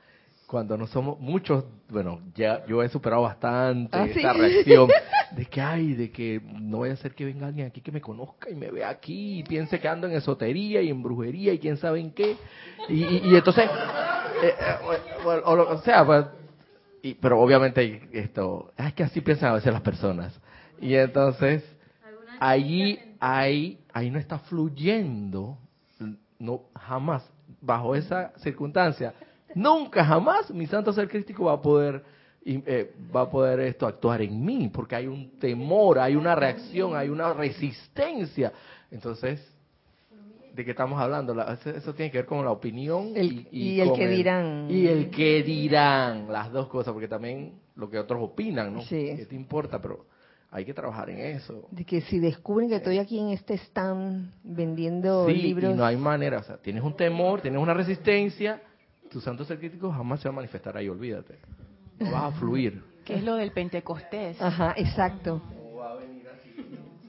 cuando 0.53 0.77
no 0.77 0.85
somos 0.85 1.19
muchos, 1.19 1.65
bueno, 1.89 2.19
ya 2.35 2.63
yo 2.67 2.83
he 2.83 2.87
superado 2.87 3.23
bastante 3.23 3.97
¿Ah, 3.97 4.05
esta 4.05 4.33
sí? 4.33 4.39
reacción 4.39 4.87
de 5.35 5.45
que 5.47 5.59
ay, 5.59 5.93
de 5.95 6.11
que 6.11 6.39
no 6.61 6.81
vaya 6.81 6.93
a 6.93 6.97
ser 6.97 7.15
que 7.15 7.25
venga 7.25 7.47
alguien 7.47 7.65
aquí 7.65 7.81
que 7.81 7.91
me 7.91 7.99
conozca 7.99 8.51
y 8.51 8.53
me 8.53 8.69
vea 8.69 8.89
aquí 8.89 9.39
y 9.39 9.43
piense 9.43 9.79
que 9.79 9.87
ando 9.87 10.05
en 10.05 10.13
esotería 10.13 10.79
y 10.83 10.89
en 10.89 11.01
brujería 11.01 11.53
y 11.53 11.57
quién 11.57 11.77
sabe 11.77 12.01
en 12.01 12.11
qué. 12.11 12.37
Y, 12.87 13.03
y, 13.03 13.21
y 13.31 13.35
entonces, 13.35 13.65
eh, 14.43 14.53
eh, 14.59 15.15
o, 15.25 15.29
o, 15.31 15.73
o, 15.73 15.77
sea, 15.79 16.05
pues, 16.05 16.27
y, 17.01 17.15
pero 17.15 17.41
obviamente 17.41 18.07
esto, 18.11 18.73
es 18.77 18.93
que 18.93 19.01
así 19.01 19.21
piensan 19.21 19.49
a 19.49 19.55
veces 19.55 19.73
las 19.73 19.81
personas. 19.81 20.39
Y 20.79 20.93
entonces, 20.93 21.63
allí, 22.39 22.99
ahí, 23.19 23.79
ahí 23.91 24.11
no 24.11 24.19
está 24.19 24.37
fluyendo, 24.37 25.57
no, 26.37 26.61
jamás, 26.75 27.27
bajo 27.59 27.95
esa 27.95 28.33
circunstancia, 28.37 29.15
nunca 29.55 30.03
jamás 30.03 30.51
mi 30.51 30.65
santo 30.67 30.93
ser 30.93 31.07
crístico 31.07 31.45
va 31.45 31.53
a 31.53 31.61
poder 31.61 32.03
eh, 32.45 32.93
va 33.15 33.21
a 33.21 33.29
poder 33.29 33.61
esto 33.61 33.87
actuar 33.87 34.21
en 34.21 34.43
mí 34.43 34.69
porque 34.73 34.95
hay 34.95 35.07
un 35.07 35.39
temor 35.39 35.99
hay 35.99 36.15
una 36.15 36.35
reacción 36.35 36.95
hay 36.95 37.09
una 37.09 37.33
resistencia 37.33 38.51
entonces 38.91 39.49
de 40.53 40.65
qué 40.65 40.71
estamos 40.71 41.01
hablando 41.01 41.33
La, 41.33 41.53
eso, 41.53 41.69
eso, 41.69 41.93
tiene 41.93 42.11
que 42.11 42.19
ver 42.19 42.27
con 42.27 42.43
la 42.43 42.51
opinión 42.51 43.13
el, 43.15 43.31
y, 43.31 43.47
y, 43.51 43.69
y 43.75 43.81
el 43.81 43.93
que 43.93 44.03
el, 44.03 44.15
dirán 44.15 44.67
y 44.69 44.87
el 44.87 45.09
que 45.09 45.43
dirán 45.43 46.31
las 46.31 46.51
dos 46.51 46.67
cosas 46.67 46.93
porque 46.93 47.07
también 47.07 47.53
lo 47.75 47.89
que 47.89 47.97
otros 47.97 48.21
opinan 48.21 48.73
no 48.73 48.81
sí. 48.81 49.13
qué 49.15 49.25
te 49.25 49.35
importa 49.35 49.81
pero 49.81 50.05
hay 50.53 50.65
que 50.65 50.73
trabajar 50.75 51.09
en 51.09 51.19
eso. 51.19 51.67
De 51.71 51.83
que 51.83 52.01
si 52.01 52.19
descubren 52.19 52.69
que 52.69 52.75
estoy 52.75 52.99
aquí 52.99 53.17
en 53.17 53.29
este 53.29 53.55
stand 53.55 54.31
vendiendo 54.43 55.25
sí, 55.25 55.33
libros. 55.33 55.73
Y 55.73 55.75
no 55.75 55.83
hay 55.83 55.97
manera, 55.97 56.37
o 56.37 56.43
sea, 56.43 56.57
tienes 56.57 56.83
un 56.83 56.95
temor, 56.95 57.41
tienes 57.41 57.59
una 57.59 57.73
resistencia, 57.73 58.61
tu 59.13 59.21
santo 59.21 59.45
ser 59.45 59.59
crítico 59.59 59.91
jamás 59.91 60.19
se 60.19 60.27
va 60.27 60.33
a 60.33 60.35
manifestar 60.37 60.75
ahí, 60.75 60.89
olvídate. 60.89 61.37
No 61.99 62.11
vas 62.11 62.23
a 62.23 62.31
fluir. 62.31 62.83
¿Qué 63.05 63.15
es 63.15 63.23
lo 63.23 63.35
del 63.35 63.51
Pentecostés? 63.51 64.41
Ajá, 64.41 64.73
exacto. 64.75 65.41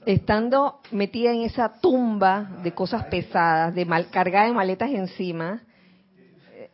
Estando 0.05 0.81
metida 0.91 1.31
en 1.31 1.41
esa 1.41 1.81
tumba 1.81 2.59
de 2.61 2.73
cosas 2.73 3.05
pesadas, 3.05 3.73
de 3.73 3.85
mal, 3.85 4.09
cargada 4.11 4.45
de 4.45 4.53
maletas 4.53 4.91
encima, 4.91 5.63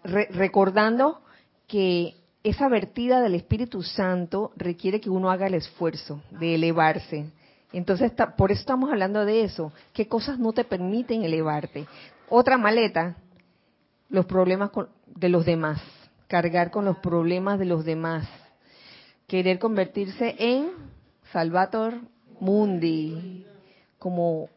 re, 0.03 0.27
recordando 0.31 1.21
que 1.65 2.15
esa 2.43 2.67
vertida 2.67 3.21
del 3.21 3.35
Espíritu 3.35 3.83
Santo 3.83 4.51
requiere 4.57 4.99
que 4.99 5.09
uno 5.09 5.31
haga 5.31 5.47
el 5.47 5.53
esfuerzo 5.53 6.21
de 6.31 6.55
elevarse. 6.55 7.27
Entonces, 7.71 8.11
por 8.35 8.51
eso 8.51 8.59
estamos 8.59 8.91
hablando 8.91 9.23
de 9.23 9.45
eso. 9.45 9.71
¿Qué 9.93 10.09
cosas 10.09 10.39
no 10.39 10.51
te 10.51 10.65
permiten 10.65 11.23
elevarte? 11.23 11.85
Otra 12.27 12.57
maleta, 12.57 13.15
los 14.09 14.25
problemas 14.25 14.71
con, 14.71 14.89
de 15.15 15.29
los 15.29 15.45
demás. 15.45 15.81
Cargar 16.27 16.71
con 16.71 16.85
los 16.85 16.97
problemas 16.97 17.59
de 17.59 17.65
los 17.65 17.85
demás. 17.85 18.27
Querer 19.27 19.59
convertirse 19.59 20.35
en 20.39 20.71
Salvator 21.31 21.95
Mundi. 22.39 23.45
Como 23.99 24.49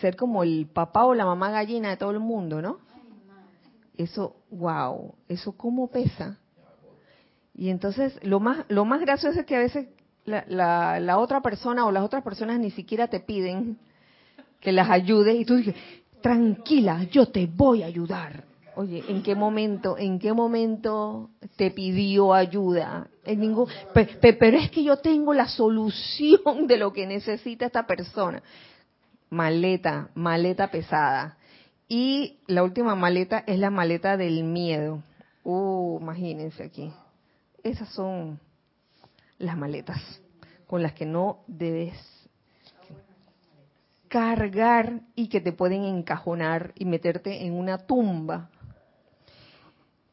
ser 0.00 0.16
como 0.16 0.42
el 0.42 0.66
papá 0.66 1.04
o 1.04 1.14
la 1.14 1.24
mamá 1.24 1.50
gallina 1.50 1.90
de 1.90 1.96
todo 1.96 2.10
el 2.10 2.20
mundo, 2.20 2.60
¿no? 2.60 2.78
Eso, 3.96 4.36
wow, 4.50 5.14
eso 5.28 5.52
cómo 5.52 5.88
pesa. 5.88 6.38
Y 7.54 7.70
entonces 7.70 8.18
lo 8.22 8.38
más 8.38 8.64
lo 8.68 8.84
más 8.84 9.00
gracioso 9.00 9.40
es 9.40 9.46
que 9.46 9.56
a 9.56 9.60
veces 9.60 9.88
la, 10.24 10.44
la, 10.46 11.00
la, 11.00 11.18
otra 11.18 11.40
persona 11.40 11.86
o 11.86 11.90
las 11.90 12.04
otras 12.04 12.22
personas 12.22 12.60
ni 12.60 12.70
siquiera 12.70 13.08
te 13.08 13.18
piden 13.18 13.78
que 14.60 14.72
las 14.72 14.90
ayudes 14.90 15.40
y 15.40 15.44
tú 15.44 15.56
dices, 15.56 15.74
tranquila, 16.20 17.04
yo 17.04 17.26
te 17.28 17.46
voy 17.46 17.82
a 17.82 17.86
ayudar. 17.86 18.44
Oye, 18.80 19.02
¿en 19.08 19.24
qué 19.24 19.34
momento, 19.34 19.98
en 19.98 20.20
qué 20.20 20.32
momento 20.32 21.30
te 21.56 21.72
pidió 21.72 22.32
ayuda? 22.32 23.08
En 23.24 23.40
ningún, 23.40 23.66
pero, 23.92 24.12
pero 24.38 24.56
es 24.56 24.70
que 24.70 24.84
yo 24.84 24.98
tengo 24.98 25.34
la 25.34 25.48
solución 25.48 26.68
de 26.68 26.76
lo 26.76 26.92
que 26.92 27.04
necesita 27.04 27.66
esta 27.66 27.88
persona. 27.88 28.40
Maleta, 29.30 30.10
maleta 30.14 30.70
pesada. 30.70 31.38
Y 31.88 32.38
la 32.46 32.62
última 32.62 32.94
maleta 32.94 33.42
es 33.48 33.58
la 33.58 33.70
maleta 33.70 34.16
del 34.16 34.44
miedo. 34.44 35.02
Uh, 35.42 35.98
imagínense 36.00 36.62
aquí. 36.62 36.92
Esas 37.64 37.88
son 37.88 38.38
las 39.40 39.56
maletas 39.56 40.00
con 40.68 40.84
las 40.84 40.92
que 40.92 41.04
no 41.04 41.40
debes 41.48 41.96
cargar 44.06 45.00
y 45.16 45.26
que 45.26 45.40
te 45.40 45.50
pueden 45.50 45.82
encajonar 45.82 46.70
y 46.76 46.84
meterte 46.84 47.44
en 47.44 47.54
una 47.54 47.78
tumba. 47.78 48.50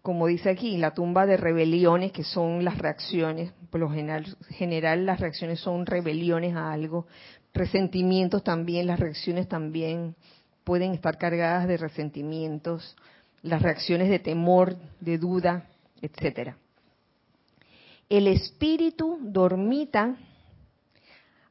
Como 0.06 0.28
dice 0.28 0.52
aquí, 0.52 0.78
la 0.78 0.94
tumba 0.94 1.26
de 1.26 1.36
rebeliones, 1.36 2.12
que 2.12 2.24
son 2.24 2.64
las 2.64 2.78
reacciones, 2.78 3.52
por 3.72 3.82
lo 3.82 3.90
general, 3.90 5.04
las 5.04 5.20
reacciones 5.20 5.60
son 5.60 5.88
rebeliones 5.88 6.56
a 6.56 6.72
algo, 6.72 7.08
resentimientos 7.56 8.44
también, 8.44 8.86
las 8.86 9.00
reacciones 9.00 9.50
también 9.50 10.16
pueden 10.64 10.94
estar 10.94 11.18
cargadas 11.18 11.68
de 11.68 11.78
resentimientos, 11.78 12.96
las 13.42 13.64
reacciones 13.64 14.08
de 14.12 14.20
temor, 14.20 14.76
de 15.00 15.18
duda, 15.18 15.66
etcétera. 16.00 16.56
El 18.08 18.28
espíritu 18.28 19.18
dormita 19.24 20.18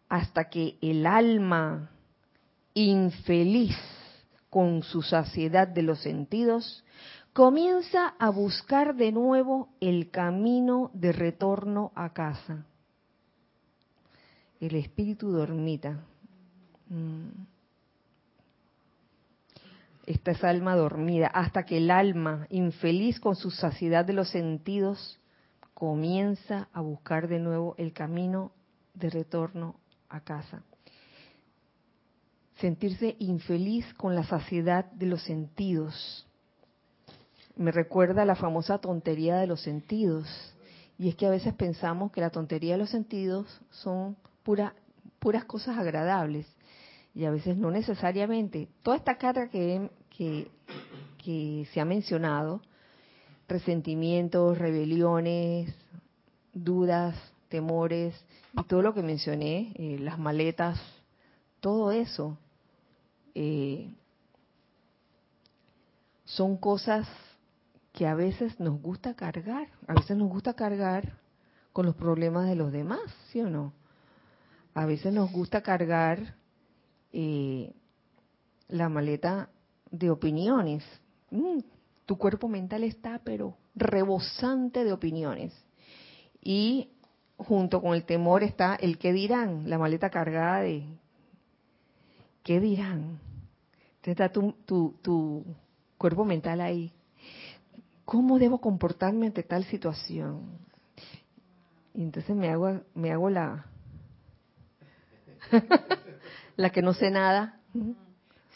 hasta 0.09 0.48
que 0.48 0.76
el 0.80 1.07
alma 1.07 1.90
infeliz 2.72 3.76
con 4.48 4.84
su 4.84 5.02
saciedad 5.02 5.66
de 5.66 5.82
los 5.82 5.98
sentidos 5.98 6.84
comienza 7.35 8.14
a 8.20 8.30
buscar 8.30 8.95
de 8.95 9.11
nuevo 9.11 9.68
el 9.80 10.11
camino 10.11 10.93
de 10.95 11.11
retorno 11.11 11.91
a 11.97 12.12
casa. 12.12 12.64
El 14.61 14.76
espíritu 14.76 15.32
dormita. 15.32 15.99
Mm. 16.89 17.30
Esta 20.07 20.30
es 20.30 20.45
alma 20.45 20.76
dormida, 20.76 21.26
hasta 21.26 21.64
que 21.64 21.78
el 21.78 21.91
alma, 21.91 22.47
infeliz 22.51 23.18
con 23.18 23.35
su 23.35 23.51
saciedad 23.51 24.05
de 24.05 24.12
los 24.12 24.28
sentidos, 24.28 25.18
comienza 25.72 26.68
a 26.72 26.82
buscar 26.82 27.26
de 27.26 27.41
nuevo 27.41 27.74
el 27.78 27.93
camino 27.93 28.53
de 28.95 29.11
retorno 29.11 29.74
a 30.09 30.20
casa. 30.20 30.62
Sentirse 32.61 33.16
infeliz 33.18 33.93
con 33.95 34.14
la 34.14 34.22
saciedad 34.22 34.85
de 34.93 35.07
los 35.07 35.22
sentidos. 35.24 36.28
Me 37.57 37.70
recuerda 37.70 38.24
la 38.24 38.34
famosa 38.34 38.78
tontería 38.78 39.36
de 39.36 39.46
los 39.46 39.61
sentidos. 39.61 40.26
Y 40.98 41.09
es 41.09 41.16
que 41.16 41.26
a 41.26 41.30
veces 41.30 41.55
pensamos 41.55 42.12
que 42.12 42.20
la 42.20 42.30
tontería 42.30 42.74
de 42.74 42.78
los 42.78 42.90
sentidos 42.90 43.61
son 43.70 44.16
pura, 44.42 44.74
puras 45.18 45.44
cosas 45.44 45.78
agradables. 45.78 46.46
Y 47.14 47.24
a 47.24 47.30
veces 47.30 47.57
no 47.57 47.70
necesariamente. 47.70 48.68
Toda 48.82 48.96
esta 48.96 49.16
carga 49.16 49.48
que 49.48 49.90
se 51.72 51.80
ha 51.80 51.84
mencionado, 51.84 52.61
resentimientos, 53.48 54.59
rebeliones, 54.59 55.74
dudas, 56.52 57.16
temores, 57.48 58.14
y 58.52 58.62
todo 58.64 58.82
lo 58.82 58.94
que 58.94 59.02
mencioné, 59.02 59.72
eh, 59.76 59.98
las 60.00 60.18
maletas, 60.18 60.80
todo 61.61 61.92
eso, 61.92 62.38
eh, 63.34 63.92
son 66.24 66.57
cosas 66.57 67.07
que 67.95 68.09
a 68.09 68.14
veces 68.14 68.59
nos 68.59 68.82
gusta 68.82 69.14
cargar, 69.14 69.68
a 69.86 69.95
veces 69.95 70.16
nos 70.16 70.28
gusta 70.28 70.55
cargar 70.55 71.16
con 71.72 71.86
los 71.86 71.95
problemas 71.95 72.49
de 72.49 72.57
los 72.57 72.72
demás, 72.72 73.01
¿sí 73.30 73.40
o 73.40 73.49
no? 73.49 73.72
A 74.74 74.84
veces 74.84 75.12
nos 75.12 75.30
gusta 75.30 75.62
cargar 75.62 76.34
eh, 77.12 77.72
la 78.66 78.88
maleta 78.88 79.49
de 79.92 80.11
opiniones. 80.11 80.82
Mm, 81.30 81.61
tu 82.05 82.18
cuerpo 82.18 82.49
mental 82.49 82.82
está, 82.82 83.20
pero 83.22 83.57
rebosante 83.76 84.82
de 84.82 84.92
opiniones. 84.92 85.55
Y 86.42 86.90
junto 87.36 87.80
con 87.80 87.95
el 87.95 88.05
temor 88.05 88.42
está 88.42 88.74
el 88.74 88.99
qué 88.99 89.12
dirán, 89.12 89.70
la 89.70 89.78
maleta 89.78 90.11
cargada 90.11 90.62
de 90.62 90.84
qué 92.42 92.59
dirán. 92.59 93.20
Entonces 93.99 94.09
está 94.09 94.32
tu, 94.32 94.53
tu, 94.66 94.97
tu 95.01 95.45
cuerpo 95.97 96.24
mental 96.24 96.61
ahí. 96.61 96.92
¿Cómo 98.05 98.38
debo 98.38 98.61
comportarme 98.61 99.26
ante 99.26 99.42
tal 99.42 99.64
situación? 99.64 100.59
Y 101.94 102.02
entonces 102.02 102.34
me 102.34 102.50
hago, 102.50 102.80
me 102.94 103.12
hago 103.12 103.30
la, 103.30 103.66
la 106.57 106.70
que 106.70 106.82
no 106.82 106.92
sé 106.92 107.11
nada. 107.11 107.61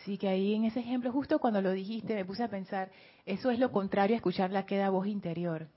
Sí, 0.05 0.19
que 0.19 0.29
ahí 0.29 0.55
en 0.55 0.65
ese 0.65 0.81
ejemplo, 0.81 1.13
justo 1.13 1.39
cuando 1.39 1.63
lo 1.63 1.73
dijiste, 1.73 2.15
me 2.15 2.25
puse 2.25 2.43
a 2.43 2.49
pensar, 2.49 2.91
eso 3.27 3.51
es 3.51 3.59
lo 3.59 3.73
contrario 3.73 4.15
a 4.15 4.19
escuchar 4.19 4.51
la 4.51 4.67
queda 4.67 4.91
voz 4.91 5.07
interior 5.07 5.69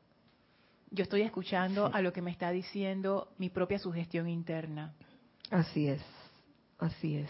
yo 0.92 1.04
estoy 1.04 1.22
escuchando 1.22 1.90
a 1.92 2.02
lo 2.02 2.12
que 2.12 2.22
me 2.22 2.32
está 2.32 2.52
diciendo 2.52 3.30
mi 3.38 3.50
propia 3.50 3.80
sugestión 3.80 4.28
interna. 4.28 4.94
Así 5.50 5.88
es, 5.88 6.02
así 6.78 7.16
es. 7.16 7.30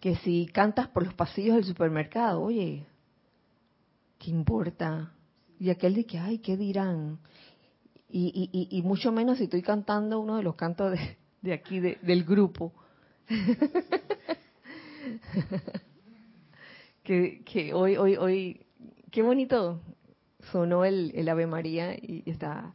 Que 0.00 0.16
si 0.16 0.46
cantas 0.46 0.88
por 0.88 1.04
los 1.04 1.12
pasillos 1.12 1.56
del 1.56 1.64
supermercado, 1.64 2.40
oye, 2.40 2.86
¿qué 4.18 4.30
importa? 4.30 5.12
Y 5.60 5.70
aquel 5.70 5.94
de 5.94 6.06
que, 6.06 6.18
ay, 6.18 6.38
¿qué 6.38 6.56
dirán? 6.56 7.20
Y, 8.08 8.50
y, 8.50 8.66
y, 8.76 8.82
mucho 8.82 9.12
menos 9.12 9.38
si 9.38 9.44
estoy 9.44 9.62
cantando 9.62 10.18
uno 10.18 10.38
de 10.38 10.42
los 10.42 10.56
cantos 10.56 10.90
de, 10.92 11.18
de 11.42 11.52
aquí, 11.52 11.78
del 11.80 12.24
grupo. 12.24 12.72
que, 17.04 17.42
que 17.44 17.74
hoy, 17.74 17.98
hoy, 17.98 18.16
hoy, 18.16 18.66
qué 19.10 19.20
bonito 19.22 19.82
sonó 20.50 20.86
el, 20.86 21.12
el 21.14 21.28
Ave 21.28 21.46
María 21.46 21.94
y 21.94 22.22
está 22.24 22.72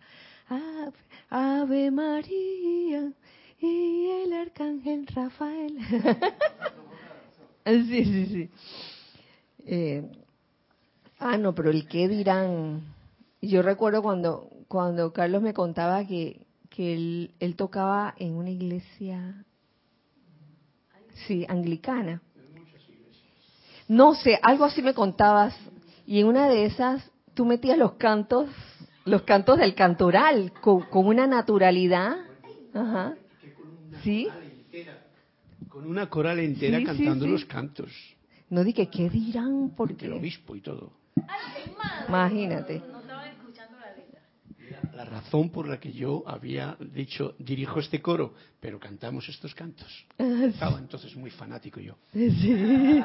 Ave, 1.29 1.89
María 1.89 3.11
y 3.59 4.09
el 4.23 4.31
arcángel 4.31 5.07
Rafael. 5.07 5.75
sí, 7.65 8.05
sí, 8.05 8.25
sí. 8.27 8.49
Eh, 9.65 10.03
ah, 11.25 11.37
no, 11.37 11.53
pero 11.55 11.69
el 11.69 11.87
qué 11.87 12.07
dirán. 12.07 12.81
Yo 13.41 13.61
recuerdo 13.61 14.01
cuando 14.01 14.49
cuando 14.67 15.13
Carlos 15.13 15.41
me 15.41 15.53
contaba 15.53 16.05
que, 16.05 16.45
que 16.69 16.93
él, 16.93 17.31
él 17.39 17.55
tocaba 17.55 18.13
en 18.17 18.33
una 18.33 18.49
iglesia, 18.49 19.45
sí, 21.27 21.45
anglicana. 21.47 22.21
No 23.87 24.15
sé, 24.15 24.39
algo 24.41 24.65
así 24.65 24.81
me 24.81 24.93
contabas. 24.93 25.55
Y 26.07 26.19
en 26.19 26.27
una 26.27 26.49
de 26.49 26.65
esas 26.65 27.09
tú 27.33 27.45
metías 27.45 27.77
los 27.77 27.93
cantos, 27.93 28.49
los 29.05 29.21
cantos 29.23 29.59
del 29.59 29.75
cantoral 29.75 30.51
con, 30.61 30.85
una 30.91 31.27
naturalidad. 31.27 32.17
Ajá. 32.73 33.15
¿Sí? 34.03 34.27
Con 35.69 35.87
una 35.87 36.09
coral 36.09 36.39
entera 36.39 36.83
cantando 36.83 37.27
los 37.27 37.45
cantos. 37.45 37.91
No 38.49 38.63
dije, 38.63 38.89
¿qué 38.89 39.09
dirán? 39.09 39.73
Porque 39.75 40.05
el 40.05 40.13
obispo 40.13 40.55
y 40.55 40.61
todo. 40.61 40.91
Imagínate. 42.07 42.81
La 44.95 45.05
razón 45.05 45.49
por 45.49 45.67
la 45.67 45.79
que 45.79 45.91
yo 45.91 46.23
había 46.25 46.77
dicho, 46.79 47.35
dirijo 47.39 47.79
este 47.79 48.01
coro, 48.01 48.33
pero 48.59 48.79
cantamos 48.79 49.27
estos 49.27 49.53
cantos. 49.53 50.05
Ah, 50.17 50.45
Estaba 50.45 50.79
entonces 50.79 51.15
muy 51.15 51.29
fanático 51.29 51.79
yo. 51.79 51.95
Sí. 52.13 53.03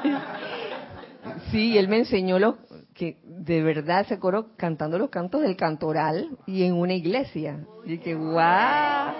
Sí, 1.51 1.77
él 1.77 1.87
me 1.87 1.99
enseñó 1.99 2.39
lo 2.39 2.57
que 2.95 3.19
de 3.23 3.61
verdad 3.61 4.07
se 4.07 4.19
coro 4.19 4.55
cantando 4.57 4.97
los 4.97 5.09
cantos 5.09 5.41
del 5.41 5.55
cantoral 5.55 6.29
y 6.47 6.63
en 6.63 6.73
una 6.73 6.93
iglesia. 6.93 7.65
Y 7.85 7.97
que 7.99 8.15
guau. 8.15 9.13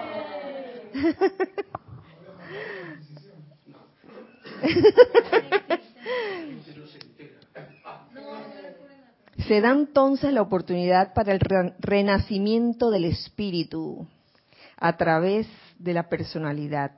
Se 9.51 9.59
da 9.59 9.71
entonces 9.71 10.31
la 10.31 10.41
oportunidad 10.41 11.13
para 11.13 11.33
el 11.33 11.41
renacimiento 11.79 12.89
del 12.89 13.03
espíritu 13.03 14.07
a 14.77 14.95
través 14.95 15.45
de 15.77 15.93
la 15.93 16.07
personalidad. 16.07 16.91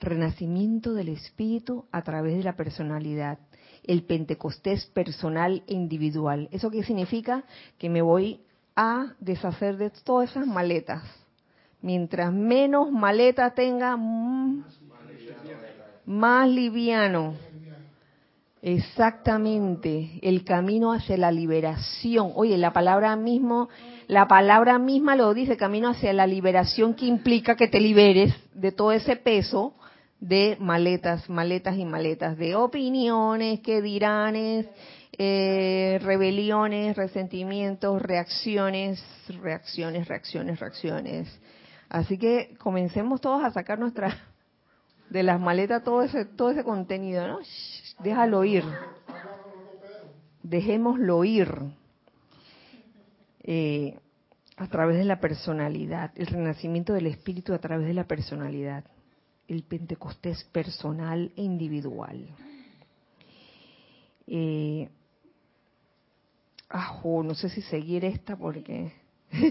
Renacimiento 0.00 0.94
del 0.94 1.10
espíritu 1.10 1.84
a 1.92 2.00
través 2.00 2.38
de 2.38 2.44
la 2.44 2.56
personalidad 2.56 3.38
el 3.84 4.04
Pentecostés 4.04 4.86
personal 4.86 5.62
e 5.66 5.74
individual. 5.74 6.48
¿Eso 6.50 6.70
qué 6.70 6.82
significa? 6.82 7.44
Que 7.76 7.90
me 7.90 8.00
voy 8.00 8.40
a 8.74 9.12
deshacer 9.20 9.76
de 9.76 9.90
todas 9.90 10.30
esas 10.30 10.46
maletas. 10.46 11.02
Mientras 11.82 12.32
menos 12.32 12.90
maleta 12.90 13.50
tenga, 13.50 13.98
mm, 13.98 14.64
más 16.06 16.48
liviano. 16.48 17.34
Exactamente, 18.64 20.20
el 20.22 20.44
camino 20.44 20.92
hacia 20.92 21.16
la 21.16 21.32
liberación. 21.32 22.30
Oye, 22.36 22.56
la 22.56 22.72
palabra 22.72 23.16
mismo, 23.16 23.68
la 24.06 24.28
palabra 24.28 24.78
misma 24.78 25.16
lo 25.16 25.34
dice, 25.34 25.56
camino 25.56 25.88
hacia 25.88 26.12
la 26.12 26.28
liberación 26.28 26.94
que 26.94 27.06
implica 27.06 27.56
que 27.56 27.66
te 27.66 27.80
liberes 27.80 28.32
de 28.54 28.70
todo 28.70 28.92
ese 28.92 29.16
peso 29.16 29.74
de 30.20 30.56
maletas, 30.60 31.28
maletas 31.28 31.76
y 31.76 31.84
maletas, 31.84 32.38
de 32.38 32.54
opiniones, 32.54 33.58
que 33.60 33.82
diranes, 33.82 34.68
eh, 35.18 35.98
rebeliones, 36.00 36.96
resentimientos, 36.96 38.00
reacciones, 38.00 39.02
reacciones, 39.42 40.06
reacciones, 40.06 40.60
reacciones. 40.60 41.40
Así 41.88 42.16
que 42.16 42.54
comencemos 42.58 43.20
todos 43.20 43.42
a 43.42 43.50
sacar 43.50 43.80
nuestra 43.80 44.16
de 45.10 45.24
las 45.24 45.40
maletas 45.40 45.82
todo 45.82 46.02
ese 46.02 46.24
todo 46.24 46.50
ese 46.50 46.62
contenido, 46.62 47.26
¿no? 47.26 47.40
Déjalo 48.02 48.44
ir. 48.44 48.64
Dejémoslo 50.42 51.24
ir. 51.24 51.48
eh, 53.44 53.96
a 54.56 54.68
través 54.68 54.96
de 54.98 55.04
la 55.04 55.18
personalidad, 55.18 56.12
el 56.14 56.26
renacimiento 56.26 56.92
del 56.92 57.06
espíritu 57.06 57.52
a 57.54 57.58
través 57.58 57.86
de 57.86 57.94
la 57.94 58.04
personalidad, 58.04 58.84
el 59.48 59.62
Pentecostés 59.64 60.44
personal 60.44 61.32
e 61.36 61.42
individual. 61.42 62.28
Eh, 64.28 64.88
ajo, 66.68 67.22
no 67.24 67.34
sé 67.34 67.48
si 67.48 67.62
seguir 67.62 68.04
esta 68.04 68.36
porque 68.36 68.92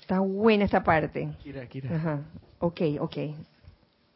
está 0.00 0.20
buena 0.20 0.64
esta 0.66 0.82
parte. 0.84 1.30
Kira, 1.42 1.66
Kira. 1.66 1.96
Ajá. 1.96 2.22
Ok, 2.60 2.80
ok. 3.00 3.16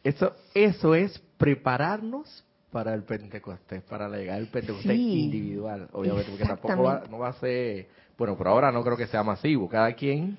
Eso, 0.05 0.32
eso 0.55 0.95
es 0.95 1.18
prepararnos 1.45 2.42
para 2.72 2.95
el 2.95 3.03
Pentecostés, 3.03 3.82
para 3.82 4.09
la 4.09 4.16
llegada 4.16 4.38
del 4.38 4.49
Pentecostés 4.49 4.97
Sí. 4.97 5.24
individual, 5.24 5.88
obviamente, 5.92 6.30
porque 6.30 6.45
tampoco 6.47 6.82
va, 6.82 7.05
no 7.11 7.18
va 7.18 7.28
a 7.28 7.32
ser, 7.34 7.86
bueno, 8.16 8.34
por 8.36 8.49
ahora 8.49 8.72
no 8.72 8.82
creo 8.82 8.97
que 8.97 9.07
sea 9.07 9.22
masivo, 9.22 9.68
cada 9.68 9.92
quien 9.92 10.38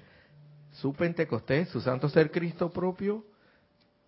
su 0.71 0.91
Pentecostés, 0.93 1.69
su 1.69 1.79
santo 1.79 2.09
ser 2.09 2.31
Cristo 2.31 2.71
propio, 2.71 3.23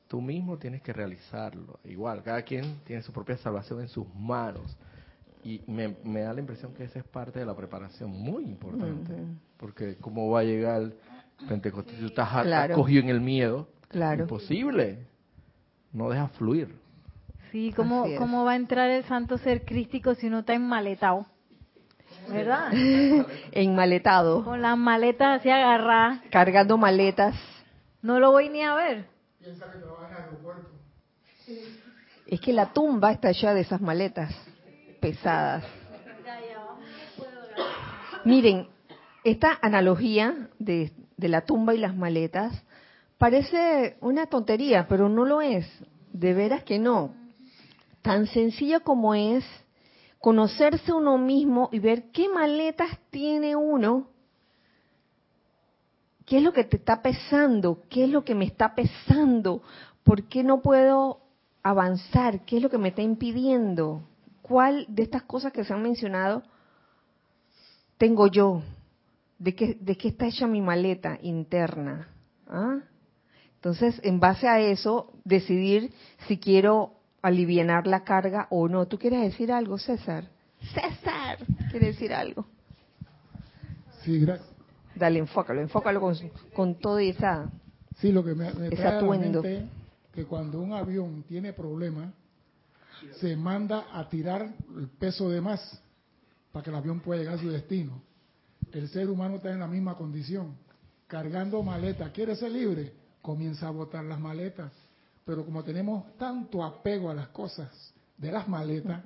tú 0.08 0.22
mismo 0.22 0.58
tienes 0.58 0.82
que 0.82 0.92
realizarlo. 0.92 1.80
Igual, 1.86 2.24
cada 2.24 2.42
quien 2.42 2.80
tiene 2.84 3.04
su 3.04 3.14
propia 3.14 3.38
salvación 3.38 3.80
en 3.82 3.90
sus 3.90 4.08
manos. 4.16 4.76
Y 5.44 5.62
me, 5.68 5.96
me 6.04 6.22
da 6.22 6.34
la 6.34 6.40
impresión 6.40 6.74
que 6.74 6.84
esa 6.84 6.98
es 7.00 7.06
parte 7.06 7.38
de 7.40 7.46
la 7.46 7.56
preparación 7.56 8.10
muy 8.10 8.44
importante, 8.46 9.14
porque 9.58 9.96
cómo 9.98 10.32
va 10.32 10.40
a 10.40 10.44
llegar 10.44 10.82
el 10.82 10.96
Pentecostés 11.48 11.94
si 11.96 12.02
tú 12.02 12.08
estás 12.08 12.30
Claro. 12.42 12.74
acogido 12.74 13.04
en 13.04 13.10
el 13.10 13.22
miedo, 13.22 13.70
Claro. 13.88 14.24
imposible, 14.24 15.06
no 15.94 16.10
deja 16.10 16.28
fluir. 16.30 16.87
Sí, 17.52 17.74
¿cómo. 17.76 18.06
¿cómo 18.18 18.44
va 18.46 18.52
a 18.54 18.56
entrar 18.56 18.90
el 18.90 19.04
santo 19.06 19.38
ser 19.38 19.66
crístico 19.66 20.16
si 20.16 20.28
uno 20.28 20.40
está 20.40 20.54
enmaletado? 20.54 21.26
¿Verdad? 22.30 22.72
Enmaletado, 23.52 24.44
Con 24.44 24.62
las 24.62 24.78
maletas 24.78 25.40
así 25.40 25.50
agarradas, 25.50 26.22
cargando 26.30 26.78
maletas. 26.78 27.36
no 28.02 28.20
lo 28.20 28.32
voy 28.32 28.50
ni 28.50 28.64
a 28.64 28.76
ver. 28.76 29.06
Es 32.26 32.42
que 32.42 32.52
la 32.52 32.74
tumba 32.74 33.12
está 33.12 33.30
hecha 33.30 33.54
de 33.54 33.62
esas 33.62 33.80
maletas 33.80 34.34
pesadas. 35.00 35.64
Miren, 38.26 38.68
esta 39.24 39.58
analogía 39.62 40.50
de, 40.60 40.92
de 41.16 41.30
la 41.30 41.42
tumba 41.42 41.74
y 41.74 41.78
las 41.78 41.96
maletas 41.96 42.62
parece 43.18 43.96
una 44.02 44.26
tontería, 44.26 44.88
pero 44.90 45.08
no 45.08 45.24
lo 45.24 45.42
es. 45.42 45.66
De 46.12 46.34
veras 46.34 46.64
que 46.64 46.80
no. 46.80 47.14
Tan 48.08 48.26
sencillo 48.26 48.84
como 48.84 49.14
es 49.16 49.44
conocerse 50.18 50.94
uno 50.94 51.18
mismo 51.18 51.68
y 51.74 51.80
ver 51.80 52.10
qué 52.14 52.30
maletas 52.30 52.98
tiene 53.10 53.54
uno, 53.58 54.08
qué 56.26 56.38
es 56.38 56.44
lo 56.44 56.54
que 56.54 56.64
te 56.64 56.78
está 56.78 57.02
pesando, 57.02 57.82
qué 57.90 58.06
es 58.06 58.10
lo 58.10 58.24
que 58.24 58.34
me 58.34 58.46
está 58.46 58.74
pesando, 58.76 59.62
por 60.06 60.24
qué 60.30 60.42
no 60.42 60.62
puedo 60.62 61.20
avanzar, 61.62 62.46
qué 62.46 62.56
es 62.56 62.64
lo 62.64 62.70
que 62.70 62.78
me 62.78 62.88
está 62.88 63.02
impidiendo, 63.02 64.04
cuál 64.42 64.86
de 64.88 65.04
estas 65.04 65.24
cosas 65.24 65.52
que 65.52 65.66
se 65.66 65.74
han 65.74 65.84
mencionado 65.84 66.44
tengo 67.98 68.28
yo, 68.28 68.62
de 69.38 69.54
qué, 69.54 69.78
de 69.82 69.98
qué 69.98 70.08
está 70.08 70.28
hecha 70.28 70.48
mi 70.48 70.62
maleta 70.62 71.20
interna. 71.22 72.08
¿Ah? 72.48 72.78
Entonces, 73.56 74.00
en 74.02 74.22
base 74.22 74.48
a 74.48 74.62
eso, 74.62 75.12
decidir 75.26 75.92
si 76.26 76.38
quiero 76.38 76.97
alivianar 77.28 77.88
la 77.88 78.04
carga 78.04 78.48
o 78.50 78.68
no. 78.68 78.86
¿Tú 78.88 78.98
quieres 78.98 79.22
decir 79.22 79.52
algo, 79.52 79.78
César? 79.78 80.26
César, 80.74 81.38
¿quiere 81.72 81.88
decir 81.88 82.14
algo? 82.14 82.46
Sí, 84.04 84.20
gracias. 84.20 84.48
Dale, 84.96 85.20
enfócalo, 85.20 85.62
enfócalo 85.62 86.00
con, 86.02 86.16
su- 86.16 86.30
con 86.56 86.76
todo 86.76 87.00
y 87.00 87.10
esa... 87.10 87.50
Sí, 88.00 88.12
lo 88.12 88.24
que 88.24 88.34
me, 88.34 88.52
me 88.54 88.68
Ese 88.68 88.76
trae 88.78 88.88
a 88.88 88.92
la 88.92 88.98
atuendo. 89.00 89.42
mente 89.44 89.68
que 90.14 90.26
cuando 90.26 90.60
un 90.60 90.74
avión 90.74 91.24
tiene 91.28 91.54
problemas, 91.54 92.12
se 93.20 93.36
manda 93.36 93.86
a 93.94 94.08
tirar 94.10 94.50
el 94.78 94.88
peso 94.88 95.30
de 95.30 95.42
más 95.42 95.80
para 96.52 96.64
que 96.64 96.70
el 96.72 96.76
avión 96.76 97.00
pueda 97.02 97.20
llegar 97.20 97.36
a 97.36 97.42
su 97.42 97.50
destino. 97.50 98.02
El 98.72 98.88
ser 98.90 99.10
humano 99.10 99.36
está 99.36 99.52
en 99.52 99.60
la 99.60 99.68
misma 99.68 99.96
condición, 99.96 100.56
cargando 101.08 101.62
maletas. 101.62 102.12
¿Quiere 102.12 102.36
ser 102.36 102.52
libre? 102.52 102.94
Comienza 103.22 103.68
a 103.68 103.72
botar 103.72 104.04
las 104.04 104.20
maletas. 104.20 104.72
Pero 105.28 105.46
como 105.46 105.62
tenemos 105.64 106.18
tanto 106.18 106.64
apego 106.64 107.12
a 107.12 107.14
las 107.14 107.28
cosas 107.28 107.70
de 108.18 108.32
las 108.32 108.48
maletas, 108.48 109.02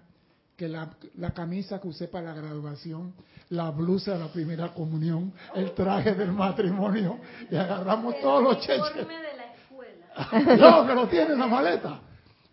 que 0.56 0.68
la, 0.70 0.92
la 1.18 1.32
camisa 1.32 1.82
que 1.82 1.88
usé 1.88 2.08
para 2.08 2.28
la 2.36 2.40
graduación, 2.40 3.14
la 3.50 3.72
blusa 3.72 4.14
de 4.14 4.20
la 4.20 4.28
primera 4.28 4.72
comunión, 4.74 5.34
el 5.56 5.72
traje 5.74 6.14
del 6.14 6.32
matrimonio, 6.32 7.18
y 7.50 7.56
agarramos 7.56 8.16
todos 8.22 8.44
los 8.44 8.60
cheches. 8.60 8.84
No, 10.60 10.86
que 10.86 10.94
lo 10.94 11.08
tiene 11.08 11.34
en 11.34 11.40
la 11.40 11.48
maleta. 11.48 12.00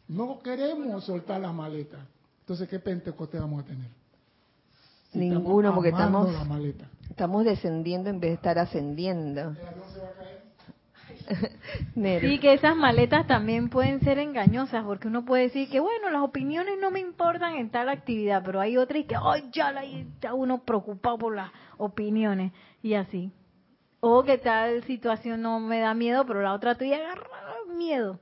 No 0.06 0.38
queremos 0.38 1.04
soltar 1.04 1.40
la 1.40 1.52
maleta. 1.52 1.98
Entonces, 2.40 2.68
¿qué 2.68 2.78
Pentecostés 2.78 3.40
vamos 3.40 3.64
a 3.64 3.66
tener? 3.66 3.90
Si 5.12 5.18
Ninguno, 5.18 5.74
porque 5.74 5.90
estamos- 5.90 6.32
la 6.32 6.44
maleta. 6.44 6.88
Estamos 7.10 7.44
descendiendo 7.44 8.10
en 8.10 8.20
vez 8.20 8.30
de 8.30 8.34
estar 8.36 8.58
ascendiendo. 8.60 9.54
Sí, 12.20 12.38
que 12.38 12.52
esas 12.54 12.76
maletas 12.76 13.26
también 13.26 13.68
pueden 13.68 14.00
ser 14.00 14.18
engañosas, 14.18 14.84
porque 14.84 15.08
uno 15.08 15.24
puede 15.24 15.44
decir 15.44 15.68
que, 15.68 15.80
bueno, 15.80 16.10
las 16.10 16.22
opiniones 16.22 16.74
no 16.80 16.90
me 16.90 17.00
importan 17.00 17.56
en 17.56 17.70
tal 17.70 17.88
actividad, 17.88 18.42
pero 18.44 18.60
hay 18.60 18.76
otras 18.76 19.04
que, 19.04 19.14
ay, 19.16 19.48
ya 19.52 19.72
la- 19.72 19.84
está 19.84 20.34
uno 20.34 20.62
preocupado 20.64 21.18
por 21.18 21.34
las 21.36 21.50
opiniones, 21.76 22.52
y 22.82 22.94
así. 22.94 23.30
O 24.00 24.22
que 24.22 24.38
tal 24.38 24.84
situación 24.84 25.42
no 25.42 25.58
me 25.60 25.80
da 25.80 25.92
miedo, 25.94 26.24
pero 26.24 26.40
la 26.42 26.54
otra 26.54 26.72
estoy 26.72 26.92
agarrada 26.92 27.54
miedo. 27.76 28.18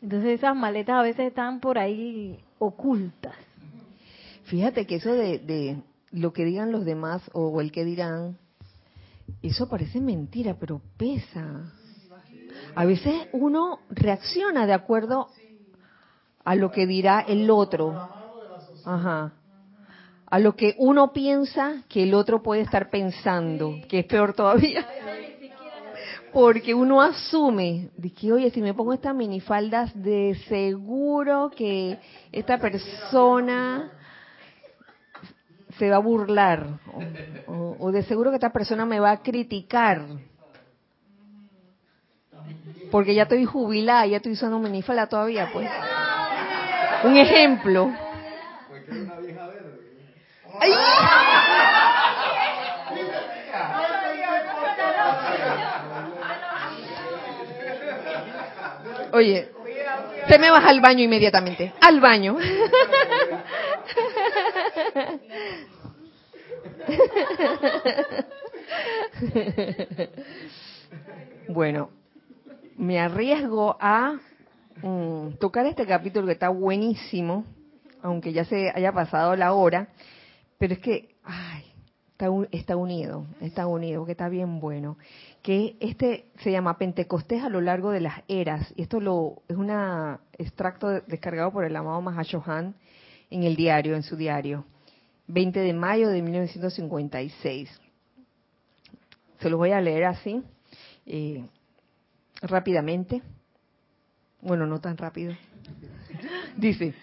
Entonces 0.00 0.30
esas 0.38 0.56
maletas 0.56 0.96
a 0.96 1.02
veces 1.02 1.28
están 1.28 1.60
por 1.60 1.78
ahí 1.78 2.38
ocultas. 2.58 3.34
Fíjate 4.44 4.86
que 4.86 4.96
eso 4.96 5.12
de, 5.12 5.38
de 5.38 5.82
lo 6.10 6.32
que 6.32 6.44
digan 6.44 6.72
los 6.72 6.84
demás 6.84 7.22
o 7.34 7.60
el 7.60 7.70
que 7.70 7.84
dirán, 7.84 8.36
eso 9.42 9.68
parece 9.68 10.00
mentira, 10.00 10.56
pero 10.58 10.80
pesa. 10.96 11.72
A 12.74 12.84
veces 12.84 13.28
uno 13.32 13.80
reacciona 13.90 14.66
de 14.66 14.72
acuerdo 14.72 15.28
a 16.44 16.54
lo 16.54 16.70
que 16.70 16.86
dirá 16.86 17.20
el 17.20 17.50
otro. 17.50 17.94
Ajá. 18.84 19.32
A 20.26 20.38
lo 20.38 20.56
que 20.56 20.74
uno 20.78 21.12
piensa 21.12 21.82
que 21.88 22.04
el 22.04 22.14
otro 22.14 22.42
puede 22.42 22.62
estar 22.62 22.88
pensando, 22.90 23.78
que 23.88 24.00
es 24.00 24.06
peor 24.06 24.32
todavía. 24.32 24.86
Porque 26.32 26.72
uno 26.74 27.02
asume 27.02 27.90
de 27.96 28.10
que, 28.10 28.32
oye, 28.32 28.50
si 28.50 28.62
me 28.62 28.72
pongo 28.72 28.94
estas 28.94 29.14
minifaldas, 29.14 29.92
de 29.94 30.34
seguro 30.48 31.50
que 31.54 31.98
esta 32.32 32.58
persona 32.58 33.92
se 35.78 35.90
va 35.90 35.96
a 35.96 36.00
burlar. 36.00 36.66
O, 36.94 37.52
o- 37.52 37.76
o 37.78 37.92
de 37.92 38.02
seguro 38.04 38.30
que 38.30 38.36
esta 38.36 38.52
persona 38.52 38.86
me 38.86 38.98
va 39.00 39.10
a 39.12 39.22
criticar. 39.22 40.06
Porque 42.92 43.14
ya 43.14 43.22
estoy 43.22 43.46
jubilada, 43.46 44.04
ya 44.04 44.18
estoy 44.18 44.32
usando 44.32 44.58
minifalda 44.58 45.06
todavía, 45.06 45.48
pues. 45.50 45.66
Un 47.04 47.16
ejemplo. 47.16 47.90
Oye, 59.12 59.48
te 60.28 60.38
me 60.38 60.50
vas 60.50 60.64
al 60.66 60.82
baño 60.82 61.02
inmediatamente. 61.02 61.72
Al 61.80 61.98
baño. 61.98 62.36
Bueno, 71.48 71.90
me 72.76 72.98
arriesgo 73.00 73.76
a 73.80 74.18
mm, 74.82 75.34
tocar 75.38 75.66
este 75.66 75.86
capítulo 75.86 76.26
que 76.26 76.32
está 76.32 76.48
buenísimo, 76.48 77.44
aunque 78.02 78.32
ya 78.32 78.44
se 78.44 78.70
haya 78.74 78.92
pasado 78.92 79.36
la 79.36 79.52
hora, 79.52 79.88
pero 80.58 80.74
es 80.74 80.80
que, 80.80 81.14
ay, 81.24 81.64
está, 82.12 82.30
un- 82.30 82.48
está 82.50 82.76
unido, 82.76 83.26
está 83.40 83.66
unido, 83.66 84.04
que 84.04 84.12
está 84.12 84.28
bien 84.28 84.60
bueno. 84.60 84.96
Que 85.42 85.76
este 85.80 86.26
se 86.38 86.50
llama 86.52 86.78
Pentecostés 86.78 87.42
a 87.42 87.48
lo 87.48 87.60
largo 87.60 87.90
de 87.90 88.00
las 88.00 88.22
eras, 88.28 88.72
y 88.76 88.82
esto 88.82 89.00
lo 89.00 89.42
es 89.48 89.56
un 89.56 89.70
extracto 90.38 90.88
de- 90.88 91.00
descargado 91.02 91.52
por 91.52 91.64
el 91.64 91.74
amado 91.76 92.00
Mahashohan 92.00 92.74
en 93.30 93.42
el 93.44 93.56
diario, 93.56 93.94
en 93.96 94.02
su 94.02 94.16
diario, 94.16 94.64
20 95.26 95.60
de 95.60 95.72
mayo 95.72 96.08
de 96.08 96.22
1956. 96.22 97.80
Se 99.40 99.50
los 99.50 99.58
voy 99.58 99.72
a 99.72 99.80
leer 99.80 100.04
así, 100.04 100.42
eh, 101.06 101.44
rápidamente. 102.42 103.22
Bueno, 104.40 104.66
no 104.66 104.80
tan 104.80 104.96
rápido. 104.96 105.34
Dice, 106.56 106.94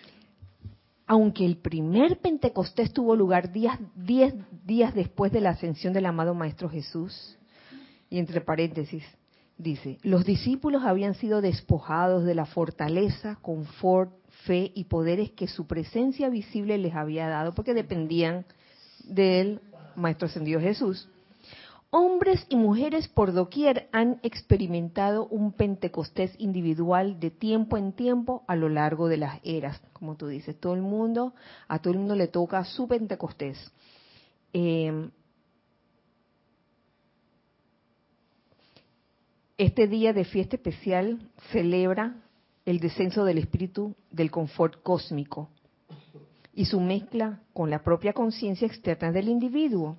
aunque 1.08 1.46
el 1.46 1.58
primer 1.58 2.20
Pentecostés 2.20 2.94
tuvo 2.94 3.16
lugar 3.16 3.52
días, 3.52 3.80
diez 3.96 4.34
días 4.66 4.94
después 4.94 5.32
de 5.32 5.42
la 5.42 5.52
ascensión 5.52 5.94
del 5.94 6.06
amado 6.06 6.36
Maestro 6.36 6.70
Jesús, 6.70 7.38
y 8.10 8.20
entre 8.20 8.42
paréntesis, 8.42 9.04
dice, 9.58 9.98
los 10.04 10.26
discípulos 10.26 10.84
habían 10.84 11.16
sido 11.16 11.42
despojados 11.42 12.26
de 12.26 12.36
la 12.36 12.46
fortaleza, 12.46 13.38
confort, 13.42 14.12
fe 14.46 14.72
y 14.76 14.86
poderes 14.86 15.32
que 15.32 15.48
su 15.48 15.68
presencia 15.68 16.30
visible 16.30 16.78
les 16.78 16.94
había 16.94 17.28
dado, 17.28 17.54
porque 17.54 17.74
dependían 17.74 18.46
del 19.04 19.62
Maestro 19.96 20.28
Ascendido 20.28 20.60
Jesús. 20.60 21.10
Hombres 21.92 22.46
y 22.50 22.56
mujeres 22.56 23.08
por 23.08 23.34
doquier 23.34 23.90
han 23.92 24.20
experimentado 24.22 25.26
un 25.26 25.54
Pentecostés 25.54 26.32
individual 26.38 27.20
de 27.20 27.32
tiempo 27.32 27.78
en 27.78 27.94
tiempo 27.94 28.44
a 28.48 28.56
lo 28.56 28.70
largo 28.70 29.08
de 29.08 29.18
las 29.18 29.40
eras, 29.44 29.82
como 29.94 30.16
tú 30.16 30.28
dices. 30.28 30.60
Todo 30.60 30.76
el 30.76 30.82
mundo, 30.82 31.34
a 31.68 31.80
todo 31.80 31.94
el 31.94 32.00
mundo 32.00 32.16
le 32.16 32.28
toca 32.28 32.64
su 32.64 32.88
Pentecostés. 32.88 33.72
Eh, 34.54 35.10
este 39.58 39.88
día 39.88 40.14
de 40.14 40.26
fiesta 40.26 40.58
especial 40.58 41.20
celebra 41.52 42.18
el 42.66 42.80
descenso 42.80 43.26
del 43.26 43.40
espíritu 43.40 43.96
del 44.12 44.30
confort 44.30 44.84
cósmico 44.84 45.50
y 46.54 46.66
su 46.66 46.80
mezcla 46.80 47.40
con 47.52 47.72
la 47.72 47.82
propia 47.82 48.14
conciencia 48.14 48.68
externa 48.68 49.12
del 49.12 49.28
individuo 49.28 49.98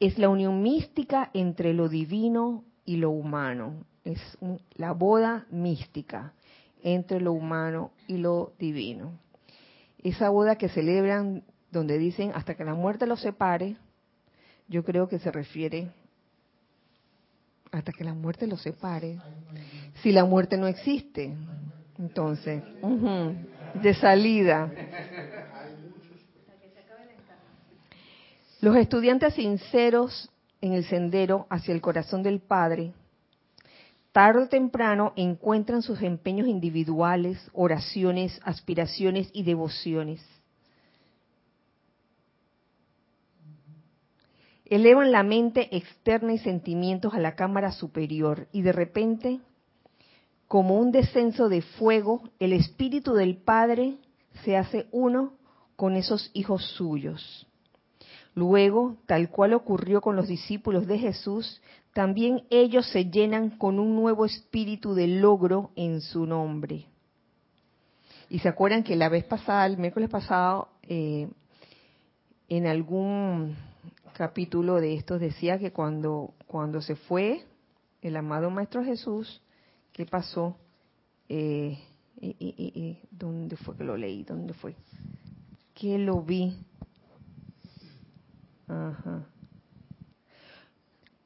es 0.00 0.18
la 0.18 0.28
unión 0.28 0.62
mística 0.62 1.30
entre 1.32 1.72
lo 1.72 1.88
divino 1.88 2.64
y 2.84 2.96
lo 2.96 3.10
humano. 3.10 3.84
Es 4.04 4.20
la 4.74 4.92
boda 4.92 5.46
mística 5.50 6.32
entre 6.82 7.20
lo 7.20 7.32
humano 7.32 7.90
y 8.06 8.18
lo 8.18 8.52
divino. 8.58 9.18
Esa 10.02 10.28
boda 10.28 10.56
que 10.56 10.68
celebran 10.68 11.42
donde 11.72 11.98
dicen 11.98 12.32
hasta 12.34 12.54
que 12.54 12.64
la 12.64 12.74
muerte 12.74 13.06
los 13.06 13.20
separe, 13.20 13.76
yo 14.68 14.84
creo 14.84 15.08
que 15.08 15.18
se 15.18 15.32
refiere 15.32 15.90
hasta 17.72 17.92
que 17.92 18.04
la 18.04 18.14
muerte 18.14 18.46
los 18.46 18.62
separe. 18.62 19.18
Si 20.02 20.12
la 20.12 20.24
muerte 20.24 20.56
no 20.56 20.66
existe, 20.66 21.34
entonces, 21.98 22.62
de 23.82 23.94
salida. 23.94 24.70
Los 28.60 28.76
estudiantes 28.76 29.34
sinceros 29.34 30.30
en 30.60 30.72
el 30.72 30.84
sendero 30.84 31.46
hacia 31.50 31.74
el 31.74 31.80
corazón 31.80 32.22
del 32.22 32.40
Padre, 32.40 32.94
tarde 34.12 34.44
o 34.44 34.48
temprano 34.48 35.12
encuentran 35.16 35.82
sus 35.82 36.00
empeños 36.00 36.48
individuales, 36.48 37.50
oraciones, 37.52 38.40
aspiraciones 38.44 39.28
y 39.34 39.42
devociones. 39.42 40.26
Elevan 44.64 45.12
la 45.12 45.22
mente 45.22 45.76
externa 45.76 46.32
y 46.32 46.38
sentimientos 46.38 47.12
a 47.12 47.20
la 47.20 47.36
cámara 47.36 47.72
superior 47.72 48.48
y 48.52 48.62
de 48.62 48.72
repente, 48.72 49.40
como 50.48 50.80
un 50.80 50.92
descenso 50.92 51.50
de 51.50 51.60
fuego, 51.60 52.22
el 52.40 52.54
Espíritu 52.54 53.12
del 53.12 53.36
Padre 53.36 53.98
se 54.44 54.56
hace 54.56 54.86
uno 54.92 55.34
con 55.76 55.94
esos 55.94 56.30
hijos 56.32 56.64
suyos. 56.64 57.46
Luego, 58.36 58.98
tal 59.06 59.30
cual 59.30 59.54
ocurrió 59.54 60.02
con 60.02 60.14
los 60.14 60.28
discípulos 60.28 60.86
de 60.86 60.98
Jesús, 60.98 61.62
también 61.94 62.42
ellos 62.50 62.86
se 62.90 63.06
llenan 63.06 63.48
con 63.48 63.78
un 63.78 63.96
nuevo 63.96 64.26
espíritu 64.26 64.94
de 64.94 65.06
logro 65.06 65.70
en 65.74 66.02
su 66.02 66.26
nombre. 66.26 66.84
Y 68.28 68.40
se 68.40 68.50
acuerdan 68.50 68.82
que 68.82 68.94
la 68.94 69.08
vez 69.08 69.24
pasada, 69.24 69.64
el 69.64 69.78
miércoles 69.78 70.10
pasado, 70.10 70.68
eh, 70.82 71.30
en 72.50 72.66
algún 72.66 73.56
capítulo 74.12 74.82
de 74.82 74.96
estos 74.96 75.18
decía 75.18 75.58
que 75.58 75.72
cuando, 75.72 76.34
cuando 76.46 76.82
se 76.82 76.94
fue 76.94 77.42
el 78.02 78.18
amado 78.18 78.50
Maestro 78.50 78.84
Jesús, 78.84 79.40
¿qué 79.94 80.04
pasó? 80.04 80.58
Eh, 81.30 81.78
¿Dónde 83.10 83.56
fue 83.56 83.78
que 83.78 83.84
lo 83.84 83.96
leí? 83.96 84.24
¿Dónde 84.24 84.52
fue? 84.52 84.74
Que 85.74 85.96
lo 85.96 86.20
vi 86.20 86.54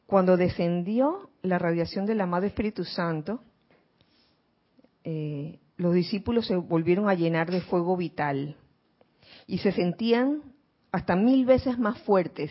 cuando 0.07 0.37
descendió 0.37 1.31
la 1.43 1.59
radiación 1.59 2.05
del 2.05 2.21
amado 2.21 2.47
Espíritu 2.47 2.85
Santo, 2.85 3.41
eh, 5.05 5.59
los 5.77 5.95
discípulos 5.95 6.47
se 6.47 6.57
volvieron 6.57 7.09
a 7.09 7.15
llenar 7.15 7.51
de 7.51 7.63
fuego 7.63 7.97
vital 7.97 8.57
y 9.47 9.59
se 9.59 9.73
sentían 9.73 10.43
hasta 10.93 11.17
mil 11.17 11.47
veces 11.47 11.79
más 11.79 11.99
fuertes 12.03 12.51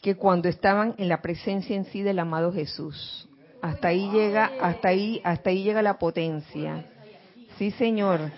que 0.00 0.16
cuando 0.16 0.48
estaban 0.48 0.94
en 0.98 1.08
la 1.08 1.20
presencia 1.20 1.76
en 1.76 1.84
sí 1.86 2.02
del 2.02 2.20
amado 2.20 2.52
Jesús. 2.52 3.28
Hasta 3.60 3.88
ahí 3.88 4.08
llega, 4.10 4.52
hasta 4.62 4.88
ahí, 4.88 5.20
hasta 5.24 5.50
ahí 5.50 5.64
llega 5.64 5.82
la 5.82 5.98
potencia. 5.98 6.86
Sí, 7.58 7.72
Señor. 7.72 8.30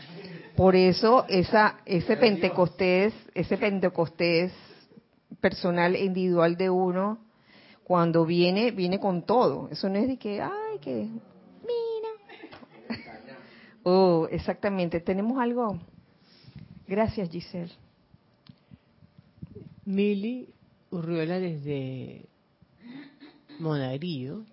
Por 0.57 0.75
eso 0.75 1.27
esa, 1.29 1.81
ese 1.85 2.17
Pentecostés, 2.17 3.15
ese 3.35 3.59
Pentecostés 3.59 4.53
personal 5.41 5.95
e 5.95 6.05
individual 6.05 6.57
de 6.57 6.71
uno, 6.71 7.19
cuando 7.85 8.25
viene, 8.25 8.71
viene 8.71 9.01
con 9.01 9.23
todo. 9.23 9.69
Eso 9.71 9.89
no 9.89 9.97
es 9.97 10.07
de 10.07 10.17
que, 10.17 10.41
ay, 10.41 10.79
que, 10.81 11.09
mira. 11.63 12.11
oh, 13.83 14.29
exactamente. 14.31 15.01
¿Tenemos 15.01 15.39
algo? 15.39 15.79
Gracias, 16.87 17.31
Giselle. 17.31 17.73
Mili 19.85 20.49
Urriola 20.91 21.39
desde 21.39 22.27
Monagrillo, 23.59 24.45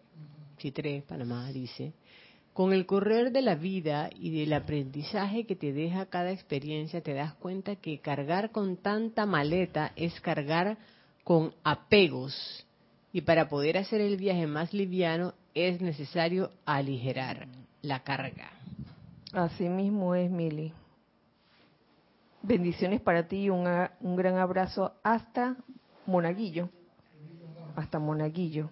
Chitré, 0.57 1.03
Panamá, 1.07 1.51
dice, 1.51 1.93
con 2.57 2.73
el 2.73 2.87
correr 2.87 3.31
de 3.31 3.43
la 3.43 3.53
vida 3.53 4.09
y 4.15 4.31
del 4.31 4.51
aprendizaje 4.51 5.45
que 5.45 5.55
te 5.55 5.73
deja 5.73 6.07
cada 6.07 6.31
experiencia, 6.31 7.01
te 7.01 7.13
das 7.13 7.35
cuenta 7.35 7.75
que 7.75 7.99
cargar 7.99 8.49
con 8.49 8.77
tanta 8.77 9.27
maleta 9.27 9.91
es 9.95 10.19
cargar 10.21 10.79
con 11.23 11.53
apegos. 11.63 12.65
Y 13.13 13.21
para 13.21 13.47
poder 13.47 13.77
hacer 13.77 14.01
el 14.01 14.17
viaje 14.17 14.47
más 14.47 14.73
liviano 14.73 15.35
es 15.53 15.81
necesario 15.81 16.49
aligerar 16.65 17.47
la 17.83 17.99
carga. 17.99 18.49
Así 19.33 19.69
mismo 19.69 20.15
es, 20.15 20.31
Mili. 20.31 20.73
Bendiciones 22.41 23.01
para 23.01 23.27
ti 23.27 23.43
y 23.43 23.49
un, 23.51 23.67
un 24.01 24.15
gran 24.15 24.39
abrazo 24.39 24.93
hasta 25.03 25.57
Monaguillo. 26.07 26.69
Hasta 27.75 27.99
Monaguillo. 27.99 28.71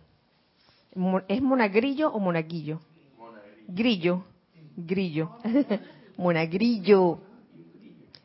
¿Es 1.27 1.39
Monagrillo 1.39 2.11
o 2.11 2.17
Monaguillo? 2.17 2.79
Grillo, 3.67 4.23
grillo. 4.75 5.37
Monagrillo. 6.17 7.19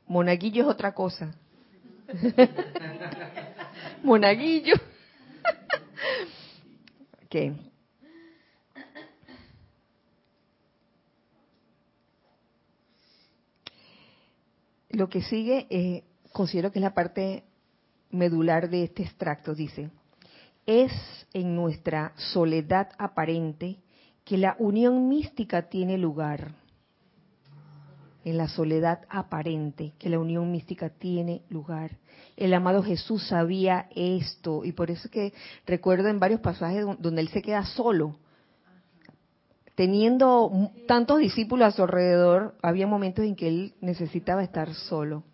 Monaguillo 0.06 0.64
es 0.64 0.68
otra 0.68 0.92
cosa. 0.92 1.32
Monaguillo. 4.02 4.74
ok. 7.24 7.36
Lo 14.90 15.08
que 15.08 15.22
sigue, 15.22 15.66
eh, 15.70 16.02
considero 16.32 16.72
que 16.72 16.80
es 16.80 16.82
la 16.82 16.94
parte 16.94 17.44
medular 18.10 18.68
de 18.68 18.84
este 18.84 19.04
extracto. 19.04 19.54
Dice, 19.54 19.90
es 20.66 20.92
en 21.32 21.54
nuestra 21.54 22.12
soledad 22.16 22.90
aparente 22.98 23.78
que 24.30 24.38
la 24.38 24.54
unión 24.60 25.08
mística 25.08 25.62
tiene 25.62 25.98
lugar. 25.98 26.52
En 28.24 28.36
la 28.36 28.46
soledad 28.46 29.00
aparente, 29.08 29.92
que 29.98 30.08
la 30.08 30.20
unión 30.20 30.52
mística 30.52 30.88
tiene 30.88 31.42
lugar. 31.48 31.98
El 32.36 32.54
amado 32.54 32.80
Jesús 32.80 33.26
sabía 33.26 33.88
esto 33.92 34.64
y 34.64 34.70
por 34.70 34.88
eso 34.88 35.10
que 35.10 35.32
recuerdo 35.66 36.06
en 36.06 36.20
varios 36.20 36.38
pasajes 36.38 36.86
donde 37.00 37.22
él 37.22 37.28
se 37.30 37.42
queda 37.42 37.64
solo. 37.64 38.14
Teniendo 39.74 40.70
tantos 40.86 41.18
discípulos 41.18 41.66
a 41.66 41.72
su 41.72 41.82
alrededor, 41.82 42.54
había 42.62 42.86
momentos 42.86 43.24
en 43.24 43.34
que 43.34 43.48
él 43.48 43.74
necesitaba 43.80 44.44
estar 44.44 44.72
solo. 44.74 45.24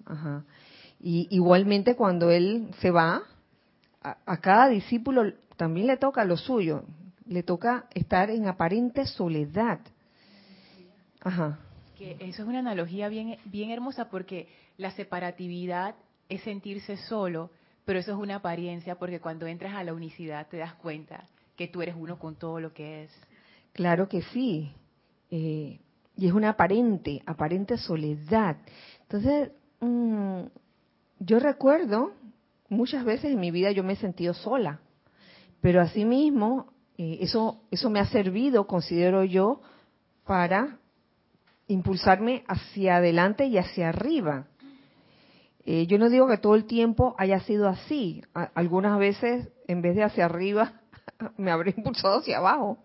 Y 0.98 1.28
igualmente 1.30 1.96
cuando 1.96 2.30
él 2.30 2.70
se 2.80 2.90
va, 2.90 3.24
a, 4.02 4.16
a 4.24 4.36
cada 4.38 4.70
discípulo 4.70 5.34
también 5.58 5.86
le 5.86 5.98
toca 5.98 6.24
lo 6.24 6.38
suyo 6.38 6.84
le 7.26 7.42
toca 7.42 7.86
estar 7.94 8.30
en 8.30 8.46
aparente 8.46 9.06
soledad. 9.06 9.80
Ajá. 11.20 11.58
Que 11.96 12.16
eso 12.20 12.42
es 12.42 12.48
una 12.48 12.60
analogía 12.60 13.08
bien, 13.08 13.36
bien 13.44 13.70
hermosa 13.70 14.08
porque 14.10 14.48
la 14.76 14.90
separatividad 14.92 15.94
es 16.28 16.42
sentirse 16.42 16.96
solo, 16.96 17.50
pero 17.84 17.98
eso 17.98 18.12
es 18.12 18.18
una 18.18 18.36
apariencia 18.36 18.96
porque 18.96 19.20
cuando 19.20 19.46
entras 19.46 19.74
a 19.74 19.84
la 19.84 19.94
unicidad 19.94 20.48
te 20.48 20.58
das 20.58 20.74
cuenta 20.74 21.24
que 21.56 21.68
tú 21.68 21.82
eres 21.82 21.94
uno 21.98 22.18
con 22.18 22.36
todo 22.36 22.60
lo 22.60 22.72
que 22.72 23.04
es. 23.04 23.10
Claro 23.72 24.08
que 24.08 24.22
sí. 24.22 24.72
Eh, 25.30 25.80
y 26.16 26.26
es 26.26 26.32
una 26.32 26.50
aparente, 26.50 27.22
aparente 27.26 27.76
soledad. 27.76 28.56
Entonces, 29.02 29.50
mm, 29.80 30.42
yo 31.20 31.38
recuerdo 31.38 32.12
muchas 32.68 33.04
veces 33.04 33.32
en 33.32 33.40
mi 33.40 33.50
vida 33.50 33.70
yo 33.70 33.84
me 33.84 33.94
he 33.94 33.96
sentido 33.96 34.34
sola, 34.34 34.80
pero 35.60 35.80
asimismo 35.80 36.72
eso, 36.98 37.62
eso 37.70 37.90
me 37.90 38.00
ha 38.00 38.06
servido, 38.06 38.66
considero 38.66 39.24
yo, 39.24 39.60
para 40.24 40.78
impulsarme 41.68 42.44
hacia 42.48 42.96
adelante 42.96 43.46
y 43.46 43.58
hacia 43.58 43.88
arriba. 43.88 44.46
Eh, 45.64 45.86
yo 45.86 45.98
no 45.98 46.08
digo 46.08 46.28
que 46.28 46.38
todo 46.38 46.54
el 46.54 46.64
tiempo 46.64 47.14
haya 47.18 47.40
sido 47.40 47.68
así. 47.68 48.22
algunas 48.54 48.98
veces, 48.98 49.48
en 49.66 49.82
vez 49.82 49.96
de 49.96 50.04
hacia 50.04 50.24
arriba, 50.24 50.80
me 51.36 51.50
habré 51.50 51.74
impulsado 51.76 52.20
hacia 52.20 52.38
abajo. 52.38 52.78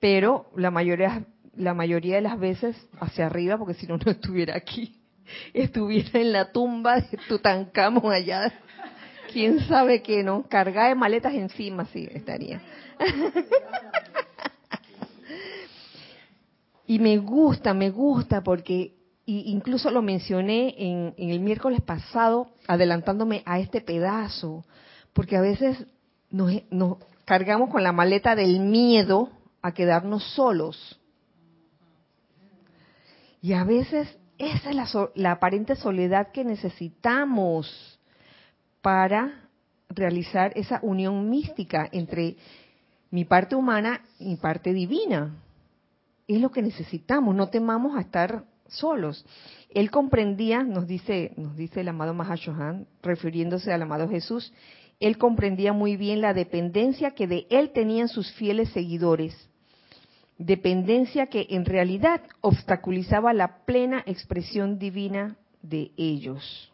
Pero 0.00 0.46
la 0.56 0.70
mayoría, 0.70 1.24
la 1.54 1.74
mayoría 1.74 2.16
de 2.16 2.22
las 2.22 2.38
veces 2.40 2.74
hacia 3.00 3.26
arriba, 3.26 3.58
porque 3.58 3.74
si 3.74 3.86
no, 3.86 3.98
no 3.98 4.10
estuviera 4.10 4.56
aquí. 4.56 4.96
Estuviera 5.54 6.18
en 6.20 6.32
la 6.32 6.52
tumba 6.52 6.96
de 6.96 7.18
Tutankamón 7.28 8.12
allá. 8.12 8.52
Quién 9.32 9.60
sabe 9.68 10.02
qué, 10.02 10.22
¿no? 10.22 10.44
Cargada 10.48 10.88
de 10.88 10.94
maletas 10.94 11.34
encima, 11.34 11.86
sí, 11.86 12.08
estaría. 12.12 12.60
y 16.86 16.98
me 16.98 17.18
gusta, 17.18 17.72
me 17.74 17.90
gusta 17.90 18.42
porque 18.42 18.94
incluso 19.26 19.90
lo 19.90 20.02
mencioné 20.02 20.74
en, 20.76 21.14
el 21.16 21.40
miércoles 21.40 21.80
pasado, 21.82 22.48
adelantándome 22.66 23.42
a 23.46 23.60
este 23.60 23.80
pedazo, 23.80 24.64
porque 25.12 25.36
a 25.36 25.40
veces 25.40 25.86
nos, 26.30 26.52
cargamos 27.24 27.70
con 27.70 27.82
la 27.82 27.92
maleta 27.92 28.34
del 28.34 28.60
miedo 28.60 29.30
a 29.62 29.72
quedarnos 29.72 30.24
solos. 30.34 30.98
Y 33.42 33.52
a 33.52 33.64
veces 33.64 34.18
esa 34.38 34.70
es 34.70 34.94
la 35.14 35.32
aparente 35.32 35.76
soledad 35.76 36.32
que 36.32 36.44
necesitamos 36.44 37.99
para 38.82 39.48
realizar 39.88 40.52
esa 40.54 40.80
unión 40.82 41.28
mística 41.28 41.88
entre 41.92 42.36
mi 43.10 43.24
parte 43.24 43.56
humana 43.56 44.02
y 44.18 44.26
mi 44.26 44.36
parte 44.36 44.72
divina 44.72 45.34
es 46.28 46.40
lo 46.40 46.50
que 46.50 46.62
necesitamos, 46.62 47.34
no 47.34 47.48
temamos 47.48 47.96
a 47.96 48.02
estar 48.02 48.44
solos. 48.68 49.26
Él 49.70 49.90
comprendía, 49.90 50.62
nos 50.62 50.86
dice, 50.86 51.32
nos 51.36 51.56
dice 51.56 51.80
el 51.80 51.88
amado 51.88 52.14
Mahashohan, 52.14 52.86
refiriéndose 53.02 53.72
al 53.72 53.82
amado 53.82 54.08
Jesús, 54.08 54.52
él 55.00 55.18
comprendía 55.18 55.72
muy 55.72 55.96
bien 55.96 56.20
la 56.20 56.34
dependencia 56.34 57.12
que 57.12 57.26
de 57.26 57.46
él 57.50 57.70
tenían 57.70 58.08
sus 58.08 58.32
fieles 58.34 58.68
seguidores, 58.70 59.34
dependencia 60.38 61.26
que 61.26 61.46
en 61.50 61.64
realidad 61.64 62.20
obstaculizaba 62.42 63.32
la 63.32 63.64
plena 63.64 64.02
expresión 64.06 64.78
divina 64.78 65.36
de 65.62 65.90
ellos. 65.96 66.70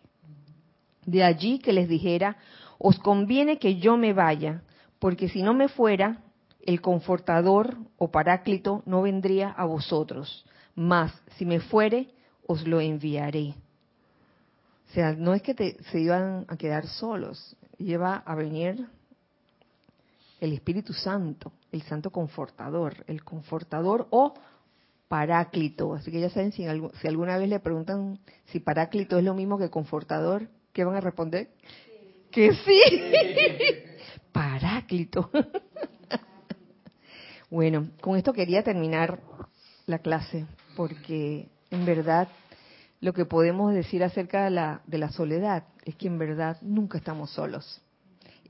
De 1.06 1.24
allí 1.24 1.58
que 1.58 1.72
les 1.72 1.88
dijera, 1.88 2.36
os 2.78 2.98
conviene 2.98 3.58
que 3.58 3.76
yo 3.76 3.96
me 3.96 4.12
vaya, 4.12 4.62
porque 4.98 5.28
si 5.28 5.42
no 5.42 5.54
me 5.54 5.68
fuera, 5.68 6.22
el 6.60 6.80
confortador 6.80 7.76
o 7.96 8.10
paráclito 8.10 8.82
no 8.86 9.02
vendría 9.02 9.50
a 9.50 9.64
vosotros, 9.64 10.44
mas 10.74 11.12
si 11.36 11.46
me 11.46 11.60
fuere, 11.60 12.08
os 12.46 12.66
lo 12.66 12.80
enviaré. 12.80 13.54
O 14.90 14.92
sea, 14.92 15.12
no 15.12 15.34
es 15.34 15.42
que 15.42 15.76
se 15.90 16.00
iban 16.00 16.44
a 16.48 16.56
quedar 16.56 16.86
solos, 16.86 17.56
lleva 17.78 18.16
a 18.16 18.34
venir 18.34 18.86
el 20.40 20.52
Espíritu 20.52 20.92
Santo, 20.92 21.52
el 21.72 21.82
Santo 21.82 22.10
Confortador, 22.10 23.04
el 23.06 23.24
Confortador 23.24 24.06
o 24.10 24.34
Paráclito. 25.08 25.94
Así 25.94 26.10
que 26.10 26.20
ya 26.20 26.30
saben, 26.30 26.52
si, 26.52 26.64
si 27.00 27.08
alguna 27.08 27.38
vez 27.38 27.48
le 27.48 27.60
preguntan 27.60 28.18
si 28.46 28.60
Paráclito 28.60 29.18
es 29.18 29.24
lo 29.24 29.34
mismo 29.34 29.58
que 29.58 29.70
Confortador, 29.70 30.48
¿qué 30.76 30.84
van 30.84 30.96
a 30.96 31.00
responder? 31.00 31.48
Que 32.30 32.52
sí. 32.52 32.82
Paráclito. 34.32 35.30
Bueno, 37.48 37.90
con 38.00 38.16
esto 38.16 38.32
quería 38.32 38.64
terminar 38.64 39.20
la 39.86 40.00
clase, 40.00 40.46
porque 40.74 41.48
en 41.70 41.86
verdad 41.86 42.26
lo 43.00 43.14
que 43.14 43.24
podemos 43.24 43.72
decir 43.72 44.02
acerca 44.02 44.42
de 44.42 44.50
la, 44.50 44.82
de 44.84 44.98
la 44.98 45.10
soledad 45.10 45.62
es 45.84 45.94
que 45.94 46.08
en 46.08 46.18
verdad 46.18 46.58
nunca 46.60 46.98
estamos 46.98 47.30
solos. 47.30 47.80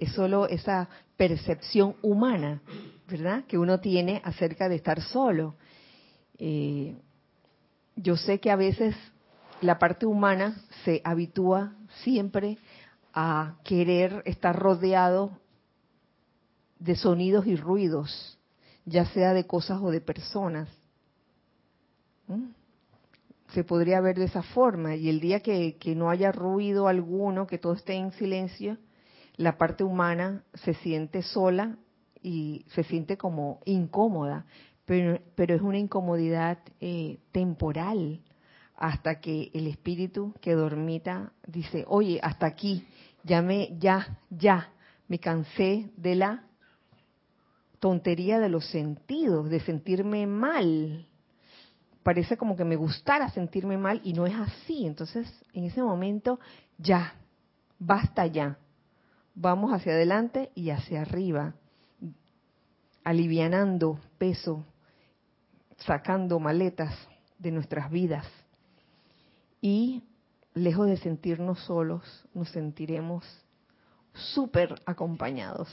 Es 0.00 0.12
solo 0.14 0.48
esa 0.48 0.88
percepción 1.18 1.96
humana, 2.00 2.62
¿verdad?, 3.06 3.44
que 3.44 3.58
uno 3.58 3.80
tiene 3.80 4.22
acerca 4.24 4.66
de 4.70 4.76
estar 4.76 5.02
solo. 5.02 5.56
Eh, 6.38 6.96
yo 7.96 8.16
sé 8.16 8.40
que 8.40 8.50
a 8.50 8.56
veces 8.56 8.96
la 9.60 9.78
parte 9.78 10.06
humana 10.06 10.56
se 10.84 11.00
habitúa 11.04 11.74
siempre 12.02 12.58
a 13.12 13.56
querer 13.64 14.22
estar 14.26 14.56
rodeado 14.56 15.30
de 16.78 16.96
sonidos 16.96 17.46
y 17.46 17.56
ruidos 17.56 18.36
ya 18.86 19.04
sea 19.06 19.34
de 19.34 19.46
cosas 19.46 19.80
o 19.82 19.90
de 19.90 20.00
personas. 20.00 20.68
Se 23.48 23.64
podría 23.64 24.00
ver 24.00 24.16
de 24.16 24.24
esa 24.24 24.42
forma 24.42 24.94
y 24.94 25.08
el 25.08 25.20
día 25.20 25.40
que, 25.40 25.76
no 25.96 26.08
haya 26.08 26.32
ruido 26.32 26.88
alguno, 26.88 27.46
que 27.46 27.58
todo 27.58 27.74
esté 27.74 27.94
en 27.94 28.12
silencio, 28.12 28.78
la 29.36 29.58
parte 29.58 29.84
humana 29.84 30.44
se 30.54 30.74
siente 30.74 31.22
sola 31.22 31.76
y 32.22 32.64
se 32.68 32.84
siente 32.84 33.18
como 33.18 33.60
incómoda, 33.64 34.46
pero, 34.84 35.20
pero 35.34 35.54
es 35.54 35.62
una 35.62 35.78
incomodidad 35.78 36.58
eh, 36.80 37.18
temporal 37.32 38.20
hasta 38.76 39.20
que 39.20 39.50
el 39.54 39.66
espíritu 39.66 40.34
que 40.40 40.54
dormita 40.54 41.32
dice, 41.46 41.84
oye, 41.88 42.20
hasta 42.22 42.46
aquí, 42.46 42.86
ya 43.24 43.42
me, 43.42 43.76
ya, 43.78 44.18
ya, 44.30 44.70
me 45.08 45.18
cansé 45.18 45.90
de 45.96 46.14
la 46.14 46.44
tontería 47.80 48.38
de 48.38 48.48
los 48.48 48.66
sentidos, 48.66 49.48
de 49.48 49.60
sentirme 49.60 50.26
mal. 50.26 51.06
Parece 52.02 52.36
como 52.36 52.56
que 52.56 52.64
me 52.64 52.76
gustara 52.76 53.30
sentirme 53.30 53.78
mal 53.78 54.00
y 54.04 54.12
no 54.12 54.26
es 54.26 54.34
así. 54.34 54.86
Entonces, 54.86 55.32
en 55.52 55.64
ese 55.64 55.82
momento, 55.82 56.38
ya, 56.78 57.14
basta 57.78 58.26
ya. 58.26 58.58
Vamos 59.34 59.72
hacia 59.72 59.92
adelante 59.92 60.50
y 60.54 60.70
hacia 60.70 61.02
arriba, 61.02 61.54
alivianando 63.04 64.00
peso, 64.18 64.64
sacando 65.78 66.38
maletas 66.38 66.94
de 67.38 67.50
nuestras 67.50 67.90
vidas. 67.90 68.26
Y 69.60 70.02
lejos 70.54 70.86
de 70.86 70.96
sentirnos 70.96 71.60
solos, 71.60 72.02
nos 72.34 72.48
sentiremos 72.50 73.24
súper 74.14 74.74
acompañados. 74.86 75.68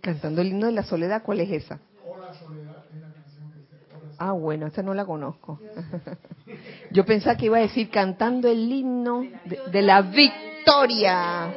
Cantando 0.00 0.42
el 0.42 0.48
himno 0.48 0.66
de 0.66 0.72
la 0.72 0.82
soledad, 0.82 1.22
¿cuál 1.22 1.40
es 1.40 1.50
esa? 1.50 1.80
Ah, 4.18 4.32
bueno, 4.32 4.66
esa 4.66 4.82
no 4.82 4.94
la 4.94 5.04
conozco. 5.04 5.60
Yo 6.90 7.04
pensaba 7.04 7.36
que 7.36 7.46
iba 7.46 7.58
a 7.58 7.60
decir 7.60 7.90
cantando 7.90 8.48
el 8.48 8.72
himno 8.72 9.26
de, 9.70 9.82
la 9.82 10.02
victoria. 10.02 11.54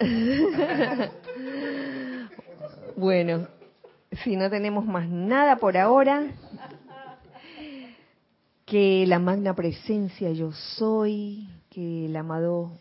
Bueno, 2.96 3.46
si 4.24 4.36
no 4.36 4.48
tenemos 4.48 4.86
más 4.86 5.06
nada 5.06 5.56
por 5.56 5.76
ahora, 5.76 6.28
que 8.66 9.06
la 9.06 9.18
magna 9.18 9.54
presencia 9.54 10.30
yo 10.32 10.52
soy, 10.52 11.48
que 11.70 12.06
el 12.06 12.16
amado 12.16 12.72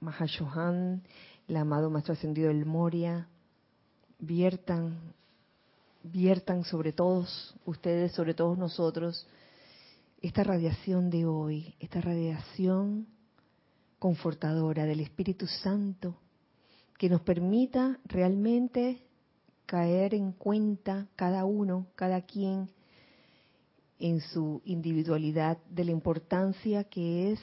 Mahashohan 0.00 1.02
el 1.50 1.56
amado 1.56 1.90
Maestro 1.90 2.14
Ascendido 2.14 2.46
del 2.46 2.64
Moria, 2.64 3.26
viertan, 4.20 5.00
viertan 6.04 6.62
sobre 6.62 6.92
todos 6.92 7.56
ustedes, 7.66 8.12
sobre 8.12 8.34
todos 8.34 8.56
nosotros, 8.56 9.26
esta 10.22 10.44
radiación 10.44 11.10
de 11.10 11.26
hoy, 11.26 11.74
esta 11.80 12.00
radiación 12.00 13.08
confortadora 13.98 14.84
del 14.84 15.00
Espíritu 15.00 15.48
Santo, 15.48 16.14
que 16.96 17.08
nos 17.08 17.22
permita 17.22 17.98
realmente 18.04 19.02
caer 19.66 20.14
en 20.14 20.30
cuenta 20.30 21.08
cada 21.16 21.44
uno, 21.44 21.88
cada 21.96 22.20
quien, 22.22 22.70
en 24.00 24.20
su 24.20 24.62
individualidad, 24.64 25.58
de 25.68 25.84
la 25.84 25.90
importancia 25.92 26.84
que 26.84 27.32
es 27.32 27.40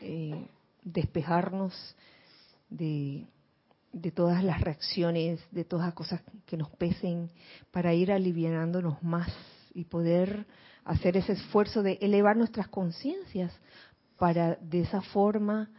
eh, 0.00 0.46
despejarnos 0.84 1.74
de, 2.70 3.26
todas 4.14 4.44
las 4.44 4.60
reacciones, 4.60 5.40
de 5.50 5.64
todas 5.64 5.86
las 5.86 5.94
cosas 5.94 6.22
que 6.46 6.56
nos 6.56 6.70
pesen, 6.70 7.30
para 7.72 7.92
ir 7.92 8.12
aliviándonos 8.12 9.02
más 9.02 9.28
y 9.74 9.84
poder 9.84 10.46
hacer 10.84 11.16
ese 11.16 11.32
esfuerzo 11.32 11.82
de 11.82 11.98
elevar 12.00 12.36
nuestras 12.36 12.68
conciencias 12.68 13.52
para 14.16 14.54
de 14.56 14.82
esa 14.82 15.02
forma 15.02 15.70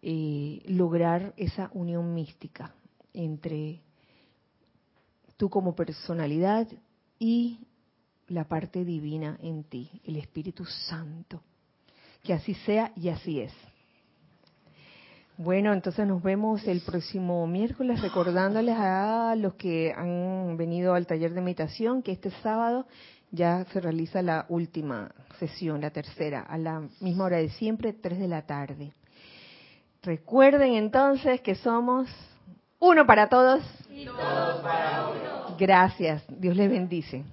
eh, 0.00 0.62
lograr 0.66 1.34
esa 1.36 1.70
unión 1.74 2.14
mística 2.14 2.74
entre 3.12 3.82
tú 5.36 5.50
como 5.50 5.74
personalidad 5.74 6.66
y 7.18 7.60
la 8.32 8.44
parte 8.44 8.84
divina 8.84 9.38
en 9.42 9.64
ti, 9.64 9.90
el 10.04 10.16
Espíritu 10.16 10.64
Santo. 10.64 11.42
Que 12.22 12.32
así 12.32 12.54
sea 12.54 12.92
y 12.96 13.08
así 13.08 13.40
es. 13.40 13.52
Bueno, 15.36 15.72
entonces 15.72 16.06
nos 16.06 16.22
vemos 16.22 16.66
el 16.66 16.82
próximo 16.82 17.46
miércoles 17.46 18.00
recordándoles 18.00 18.76
a 18.78 19.34
los 19.36 19.54
que 19.54 19.92
han 19.96 20.56
venido 20.56 20.94
al 20.94 21.06
taller 21.06 21.32
de 21.32 21.40
meditación 21.40 22.02
que 22.02 22.12
este 22.12 22.30
sábado 22.42 22.86
ya 23.30 23.64
se 23.72 23.80
realiza 23.80 24.22
la 24.22 24.46
última 24.48 25.10
sesión, 25.38 25.80
la 25.80 25.90
tercera, 25.90 26.42
a 26.42 26.58
la 26.58 26.82
misma 27.00 27.24
hora 27.24 27.38
de 27.38 27.48
siempre, 27.48 27.92
3 27.92 28.18
de 28.18 28.28
la 28.28 28.42
tarde. 28.42 28.92
Recuerden 30.02 30.74
entonces 30.74 31.40
que 31.40 31.54
somos 31.54 32.08
uno 32.78 33.06
para 33.06 33.28
todos 33.28 33.62
y 33.90 34.04
todos 34.04 34.60
para 34.62 35.08
uno. 35.08 35.56
Gracias. 35.58 36.24
Dios 36.28 36.56
les 36.56 36.70
bendice. 36.70 37.24